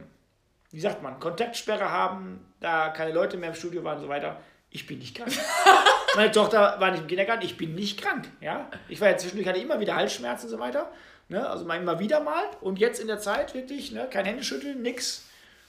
wie 0.72 0.80
sagt 0.80 1.02
man, 1.04 1.20
Kontaktsperre 1.20 1.92
haben, 1.92 2.54
da 2.60 2.90
keine 2.90 3.12
Leute 3.12 3.38
mehr 3.38 3.50
im 3.50 3.56
Studio 3.56 3.84
waren 3.84 3.98
und 3.98 4.04
so 4.04 4.10
weiter, 4.10 4.42
ich 4.70 4.86
bin 4.88 5.00
nicht 5.00 5.16
krank. 5.16 5.32
Meine 6.16 6.32
Tochter 6.32 6.80
war 6.80 6.92
nicht 6.92 7.02
im 7.02 7.08
Kindergarten, 7.08 7.46
ich 7.46 7.58
bin 7.58 7.76
nicht 7.76 8.02
krank. 8.02 8.28
Ja? 8.42 8.70
Ich 8.88 9.02
war 9.02 9.10
ja 9.10 9.18
zwischendurch, 9.18 9.48
hatte 9.48 9.60
immer 9.60 9.80
wieder 9.80 9.96
Halsschmerzen 9.96 10.46
und 10.46 10.52
so 10.52 10.60
weiter. 10.60 10.92
Ne? 11.30 11.48
Also 11.48 11.66
immer 11.70 12.00
wieder 12.00 12.22
mal. 12.22 12.46
Und 12.62 12.80
jetzt 12.80 13.00
in 13.00 13.08
der 13.08 13.20
Zeit 13.20 13.54
wirklich, 13.54 13.92
ne? 13.92 14.08
kein 14.10 14.26
Händeschütteln, 14.26 14.82
nix. 14.82 15.26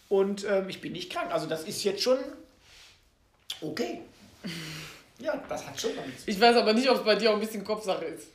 Und 0.08 0.44
ähm, 0.48 0.68
ich 0.68 0.80
bin 0.80 0.92
nicht 0.92 1.12
krank. 1.12 1.32
Also 1.32 1.46
das 1.46 1.64
ist 1.64 1.84
jetzt 1.84 2.02
schon 2.02 2.18
okay. 3.60 4.00
Ja, 5.18 5.42
das 5.48 5.66
hat 5.66 5.80
schon 5.80 5.94
tun. 5.94 6.04
Ich 6.26 6.40
weiß 6.40 6.56
aber 6.56 6.72
nicht, 6.72 6.88
ob 6.88 6.98
es 6.98 7.04
bei 7.04 7.16
dir 7.16 7.30
auch 7.30 7.34
ein 7.34 7.40
bisschen 7.40 7.64
Kopfsache 7.64 8.04
ist. 8.04 8.28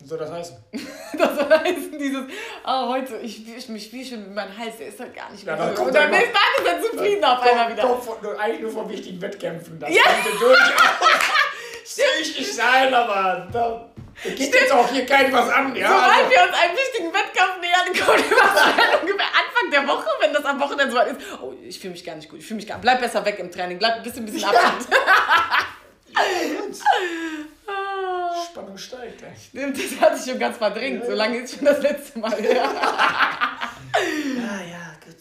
Was 0.00 0.08
soll 0.08 0.18
das 0.18 0.30
heißen? 0.30 0.56
Das 1.18 1.30
heißt, 1.30 1.76
dieses, 1.98 2.24
ah, 2.64 2.86
heute, 2.88 3.16
ich, 3.16 3.48
ich 3.56 3.68
mich 3.70 3.84
spiele 3.86 4.04
schon 4.06 4.20
mit 4.20 4.34
meinem 4.34 4.56
Hals, 4.56 4.76
der 4.78 4.88
ist 4.88 5.00
halt 5.00 5.14
gar 5.16 5.30
nicht 5.30 5.44
mehr 5.44 5.56
Ja, 5.56 5.60
dann 5.66 5.74
so. 5.76 5.82
kommt 5.82 5.96
Und 5.96 6.02
am 6.02 6.10
nächsten 6.10 6.32
Tag 6.34 6.42
ist 6.58 6.66
er 6.66 6.82
zufrieden 6.82 7.24
auf 7.24 7.40
einmal 7.42 7.72
wieder. 7.72 7.82
Doch, 7.82 8.02
von, 8.02 8.38
eigentlich 8.38 8.60
nur 8.60 8.70
von 8.70 8.88
wichtigen 8.88 9.20
Wettkämpfen. 9.20 9.80
Das 9.80 9.90
Ja. 9.90 10.02
könnte 10.04 10.38
durchaus 10.38 10.72
nicht 12.38 12.54
sein, 12.54 12.94
aber 12.94 13.48
da, 13.52 13.88
geht 14.22 14.54
jetzt 14.54 14.70
auch 14.70 14.88
hier 14.90 15.06
keinem 15.06 15.32
was 15.32 15.48
an. 15.48 15.74
Ja? 15.74 15.88
Sobald 15.88 16.12
Also, 16.12 16.30
wir 16.30 16.42
uns 16.44 16.52
einen 16.52 16.76
wichtigen 16.76 17.12
Wettkampf 17.12 17.60
nähern, 17.60 17.86
kommt 18.06 18.30
immer 18.30 19.00
ungefähr 19.00 19.26
Anfang 19.26 19.70
der 19.72 19.88
Woche, 19.88 20.08
wenn 20.20 20.32
das 20.34 20.44
am 20.44 20.60
Wochenende 20.60 20.92
so 20.92 21.00
ist. 21.00 21.16
Oh, 21.42 21.54
ich 21.66 21.80
fühle 21.80 21.92
mich 21.92 22.04
gar 22.04 22.14
nicht 22.14 22.28
gut. 22.28 22.38
Ich 22.38 22.46
fühle 22.46 22.56
mich 22.58 22.66
gar 22.68 22.78
Bleib 22.78 23.00
besser 23.00 23.24
weg 23.24 23.38
im 23.40 23.50
Training. 23.50 23.78
Bleib 23.78 23.96
ein 23.96 24.02
bisschen, 24.02 24.24
ein 24.24 24.26
bisschen 24.32 24.44
Abstand. 24.48 24.88
Spannung 28.50 28.78
steigt. 28.78 29.22
Ey. 29.22 29.32
Stimmt, 29.36 29.76
das 29.78 30.00
hatte 30.00 30.18
ich 30.18 30.30
schon 30.30 30.38
ganz 30.38 30.56
verdrängt. 30.56 31.04
So 31.04 31.12
lange 31.12 31.38
ist 31.38 31.56
schon 31.56 31.64
das 31.64 31.80
letzte 31.82 32.18
Mal. 32.18 32.32
her. 32.40 32.64
Ja, 34.36 34.60
ja, 34.64 34.92
gut. 35.04 35.16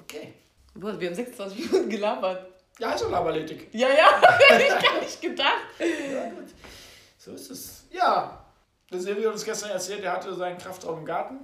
Okay. 0.00 0.32
Boah, 0.74 0.98
wir 0.98 1.08
haben 1.08 1.14
26 1.14 1.70
Minuten 1.70 1.90
gelabert. 1.90 2.46
Ja, 2.78 2.90
also 2.90 3.10
Laberletik. 3.10 3.68
Ja, 3.72 3.88
ja, 3.88 4.20
hätte 4.48 4.62
ich 4.62 4.82
gar 4.90 5.00
nicht 5.00 5.20
gedacht. 5.20 5.58
Ja, 5.78 6.30
gut. 6.30 6.48
So 7.18 7.32
ist 7.32 7.50
es. 7.50 7.84
Ja. 7.90 8.42
Der 8.90 9.00
Silvio 9.00 9.26
hat 9.28 9.34
uns 9.34 9.44
gestern 9.44 9.70
erzählt, 9.70 10.02
er 10.04 10.12
hatte 10.12 10.34
seinen 10.34 10.56
Kraftraum 10.58 11.00
im 11.00 11.04
Garten. 11.04 11.40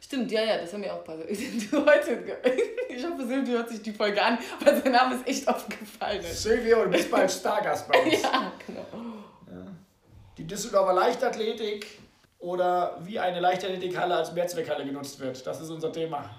Stimmt, 0.00 0.32
ja, 0.32 0.42
ja, 0.42 0.58
das 0.58 0.72
haben 0.72 0.82
wir 0.82 0.94
auch 0.94 1.04
passiert. 1.04 1.28
Heute, 1.72 2.40
ich 2.88 3.04
hoffe, 3.04 3.26
Silvio 3.26 3.58
hört 3.58 3.68
sich 3.68 3.82
die 3.82 3.92
Folge 3.92 4.20
an, 4.22 4.38
weil 4.60 4.82
sein 4.82 4.92
Name 4.92 5.16
ist 5.16 5.26
echt 5.28 5.48
aufgefallen. 5.48 6.20
ist. 6.20 6.42
Silvio, 6.42 6.84
du 6.84 6.90
bist 6.90 7.10
bald 7.10 7.30
Stargast 7.30 7.86
bei 7.88 7.98
uns. 8.02 8.22
Ja, 8.22 8.52
genau. 8.66 8.86
Die 10.40 10.46
Düsseldorfer 10.46 10.94
Leichtathletik 10.94 11.86
oder 12.38 12.98
wie 13.04 13.18
eine 13.18 13.40
Leichtathletikhalle 13.40 14.16
als 14.16 14.32
Mehrzweckhalle 14.32 14.86
genutzt 14.86 15.20
wird. 15.20 15.46
Das 15.46 15.60
ist 15.60 15.68
unser 15.68 15.92
Thema. 15.92 16.30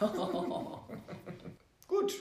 Gut. 1.88 2.12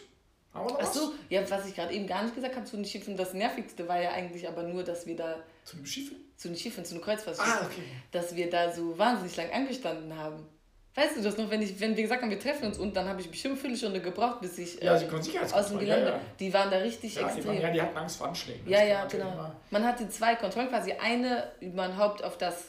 Haben 0.51 0.65
wir 0.65 0.73
noch 0.73 0.79
Ach 0.79 0.81
was? 0.81 0.93
so, 0.95 1.13
ja, 1.29 1.47
was 1.47 1.67
ich 1.67 1.75
gerade 1.75 1.93
eben 1.93 2.07
gar 2.07 2.23
nicht 2.23 2.34
gesagt 2.34 2.55
habe 2.55 2.65
zu 2.65 2.75
den 2.75 2.86
Schiffen, 2.86 3.15
das 3.15 3.34
Nervigste 3.36 3.88
war 3.88 4.01
ja 4.01 4.10
eigentlich 4.13 4.47
aber 4.47 4.63
nur, 4.63 4.84
dass 4.84 5.05
wir 5.05 5.15
da 5.15 5.36
Zu 5.63 5.75
dem 5.77 5.86
Schiffen? 5.86 6.17
zu 6.38 6.47
den 6.47 6.57
Schiffen, 6.57 6.84
zu 6.84 6.95
den 6.95 7.03
Kreuzfahrtschiffen, 7.03 7.53
Ah, 7.62 7.65
okay. 7.67 7.84
dass 8.12 8.36
wir 8.36 8.49
da 8.49 8.71
so 8.73 8.97
wahnsinnig 8.97 9.36
lang 9.38 9.51
angestanden 9.51 10.17
haben. 10.17 10.47
Weißt 10.93 11.15
du 11.15 11.21
das 11.21 11.38
noch, 11.38 11.49
wenn, 11.49 11.62
ich, 11.62 11.80
wenn 11.80 11.95
wir 11.95 12.04
gesagt 12.04 12.21
haben, 12.21 12.30
wir 12.30 12.39
treffen 12.39 12.65
uns 12.65 12.77
und 12.77 12.93
dann 12.95 13.08
habe 13.08 13.21
ich 13.21 13.30
bestimmt 13.32 13.54
eine 13.54 13.62
Viertelstunde 13.62 14.01
gebraucht, 14.01 14.41
bis 14.41 14.58
ich 14.58 14.82
Ja, 14.82 14.93
äh, 14.95 14.99
sie 14.99 15.08
konnten 15.08 15.38
aus 15.54 15.67
dem. 15.69 15.80
Gelände, 15.80 16.06
Ja, 16.08 16.12
ja. 16.15 16.19
die 16.39 16.54
waren 16.54 16.69
da 16.69 16.77
richtig 16.77 17.15
Ja, 17.15 17.21
die, 17.21 17.27
extrem. 17.27 17.45
waren, 17.47 17.62
ja, 17.62 17.69
die 17.71 17.82
hatten 17.82 17.97
Angst 17.97 18.17
vor 18.17 18.27
Anschlägen. 18.27 18.69
Ja, 18.69 18.84
ja, 18.84 19.06
genau. 19.06 19.32
immer- 19.32 19.56
Man 19.69 19.86
hatte 19.86 20.10
zwei 20.10 20.36
Kontrollen, 20.36 20.67
quasi 20.67 20.91
eine 20.93 21.49
überhaupt 21.62 22.23
auf 22.25 22.38
das 22.38 22.65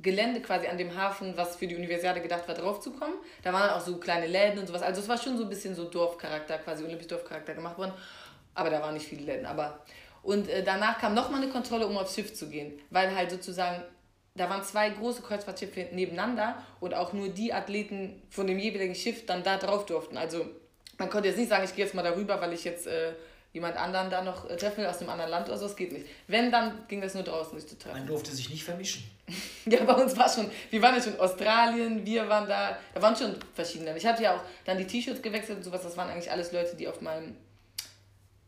Gelände, 0.00 0.42
quasi 0.42 0.66
an 0.66 0.76
dem 0.76 0.94
Hafen, 0.96 1.34
was 1.36 1.56
für 1.56 1.66
die 1.66 1.76
Universiade 1.76 2.20
gedacht 2.20 2.46
war, 2.48 2.54
draufzukommen. 2.54 3.14
Da 3.42 3.52
waren 3.54 3.70
auch 3.70 3.80
so 3.80 3.96
kleine 3.96 4.26
Läden 4.26 4.58
und 4.58 4.66
sowas. 4.66 4.82
Also 4.82 5.00
es 5.00 5.08
war 5.08 5.16
schon 5.16 5.38
so 5.38 5.44
ein 5.44 5.48
bisschen 5.48 5.74
so 5.74 5.84
Dorfcharakter, 5.88 6.58
quasi 6.58 6.84
olympisch 6.84 7.06
Dorfcharakter 7.06 7.54
gemacht 7.54 7.78
worden. 7.78 7.92
Aber 8.54 8.68
da 8.68 8.82
waren 8.82 8.92
nicht 8.94 9.06
viele 9.06 9.22
Läden. 9.24 9.46
Aber 9.46 9.80
und 10.22 10.48
äh, 10.48 10.62
danach 10.62 10.98
kam 10.98 11.14
nochmal 11.14 11.40
eine 11.42 11.50
Kontrolle, 11.50 11.86
um 11.86 11.96
aufs 11.96 12.14
Schiff 12.14 12.34
zu 12.34 12.48
gehen. 12.50 12.78
Weil 12.90 13.14
halt 13.14 13.30
sozusagen, 13.30 13.82
da 14.34 14.48
waren 14.48 14.62
zwei 14.64 14.90
große 14.90 15.22
Kreuzfahrtschiffe 15.22 15.88
nebeneinander 15.92 16.62
und 16.80 16.94
auch 16.94 17.12
nur 17.12 17.28
die 17.28 17.52
Athleten 17.52 18.22
von 18.30 18.46
dem 18.46 18.58
jeweiligen 18.58 18.94
Schiff 18.94 19.26
dann 19.26 19.42
da 19.42 19.58
drauf 19.58 19.86
durften. 19.86 20.16
Also 20.16 20.46
man 20.98 21.10
konnte 21.10 21.28
jetzt 21.28 21.38
nicht 21.38 21.50
sagen, 21.50 21.64
ich 21.64 21.74
gehe 21.74 21.84
jetzt 21.84 21.94
mal 21.94 22.02
darüber, 22.02 22.40
weil 22.40 22.52
ich 22.52 22.64
jetzt 22.64 22.86
äh, 22.86 23.12
jemand 23.52 23.76
anderen 23.76 24.10
da 24.10 24.22
noch 24.22 24.48
äh, 24.48 24.56
treffen 24.56 24.78
will 24.78 24.86
aus 24.86 24.98
einem 24.98 25.10
anderen 25.10 25.30
Land 25.30 25.48
oder 25.48 25.58
so. 25.58 25.66
Das 25.66 25.76
geht 25.76 25.92
nicht. 25.92 26.06
Wenn, 26.26 26.50
dann 26.50 26.86
ging 26.88 27.00
das 27.00 27.14
nur 27.14 27.22
draußen, 27.22 27.58
sich 27.58 27.68
zu 27.68 27.78
treffen. 27.78 27.98
Man 27.98 28.06
durfte 28.06 28.32
sich 28.32 28.50
nicht 28.50 28.64
vermischen. 28.64 29.04
Ja, 29.64 29.84
bei 29.84 29.94
uns 29.94 30.16
war 30.16 30.28
schon, 30.28 30.50
wir 30.70 30.82
waren 30.82 30.96
ja 30.96 31.00
schon 31.00 31.14
in 31.14 31.20
Australien, 31.20 32.04
wir 32.04 32.28
waren 32.28 32.48
da, 32.48 32.76
da 32.92 33.00
waren 33.00 33.14
schon 33.14 33.36
verschiedene. 33.54 33.96
Ich 33.96 34.04
hatte 34.04 34.24
ja 34.24 34.34
auch 34.34 34.40
dann 34.64 34.76
die 34.76 34.86
T-Shirts 34.86 35.22
gewechselt 35.22 35.58
und 35.58 35.62
sowas, 35.62 35.82
das 35.82 35.96
waren 35.96 36.10
eigentlich 36.10 36.30
alles 36.30 36.50
Leute, 36.50 36.74
die 36.74 36.88
auf 36.88 37.00
meinem 37.00 37.36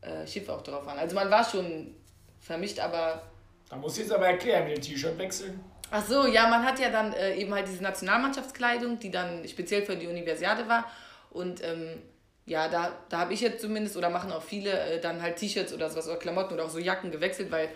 äh, 0.01 0.27
Schiff 0.27 0.49
auch 0.49 0.61
drauf 0.61 0.85
waren. 0.85 0.99
Also 0.99 1.15
man 1.15 1.31
war 1.31 1.49
schon 1.49 1.95
vermischt, 2.41 2.79
aber 2.79 3.23
Da 3.69 3.77
muss 3.77 3.93
ich 3.93 4.03
jetzt 4.03 4.11
aber 4.11 4.27
erklären, 4.27 4.65
mit 4.65 4.75
dem 4.75 4.81
T-Shirt 4.81 5.17
wechseln. 5.17 5.63
Ach 5.97 6.05
so, 6.05 6.27
ja, 6.27 6.49
man 6.49 6.65
hat 6.65 6.77
ja 6.77 6.89
dann 6.89 7.13
äh, 7.13 7.35
eben 7.35 7.53
halt 7.53 7.69
diese 7.69 7.81
Nationalmannschaftskleidung, 7.81 8.99
die 8.99 9.11
dann 9.11 9.47
speziell 9.47 9.85
für 9.85 9.95
die 9.95 10.07
Universiade 10.07 10.67
war. 10.67 10.91
Und 11.29 11.63
ähm, 11.63 12.01
ja, 12.45 12.67
da, 12.67 12.91
da 13.07 13.19
habe 13.19 13.33
ich 13.33 13.39
jetzt 13.39 13.61
zumindest, 13.61 13.95
oder 13.95 14.09
machen 14.09 14.29
auch 14.33 14.43
viele, 14.43 14.77
äh, 14.77 14.99
dann 14.99 15.21
halt 15.21 15.37
T-Shirts 15.37 15.73
oder 15.73 15.89
sowas 15.89 16.09
oder 16.09 16.17
Klamotten 16.17 16.53
oder 16.53 16.65
auch 16.65 16.69
so 16.69 16.79
Jacken 16.79 17.11
gewechselt, 17.11 17.49
weil 17.49 17.69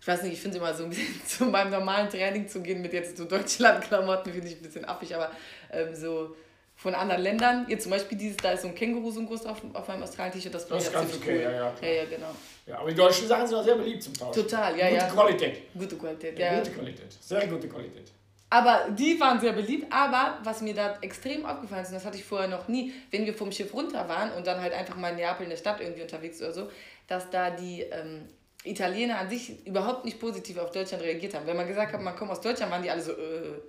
ich 0.00 0.06
weiß 0.06 0.22
nicht, 0.22 0.34
ich 0.34 0.40
finde 0.40 0.58
immer 0.58 0.72
so 0.72 0.84
ein 0.84 0.90
bisschen 0.90 1.20
zu 1.26 1.46
meinem 1.46 1.72
normalen 1.72 2.08
Training 2.08 2.46
zu 2.46 2.62
gehen 2.62 2.80
mit 2.80 2.92
jetzt 2.92 3.16
so 3.16 3.24
Deutschland-Klamotten, 3.24 4.30
finde 4.32 4.46
ich 4.46 4.54
ein 4.54 4.62
bisschen 4.62 4.84
affig, 4.84 5.12
aber 5.12 5.32
ähm, 5.72 5.96
so 5.96 6.36
von 6.76 6.94
anderen 6.94 7.22
Ländern, 7.22 7.66
jetzt 7.68 7.84
zum 7.84 7.92
Beispiel 7.92 8.18
dieses, 8.18 8.36
da 8.36 8.52
ist 8.52 8.62
so 8.62 8.68
ein 8.68 8.74
Känguru 8.74 9.10
so 9.10 9.24
groß 9.24 9.42
drauf 9.42 9.62
auf 9.72 9.88
meinem 9.88 10.02
Australien-T-Shirt, 10.02 10.52
das 10.54 10.64
finde 10.64 10.76
Das 10.76 10.88
ich 10.88 10.94
ist 10.94 11.00
ganz 11.00 11.14
okay, 11.14 11.36
cool. 11.36 11.42
ja, 11.42 11.50
ja. 11.52 11.74
Ja, 11.80 11.88
ja, 11.88 12.04
genau. 12.04 12.34
Ja, 12.66 12.78
aber 12.78 12.90
die 12.90 12.96
deutschen 12.96 13.28
Sachen 13.28 13.46
sind 13.46 13.56
auch 13.56 13.64
sehr 13.64 13.76
beliebt 13.76 14.02
zum 14.02 14.14
Tauschen. 14.14 14.42
Total, 14.42 14.76
ja, 14.76 14.88
gute 14.88 15.00
ja. 15.00 15.08
Qualität. 15.08 15.74
Gute 15.74 15.96
Qualität, 15.96 16.38
ja. 16.38 16.58
Gute 16.58 16.70
Qualität. 16.72 17.12
Sehr 17.20 17.46
gute 17.46 17.68
Qualität. 17.68 18.10
Aber 18.50 18.88
die 18.90 19.18
waren 19.18 19.40
sehr 19.40 19.52
beliebt. 19.52 19.92
Aber 19.92 20.38
was 20.44 20.60
mir 20.60 20.74
da 20.74 20.96
extrem 21.00 21.44
aufgefallen 21.44 21.82
ist, 21.82 21.88
und 21.88 21.94
das 21.96 22.04
hatte 22.04 22.16
ich 22.16 22.24
vorher 22.24 22.48
noch 22.48 22.68
nie, 22.68 22.92
wenn 23.10 23.26
wir 23.26 23.34
vom 23.34 23.50
Schiff 23.50 23.74
runter 23.74 24.08
waren 24.08 24.30
und 24.32 24.46
dann 24.46 24.60
halt 24.60 24.72
einfach 24.72 24.96
mal 24.96 25.10
in 25.10 25.16
Neapel 25.16 25.44
in 25.44 25.50
der 25.50 25.56
Stadt 25.56 25.80
irgendwie 25.80 26.02
unterwegs 26.02 26.40
oder 26.40 26.52
so, 26.52 26.70
dass 27.08 27.30
da 27.30 27.50
die 27.50 27.80
ähm, 27.82 28.28
Italiener 28.62 29.18
an 29.18 29.28
sich 29.28 29.66
überhaupt 29.66 30.04
nicht 30.04 30.20
positiv 30.20 30.58
auf 30.58 30.70
Deutschland 30.70 31.02
reagiert 31.02 31.34
haben. 31.34 31.46
Wenn 31.46 31.56
man 31.56 31.66
gesagt 31.66 31.92
hat, 31.92 32.00
man 32.00 32.14
kommt 32.14 32.30
aus 32.30 32.40
Deutschland, 32.40 32.70
waren 32.70 32.82
die 32.82 32.90
alle 32.90 33.02
so, 33.02 33.12
äh. 33.12 33.60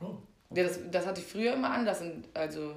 Oh. 0.00 0.18
Ja, 0.50 0.62
das, 0.62 0.78
das 0.90 1.06
hatte 1.06 1.20
ich 1.20 1.26
früher 1.26 1.52
immer 1.54 1.70
anders. 1.70 2.00
Und 2.00 2.24
also, 2.34 2.74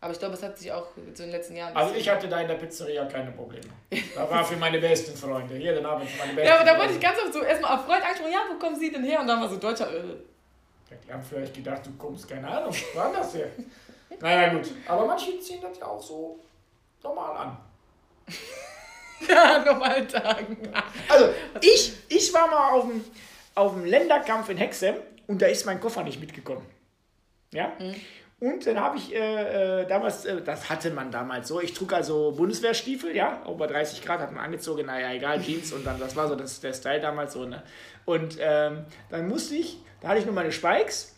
aber 0.00 0.12
ich 0.12 0.18
glaube, 0.18 0.34
es 0.34 0.42
hat 0.42 0.56
sich 0.56 0.70
auch 0.70 0.86
so 0.94 1.22
in 1.24 1.28
den 1.28 1.30
letzten 1.30 1.56
Jahren. 1.56 1.76
Also 1.76 1.94
ich 1.94 2.08
hatte 2.08 2.28
da 2.28 2.40
in 2.40 2.48
der 2.48 2.54
Pizzeria 2.54 3.04
keine 3.06 3.32
Probleme. 3.32 3.66
Da 4.14 4.30
war 4.30 4.44
für 4.44 4.56
meine 4.56 4.78
besten 4.78 5.16
Freunde. 5.16 5.56
Jeden 5.56 5.84
Abend 5.84 6.08
für 6.08 6.18
meine 6.18 6.34
besten 6.34 6.48
ja, 6.48 6.56
aber 6.56 6.64
da 6.64 6.78
wurde 6.78 6.92
ich 6.92 7.00
ganz 7.00 7.18
oft 7.18 7.32
so 7.32 7.42
erstmal 7.42 7.72
erfreut 7.72 8.02
angesprochen, 8.02 8.32
ja, 8.32 8.40
wo 8.50 8.58
kommen 8.58 8.78
Sie 8.78 8.92
denn 8.92 9.02
her? 9.04 9.20
Und 9.20 9.26
dann 9.26 9.40
war 9.40 9.48
so 9.48 9.56
Deutschland, 9.56 9.92
äh. 9.92 9.98
Ja, 9.98 10.96
Die 11.06 11.12
haben 11.12 11.22
vielleicht 11.22 11.54
gedacht, 11.54 11.84
du 11.86 11.92
kommst, 11.98 12.28
keine 12.28 12.48
Ahnung, 12.48 12.74
war 12.94 13.12
das 13.12 13.34
her? 13.34 13.48
naja, 14.20 14.54
gut. 14.54 14.68
Aber 14.86 15.06
manche 15.06 15.38
ziehen 15.40 15.60
das 15.60 15.78
ja 15.78 15.86
auch 15.86 16.02
so 16.02 16.38
normal 17.02 17.36
an. 17.36 17.56
Ja, 19.28 19.62
normalen 19.62 20.08
Tagen. 20.08 20.56
Also, 21.06 21.28
ich, 21.60 21.92
ich 22.08 22.32
war 22.32 22.48
mal 22.48 22.70
auf 22.70 22.88
dem, 22.88 23.04
auf 23.54 23.74
dem 23.74 23.84
Länderkampf 23.84 24.48
in 24.48 24.56
Hexem 24.56 24.96
und 25.26 25.42
da 25.42 25.46
ist 25.46 25.66
mein 25.66 25.78
Koffer 25.78 26.02
nicht 26.02 26.18
mitgekommen. 26.18 26.64
Ja? 27.52 27.72
Und 28.38 28.66
dann 28.66 28.80
habe 28.80 28.96
ich 28.96 29.14
äh, 29.14 29.82
äh, 29.82 29.86
damals, 29.86 30.24
äh, 30.24 30.40
das 30.40 30.70
hatte 30.70 30.90
man 30.90 31.10
damals 31.10 31.48
so, 31.48 31.60
ich 31.60 31.74
trug 31.74 31.92
also 31.92 32.32
Bundeswehrstiefel, 32.32 33.14
ja, 33.14 33.42
auch 33.44 33.56
bei 33.58 33.66
30 33.66 34.02
Grad 34.02 34.20
hat 34.20 34.32
man 34.32 34.42
angezogen, 34.44 34.86
naja, 34.86 35.12
egal, 35.12 35.42
Jeans 35.42 35.72
und 35.74 35.86
dann, 35.86 35.98
das 36.00 36.16
war 36.16 36.26
so 36.26 36.36
das, 36.36 36.60
der 36.60 36.72
Style 36.72 37.00
damals 37.00 37.34
so, 37.34 37.44
ne. 37.44 37.62
Und 38.06 38.38
ähm, 38.40 38.86
dann 39.10 39.28
musste 39.28 39.56
ich, 39.56 39.78
da 40.00 40.08
hatte 40.08 40.20
ich 40.20 40.24
nur 40.24 40.34
meine 40.34 40.52
Spikes, 40.52 41.14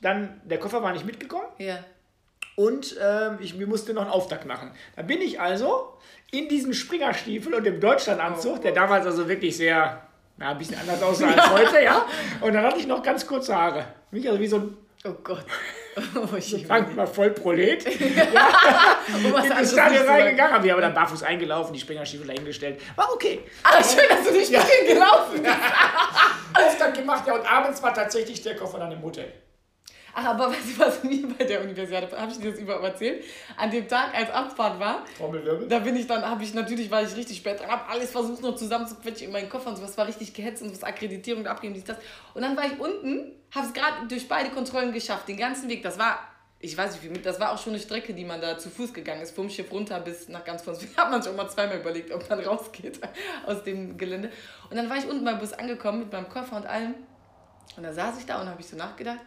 dann, 0.00 0.40
der 0.44 0.58
Koffer 0.58 0.80
war 0.82 0.92
nicht 0.92 1.04
mitgekommen 1.04 1.48
Ja. 1.58 1.78
und 2.54 2.96
ähm, 3.02 3.38
ich 3.40 3.56
musste 3.66 3.92
noch 3.94 4.02
einen 4.02 4.10
Auftakt 4.12 4.44
machen. 4.46 4.70
Da 4.94 5.02
bin 5.02 5.20
ich 5.22 5.40
also 5.40 5.98
in 6.30 6.48
diesem 6.48 6.72
Springerstiefel 6.72 7.52
und 7.52 7.64
dem 7.64 7.80
Deutschlandanzug, 7.80 8.60
der 8.62 8.72
damals 8.72 9.06
also 9.06 9.28
wirklich 9.28 9.56
sehr, 9.56 10.02
na, 10.36 10.50
ein 10.50 10.58
bisschen 10.58 10.78
anders 10.78 11.02
aussah 11.02 11.32
als 11.32 11.50
heute, 11.52 11.82
ja. 11.82 12.06
Und 12.42 12.52
dann 12.52 12.64
hatte 12.64 12.78
ich 12.78 12.86
noch 12.86 13.02
ganz 13.02 13.26
kurze 13.26 13.56
Haare. 13.56 13.86
Mich 14.12 14.28
also 14.28 14.38
wie 14.40 14.46
so 14.46 14.56
ein, 14.58 14.76
Oh 15.06 15.14
Gott. 15.22 15.44
Oh, 16.16 16.36
ich 16.36 16.50
wir 16.52 16.66
mal, 16.66 16.88
in 16.88 16.96
das 16.96 17.14
nicht 19.60 19.70
Stadion 19.70 20.00
zu 20.00 20.06
sagen. 20.06 20.22
reingegangen, 20.22 20.52
haben 20.54 20.64
wir 20.64 20.72
aber 20.72 20.82
dann 20.82 20.92
barfuß 20.92 21.22
eingelaufen, 21.22 21.72
die 21.72 21.78
Springerstiefel 21.78 22.26
dahingestellt. 22.26 22.80
War 22.96 23.12
okay. 23.12 23.44
Ah, 23.62 23.80
schön, 23.80 24.08
dass 24.08 24.26
du 24.26 24.32
nicht 24.32 24.50
ja. 24.50 24.60
gelaufen 24.88 25.40
bist. 25.40 25.54
Auftakt 26.52 26.96
gemacht, 26.96 27.24
ja, 27.28 27.34
und 27.34 27.48
abends 27.48 27.80
war 27.80 27.94
tatsächlich 27.94 28.42
der 28.42 28.56
Koffer 28.56 28.80
dann 28.80 28.90
im 28.90 29.00
Hotel. 29.02 29.32
Aber 30.14 30.48
weißt 30.50 30.76
du, 30.76 30.78
was 30.78 31.02
mir 31.04 31.26
bei 31.28 31.44
der 31.44 31.62
Universiade, 31.62 32.08
habe 32.16 32.30
ich 32.30 32.38
dir 32.38 32.50
das 32.50 32.60
überhaupt 32.60 32.84
erzählt? 32.84 33.24
An 33.56 33.70
dem 33.70 33.88
Tag, 33.88 34.14
als 34.14 34.30
Abfahrt 34.30 34.78
war, 34.78 35.04
da 35.68 35.78
bin 35.80 35.96
ich 35.96 36.06
dann, 36.06 36.24
habe 36.24 36.42
ich 36.42 36.54
natürlich, 36.54 36.90
war 36.90 37.02
ich 37.02 37.14
richtig 37.16 37.38
spät 37.38 37.60
dran, 37.60 37.70
habe 37.70 37.88
alles 37.88 38.10
versucht 38.10 38.42
noch 38.42 38.54
zusammenzuquetschen 38.54 39.26
in 39.26 39.32
meinen 39.32 39.48
Koffer 39.48 39.70
und 39.70 39.76
sowas, 39.76 39.96
war 39.98 40.06
richtig 40.06 40.32
gehetzt 40.32 40.62
und 40.62 40.70
was 40.70 40.84
Akkreditierung 40.84 41.46
abgeben, 41.46 41.74
dies, 41.74 41.84
das. 41.84 41.96
Und 42.34 42.42
dann 42.42 42.56
war 42.56 42.66
ich 42.66 42.78
unten, 42.78 43.32
habe 43.54 43.66
es 43.66 43.72
gerade 43.72 44.06
durch 44.08 44.28
beide 44.28 44.50
Kontrollen 44.50 44.92
geschafft, 44.92 45.28
den 45.28 45.36
ganzen 45.36 45.68
Weg, 45.68 45.82
das 45.82 45.98
war 45.98 46.18
ich 46.64 46.78
weiß 46.78 46.92
nicht 46.92 47.14
wie, 47.14 47.18
das 47.20 47.38
war 47.40 47.52
auch 47.52 47.58
schon 47.58 47.74
eine 47.74 47.82
Strecke, 47.82 48.14
die 48.14 48.24
man 48.24 48.40
da 48.40 48.56
zu 48.56 48.70
Fuß 48.70 48.94
gegangen 48.94 49.20
ist, 49.20 49.36
vom 49.36 49.50
Schiff 49.50 49.70
runter 49.70 50.00
bis 50.00 50.30
nach 50.30 50.44
ganz 50.44 50.62
vorne. 50.62 50.78
Da 50.96 51.02
hat 51.02 51.10
man 51.10 51.22
schon 51.22 51.36
mal 51.36 51.46
zweimal 51.48 51.78
überlegt, 51.78 52.10
ob 52.10 52.28
man 52.30 52.40
rausgeht 52.40 53.00
aus 53.46 53.62
dem 53.64 53.98
Gelände. 53.98 54.30
Und 54.70 54.76
dann 54.76 54.88
war 54.88 54.96
ich 54.96 55.04
unten 55.04 55.26
beim 55.26 55.38
Bus 55.38 55.52
angekommen 55.52 55.98
mit 55.98 56.12
meinem 56.12 56.30
Koffer 56.30 56.56
und 56.56 56.64
allem. 56.64 56.94
Und 57.76 57.82
da 57.82 57.92
saß 57.92 58.18
ich 58.18 58.24
da 58.24 58.40
und 58.40 58.48
habe 58.48 58.62
ich 58.62 58.66
so 58.66 58.76
nachgedacht. 58.76 59.20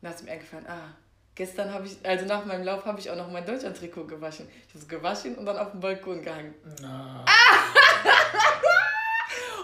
Und 0.00 0.08
da 0.08 0.14
ist 0.14 0.24
mir 0.24 0.32
eingefallen, 0.32 0.66
ah, 0.66 0.94
gestern 1.34 1.72
habe 1.72 1.86
ich, 1.86 1.96
also 2.02 2.24
nach 2.26 2.44
meinem 2.44 2.64
Lauf 2.64 2.84
habe 2.84 2.98
ich 3.00 3.10
auch 3.10 3.16
noch 3.16 3.30
mein 3.30 3.44
Deutschland-Trikot 3.44 4.06
gewaschen. 4.06 4.48
Ich 4.66 4.74
habe 4.74 4.78
es 4.78 4.88
gewaschen 4.88 5.34
und 5.36 5.46
dann 5.46 5.58
auf 5.58 5.72
dem 5.72 5.80
Balkon 5.80 6.22
gehangen. 6.22 6.54
Na. 6.80 7.24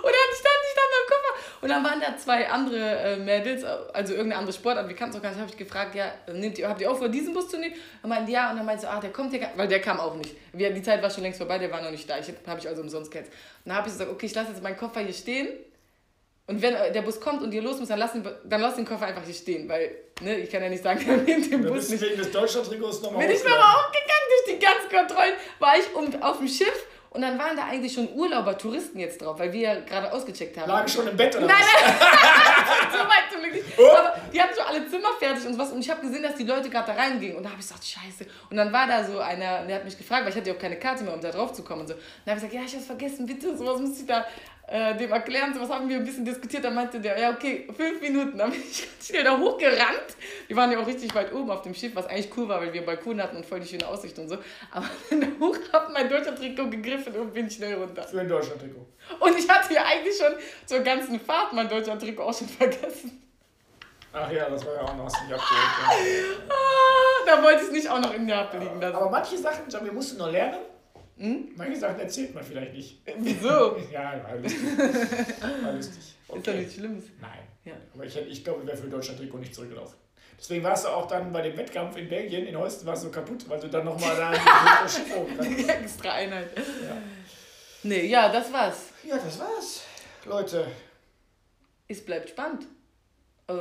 Und 0.06 0.12
dann 0.12 0.30
stand 0.38 0.62
ich 0.68 0.74
da 0.74 0.82
dem 0.94 1.06
Koffer. 1.08 1.62
Und 1.62 1.68
dann 1.68 1.82
waren 1.82 2.00
da 2.00 2.16
zwei 2.16 2.48
andere 2.48 2.78
äh, 2.78 3.16
Mädels, 3.16 3.64
also 3.64 4.12
irgendeine 4.12 4.38
andere 4.38 4.52
Sportart, 4.52 4.86
wir 4.86 4.94
kannten 4.94 5.14
es 5.14 5.18
auch 5.18 5.22
gar 5.22 5.30
nicht, 5.30 5.40
habe 5.40 5.50
ich 5.50 5.56
gefragt, 5.56 5.96
ja, 5.96 6.12
nehmt 6.32 6.58
ihr, 6.58 6.68
habt 6.68 6.80
ihr 6.80 6.88
auch 6.88 6.96
vor, 6.96 7.08
diesen 7.08 7.34
Bus 7.34 7.48
zu 7.48 7.58
nehmen? 7.58 7.74
Und 8.02 8.10
meinten, 8.10 8.30
ja, 8.30 8.50
und 8.50 8.56
dann 8.56 8.66
meinte 8.66 8.82
so, 8.82 8.88
ah, 8.88 9.00
der 9.00 9.12
kommt 9.12 9.32
ja 9.32 9.40
gar 9.40 9.50
weil 9.56 9.66
der 9.66 9.80
kam 9.80 9.98
auch 9.98 10.14
nicht. 10.14 10.36
Wir, 10.52 10.72
die 10.72 10.82
Zeit 10.82 11.02
war 11.02 11.10
schon 11.10 11.24
längst 11.24 11.38
vorbei, 11.38 11.58
der 11.58 11.72
war 11.72 11.82
noch 11.82 11.90
nicht 11.90 12.08
da. 12.08 12.18
Ich 12.18 12.32
habe 12.46 12.60
ich 12.60 12.68
also 12.68 12.82
umsonst 12.82 13.10
gehetzt. 13.10 13.32
Und 13.64 13.70
dann 13.70 13.78
habe 13.78 13.88
ich 13.88 13.94
gesagt, 13.94 14.10
okay, 14.10 14.26
ich 14.26 14.34
lasse 14.34 14.50
jetzt 14.52 14.62
meinen 14.62 14.76
Koffer 14.76 15.00
hier 15.00 15.12
stehen. 15.12 15.48
Und 16.48 16.62
wenn 16.62 16.74
der 16.92 17.02
Bus 17.02 17.20
kommt 17.20 17.42
und 17.42 17.52
ihr 17.52 17.62
los 17.62 17.80
muss, 17.80 17.88
dann 17.88 17.98
lass, 17.98 18.12
den, 18.12 18.24
dann 18.44 18.60
lass 18.60 18.76
den 18.76 18.84
Koffer 18.84 19.06
einfach 19.06 19.24
hier 19.24 19.34
stehen, 19.34 19.68
weil 19.68 19.96
ne, 20.20 20.38
ich 20.38 20.50
kann 20.50 20.62
ja 20.62 20.68
nicht 20.68 20.82
sagen, 20.82 21.00
nehmt 21.26 21.50
den 21.50 21.64
Bus 21.64 21.88
nicht. 21.88 22.00
wegen 22.00 22.16
des 22.16 22.30
Deutschland-Trikots 22.30 23.02
nochmal 23.02 23.26
Bin 23.26 23.36
ich 23.36 23.42
nochmal 23.42 23.74
aufgegangen 23.74 24.26
durch 24.30 24.56
die 24.56 24.64
ganzen 24.64 24.88
Kontrollen, 24.88 25.34
war 25.58 25.76
ich 25.76 25.94
um, 25.94 26.22
auf 26.22 26.38
dem 26.38 26.46
Schiff 26.46 26.86
und 27.16 27.22
dann 27.22 27.38
waren 27.38 27.56
da 27.56 27.64
eigentlich 27.64 27.94
schon 27.94 28.12
Urlauber, 28.14 28.58
Touristen 28.58 28.98
jetzt 28.98 29.22
drauf, 29.22 29.38
weil 29.38 29.50
wir 29.50 29.60
ja 29.60 29.80
gerade 29.80 30.12
ausgecheckt 30.12 30.58
haben. 30.58 30.68
Lagen 30.68 30.86
schon 30.86 31.08
im 31.08 31.16
Bett 31.16 31.34
oder 31.34 31.46
nein, 31.46 31.56
was? 31.58 31.82
Nein, 31.82 31.98
nein, 31.98 32.92
so 32.92 32.98
weit 32.98 33.32
zum 33.32 33.40
Glück 33.40 33.54
nicht. 33.54 33.78
Oh. 33.78 33.96
Aber 33.96 34.14
die 34.30 34.42
hatten 34.42 34.54
schon 34.54 34.66
alle 34.66 34.86
Zimmer 34.86 35.08
fertig 35.18 35.46
und 35.46 35.54
sowas. 35.54 35.72
Und 35.72 35.80
ich 35.80 35.88
habe 35.88 36.02
gesehen, 36.02 36.22
dass 36.22 36.34
die 36.34 36.44
Leute 36.44 36.68
gerade 36.68 36.92
da 36.92 36.92
reingingen. 36.92 37.38
Und 37.38 37.42
da 37.42 37.48
habe 37.48 37.60
ich 37.60 37.66
gesagt, 37.66 37.86
scheiße. 37.86 38.26
Und 38.50 38.58
dann 38.58 38.70
war 38.70 38.86
da 38.86 39.02
so 39.02 39.18
einer, 39.18 39.64
der 39.64 39.76
hat 39.76 39.84
mich 39.86 39.96
gefragt, 39.96 40.24
weil 40.24 40.30
ich 40.30 40.36
hatte 40.36 40.50
ja 40.50 40.56
auch 40.56 40.60
keine 40.60 40.76
Karte 40.78 41.04
mehr, 41.04 41.14
um 41.14 41.20
da 41.22 41.30
drauf 41.30 41.54
zu 41.54 41.62
kommen. 41.62 41.80
Und 41.80 41.86
so. 41.86 41.94
Und 41.94 42.02
dann 42.26 42.36
habe 42.36 42.44
ich 42.44 42.50
gesagt, 42.50 42.52
ja, 42.52 42.66
ich 42.66 42.72
habe 42.72 42.80
es 42.80 42.86
vergessen, 42.86 43.24
bitte, 43.24 43.56
sowas 43.56 43.80
muss 43.80 43.98
ich 43.98 44.06
da 44.06 44.26
äh, 44.68 44.96
dem 44.96 45.12
erklären, 45.12 45.54
so 45.54 45.60
was 45.60 45.70
haben 45.70 45.88
wir 45.88 45.96
ein 45.96 46.04
bisschen 46.04 46.24
diskutiert, 46.24 46.64
dann 46.64 46.74
meinte 46.74 46.98
der, 46.98 47.18
ja 47.18 47.30
okay, 47.30 47.68
fünf 47.76 48.00
Minuten, 48.00 48.36
dann 48.38 48.50
bin 48.50 48.60
ich 48.60 48.82
ganz 48.82 49.06
schnell 49.06 49.22
da 49.22 49.38
hochgerannt. 49.38 50.16
Wir 50.48 50.56
waren 50.56 50.72
ja 50.72 50.80
auch 50.80 50.86
richtig 50.86 51.14
weit 51.14 51.32
oben 51.32 51.50
auf 51.50 51.62
dem 51.62 51.74
Schiff, 51.74 51.94
was 51.94 52.06
eigentlich 52.06 52.36
cool 52.36 52.48
war, 52.48 52.60
weil 52.60 52.72
wir 52.72 52.80
einen 52.80 52.86
Balkon 52.86 53.22
hatten 53.22 53.36
und 53.36 53.46
voll 53.46 53.60
die 53.60 53.68
schöne 53.68 53.86
Aussicht 53.86 54.18
und 54.18 54.28
so. 54.28 54.38
Aber 54.72 54.86
dann 55.10 55.36
hoch, 55.38 55.56
hab 55.72 55.92
mein 55.92 56.08
Deutschland-Trikot 56.08 56.70
gegriffen 56.70 57.14
und 57.14 57.32
bin 57.32 57.48
schnell 57.48 57.74
runter. 57.74 58.02
Für 58.02 58.20
ein 58.20 58.28
Deutschland-Trikot. 58.28 58.86
Und 59.20 59.38
ich 59.38 59.48
hatte 59.48 59.72
ja 59.72 59.84
eigentlich 59.84 60.16
schon 60.16 60.32
zur 60.66 60.80
ganzen 60.80 61.20
Fahrt 61.20 61.52
mein 61.52 61.68
Deutschland-Trikot 61.68 62.22
auch 62.22 62.36
schon 62.36 62.48
vergessen. 62.58 63.22
Ach 64.12 64.30
ja, 64.32 64.48
das 64.48 64.64
war 64.64 64.74
ja 64.74 64.80
auch 64.80 64.96
noch 64.96 65.04
aus 65.04 65.12
dem 65.12 65.34
abgeholt. 65.34 66.08
Ja. 66.08 66.46
Ah, 66.48 67.26
da 67.26 67.42
wollte 67.42 67.60
ich 67.60 67.66
es 67.66 67.72
nicht 67.72 67.88
auch 67.88 68.00
noch 68.00 68.14
in 68.14 68.24
Neapel 68.24 68.60
liegen 68.60 68.80
lassen. 68.80 68.96
Aber 68.96 69.10
manche 69.10 69.36
Sachen, 69.36 69.70
wir 69.70 69.92
mussten 69.92 70.16
noch 70.16 70.30
lernen. 70.30 70.58
Hm? 71.18 71.48
Manche 71.56 71.80
Sachen 71.80 72.00
erzählt 72.00 72.34
man 72.34 72.44
vielleicht 72.44 72.74
nicht. 72.74 73.00
Wieso? 73.18 73.76
ja, 73.92 74.22
war 74.22 74.36
lustig. 74.36 74.60
War 75.62 75.72
lustig. 75.72 76.14
Okay. 76.28 76.38
Ist 76.38 76.46
doch 76.46 76.54
nichts 76.54 76.74
Schlimmes. 76.74 77.04
Nein. 77.20 77.38
Ja. 77.64 77.72
Aber 77.94 78.04
ich, 78.04 78.16
ich 78.16 78.44
glaube, 78.44 78.60
ich 78.60 78.66
wäre 78.66 78.76
für 78.76 78.88
Deutschland 78.88 79.18
Trikot 79.18 79.38
nicht 79.38 79.54
zurückgelaufen. 79.54 79.96
Deswegen 80.38 80.62
warst 80.64 80.84
du 80.84 80.88
auch 80.90 81.08
dann 81.08 81.32
bei 81.32 81.40
dem 81.42 81.56
Wettkampf 81.56 81.96
in 81.96 82.08
Belgien, 82.08 82.46
in 82.46 82.56
Holsten, 82.56 82.86
warst 82.86 83.04
du 83.04 83.10
kaputt, 83.10 83.48
weil 83.48 83.58
du 83.58 83.68
dann 83.68 83.86
nochmal 83.86 84.14
da 84.16 84.32
die 85.42 85.66
Extra 85.68 86.12
Einheit. 86.12 86.50
Ja. 86.56 86.96
Nee, 87.82 88.06
ja, 88.06 88.30
das 88.30 88.52
war's. 88.52 88.90
Ja, 89.02 89.16
das 89.16 89.38
war's. 89.38 89.82
Leute. 90.26 90.66
Es 91.88 92.04
bleibt 92.04 92.28
spannend. 92.28 92.66
Äh, 93.48 93.54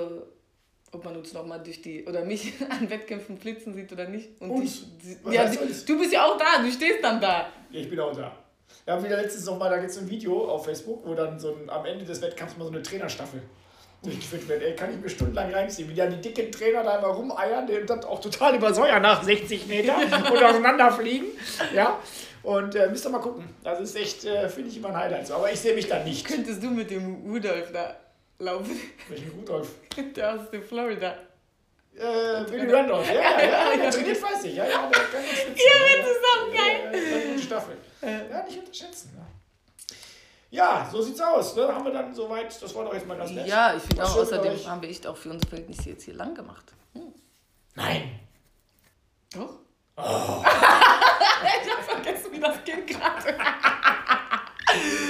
ob 0.95 1.05
man 1.05 1.15
uns 1.15 1.34
nochmal 1.34 1.62
durch 1.62 1.81
die, 1.81 2.05
oder 2.05 2.25
mich 2.25 2.53
an 2.69 2.89
Wettkämpfen 2.89 3.38
flitzen 3.38 3.73
sieht 3.73 3.91
oder 3.91 4.08
nicht. 4.08 4.41
Und 4.41 4.51
uns? 4.51 4.86
Die, 5.03 5.34
ja, 5.34 5.45
du, 5.45 5.58
du 5.58 5.99
bist 5.99 6.13
ja 6.13 6.25
auch 6.25 6.38
da, 6.38 6.62
du 6.62 6.71
stehst 6.71 7.03
dann 7.03 7.21
da. 7.21 7.47
Ja, 7.71 7.79
ich 7.79 7.89
bin 7.89 7.99
auch 7.99 8.15
da. 8.15 8.31
Wir 8.84 8.93
haben 8.93 9.03
wieder 9.03 9.17
letztens 9.17 9.45
nochmal, 9.45 9.69
da 9.69 9.77
gibt 9.77 9.91
es 9.91 9.97
ein 9.97 10.10
Video 10.10 10.47
auf 10.47 10.65
Facebook, 10.65 11.05
wo 11.05 11.13
dann 11.13 11.39
so 11.39 11.55
ein, 11.55 11.69
am 11.69 11.86
Ende 11.86 12.05
des 12.05 12.21
Wettkampfs 12.21 12.58
mal 12.58 12.65
so 12.65 12.71
eine 12.71 12.84
Trainerstaffel 12.84 13.41
durchgeführt 14.03 14.47
wird. 14.47 14.62
Ey, 14.62 14.75
kann 14.75 14.91
ich 14.91 15.01
mir 15.01 15.10
stundenlang 15.10 15.51
reinziehen, 15.51 15.89
wie 15.89 15.93
die, 15.93 16.08
die 16.08 16.21
dicken 16.21 16.51
Trainer 16.51 16.84
da 16.84 16.99
immer 16.99 17.08
rumeiern, 17.08 17.65
die 17.65 17.84
dann 17.86 18.03
auch 18.03 18.21
total 18.21 18.55
übersäuern 18.55 19.01
nach 19.01 19.23
60 19.23 19.67
Metern 19.67 20.03
und 20.31 20.43
auseinanderfliegen. 20.43 21.27
Ja. 21.73 21.99
Und 22.43 22.75
äh, 22.75 22.88
müsst 22.89 23.05
ihr 23.08 23.10
mal 23.10 23.19
gucken. 23.19 23.49
Das 23.63 23.79
ist 23.79 23.95
echt, 23.95 24.23
äh, 24.25 24.47
finde 24.49 24.69
ich 24.69 24.77
immer 24.77 24.89
ein 24.89 24.97
Highlight. 24.97 25.31
Aber 25.31 25.51
ich 25.51 25.60
sehe 25.60 25.73
mich 25.73 25.88
da 25.88 26.03
nicht. 26.03 26.27
Könntest 26.27 26.62
du 26.62 26.69
mit 26.69 26.91
dem 26.91 27.27
Rudolf 27.27 27.71
da 27.73 27.95
laufen. 28.39 28.80
Welchen 29.10 29.32
Rudolf? 29.32 29.76
Der 30.15 30.34
aus 30.34 30.41
Florida. 30.67 31.17
Äh, 31.98 32.43
Billy 32.50 32.69
Randolph, 32.69 33.08
ja, 33.08 33.21
ja, 33.21 33.41
ja, 33.41 33.78
der 33.84 33.89
trainiert 33.89 34.17
fleißig, 34.17 34.54
ja, 34.54 34.65
ja, 34.65 34.89
der 34.89 35.00
kann 35.00 35.21
nicht 35.21 35.38
schwitzen. 35.38 35.56
Ja, 35.56 35.98
das 35.98 36.10
ist 36.10 36.26
auch 36.26 36.52
geil. 36.52 36.91
Ja, 36.91 37.17
ja, 37.17 37.26
gute 37.32 37.41
Staffel. 37.41 37.78
Ja, 38.02 38.43
nicht 38.43 38.60
unterschätzen, 38.60 39.13
ne? 39.15 39.26
Ja, 40.56 40.88
so 40.89 41.02
sieht's 41.02 41.19
aus. 41.19 41.56
Ne? 41.56 41.67
Haben 41.67 41.84
wir 41.86 41.91
dann 41.91 42.13
soweit, 42.13 42.62
das 42.62 42.74
war 42.76 42.86
doch 42.86 42.93
jetzt 42.93 43.08
mal 43.08 43.17
das 43.17 43.32
Letzte. 43.32 43.50
Ja, 43.50 43.76
ich 43.76 43.84
finde 43.84 44.06
auch, 44.06 44.15
außerdem 44.15 44.65
haben 44.65 44.82
wir 44.82 44.89
echt 44.89 45.06
auch 45.06 45.17
für 45.17 45.30
unsere 45.30 45.50
Verhältnisse 45.50 45.89
jetzt 45.89 46.04
hier 46.04 46.13
lang 46.13 46.34
gemacht. 46.34 46.74
Hm. 46.93 47.13
Nein. 47.76 48.19
Doch? 49.34 49.60
Oh. 49.98 50.02
ich 50.45 51.71
hab 51.71 51.84
vergessen, 51.84 52.32
wie 52.32 52.39
das 52.39 52.63
ging 52.63 52.86
gerade. 52.86 53.38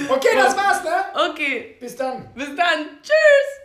Okay, 0.09 0.35
das 0.35 0.55
war's, 0.55 0.83
ne? 0.83 0.91
Okay. 1.31 1.77
Bis 1.79 1.95
dann. 1.95 2.33
Bis 2.35 2.55
dann. 2.55 2.99
Tschüss. 3.01 3.64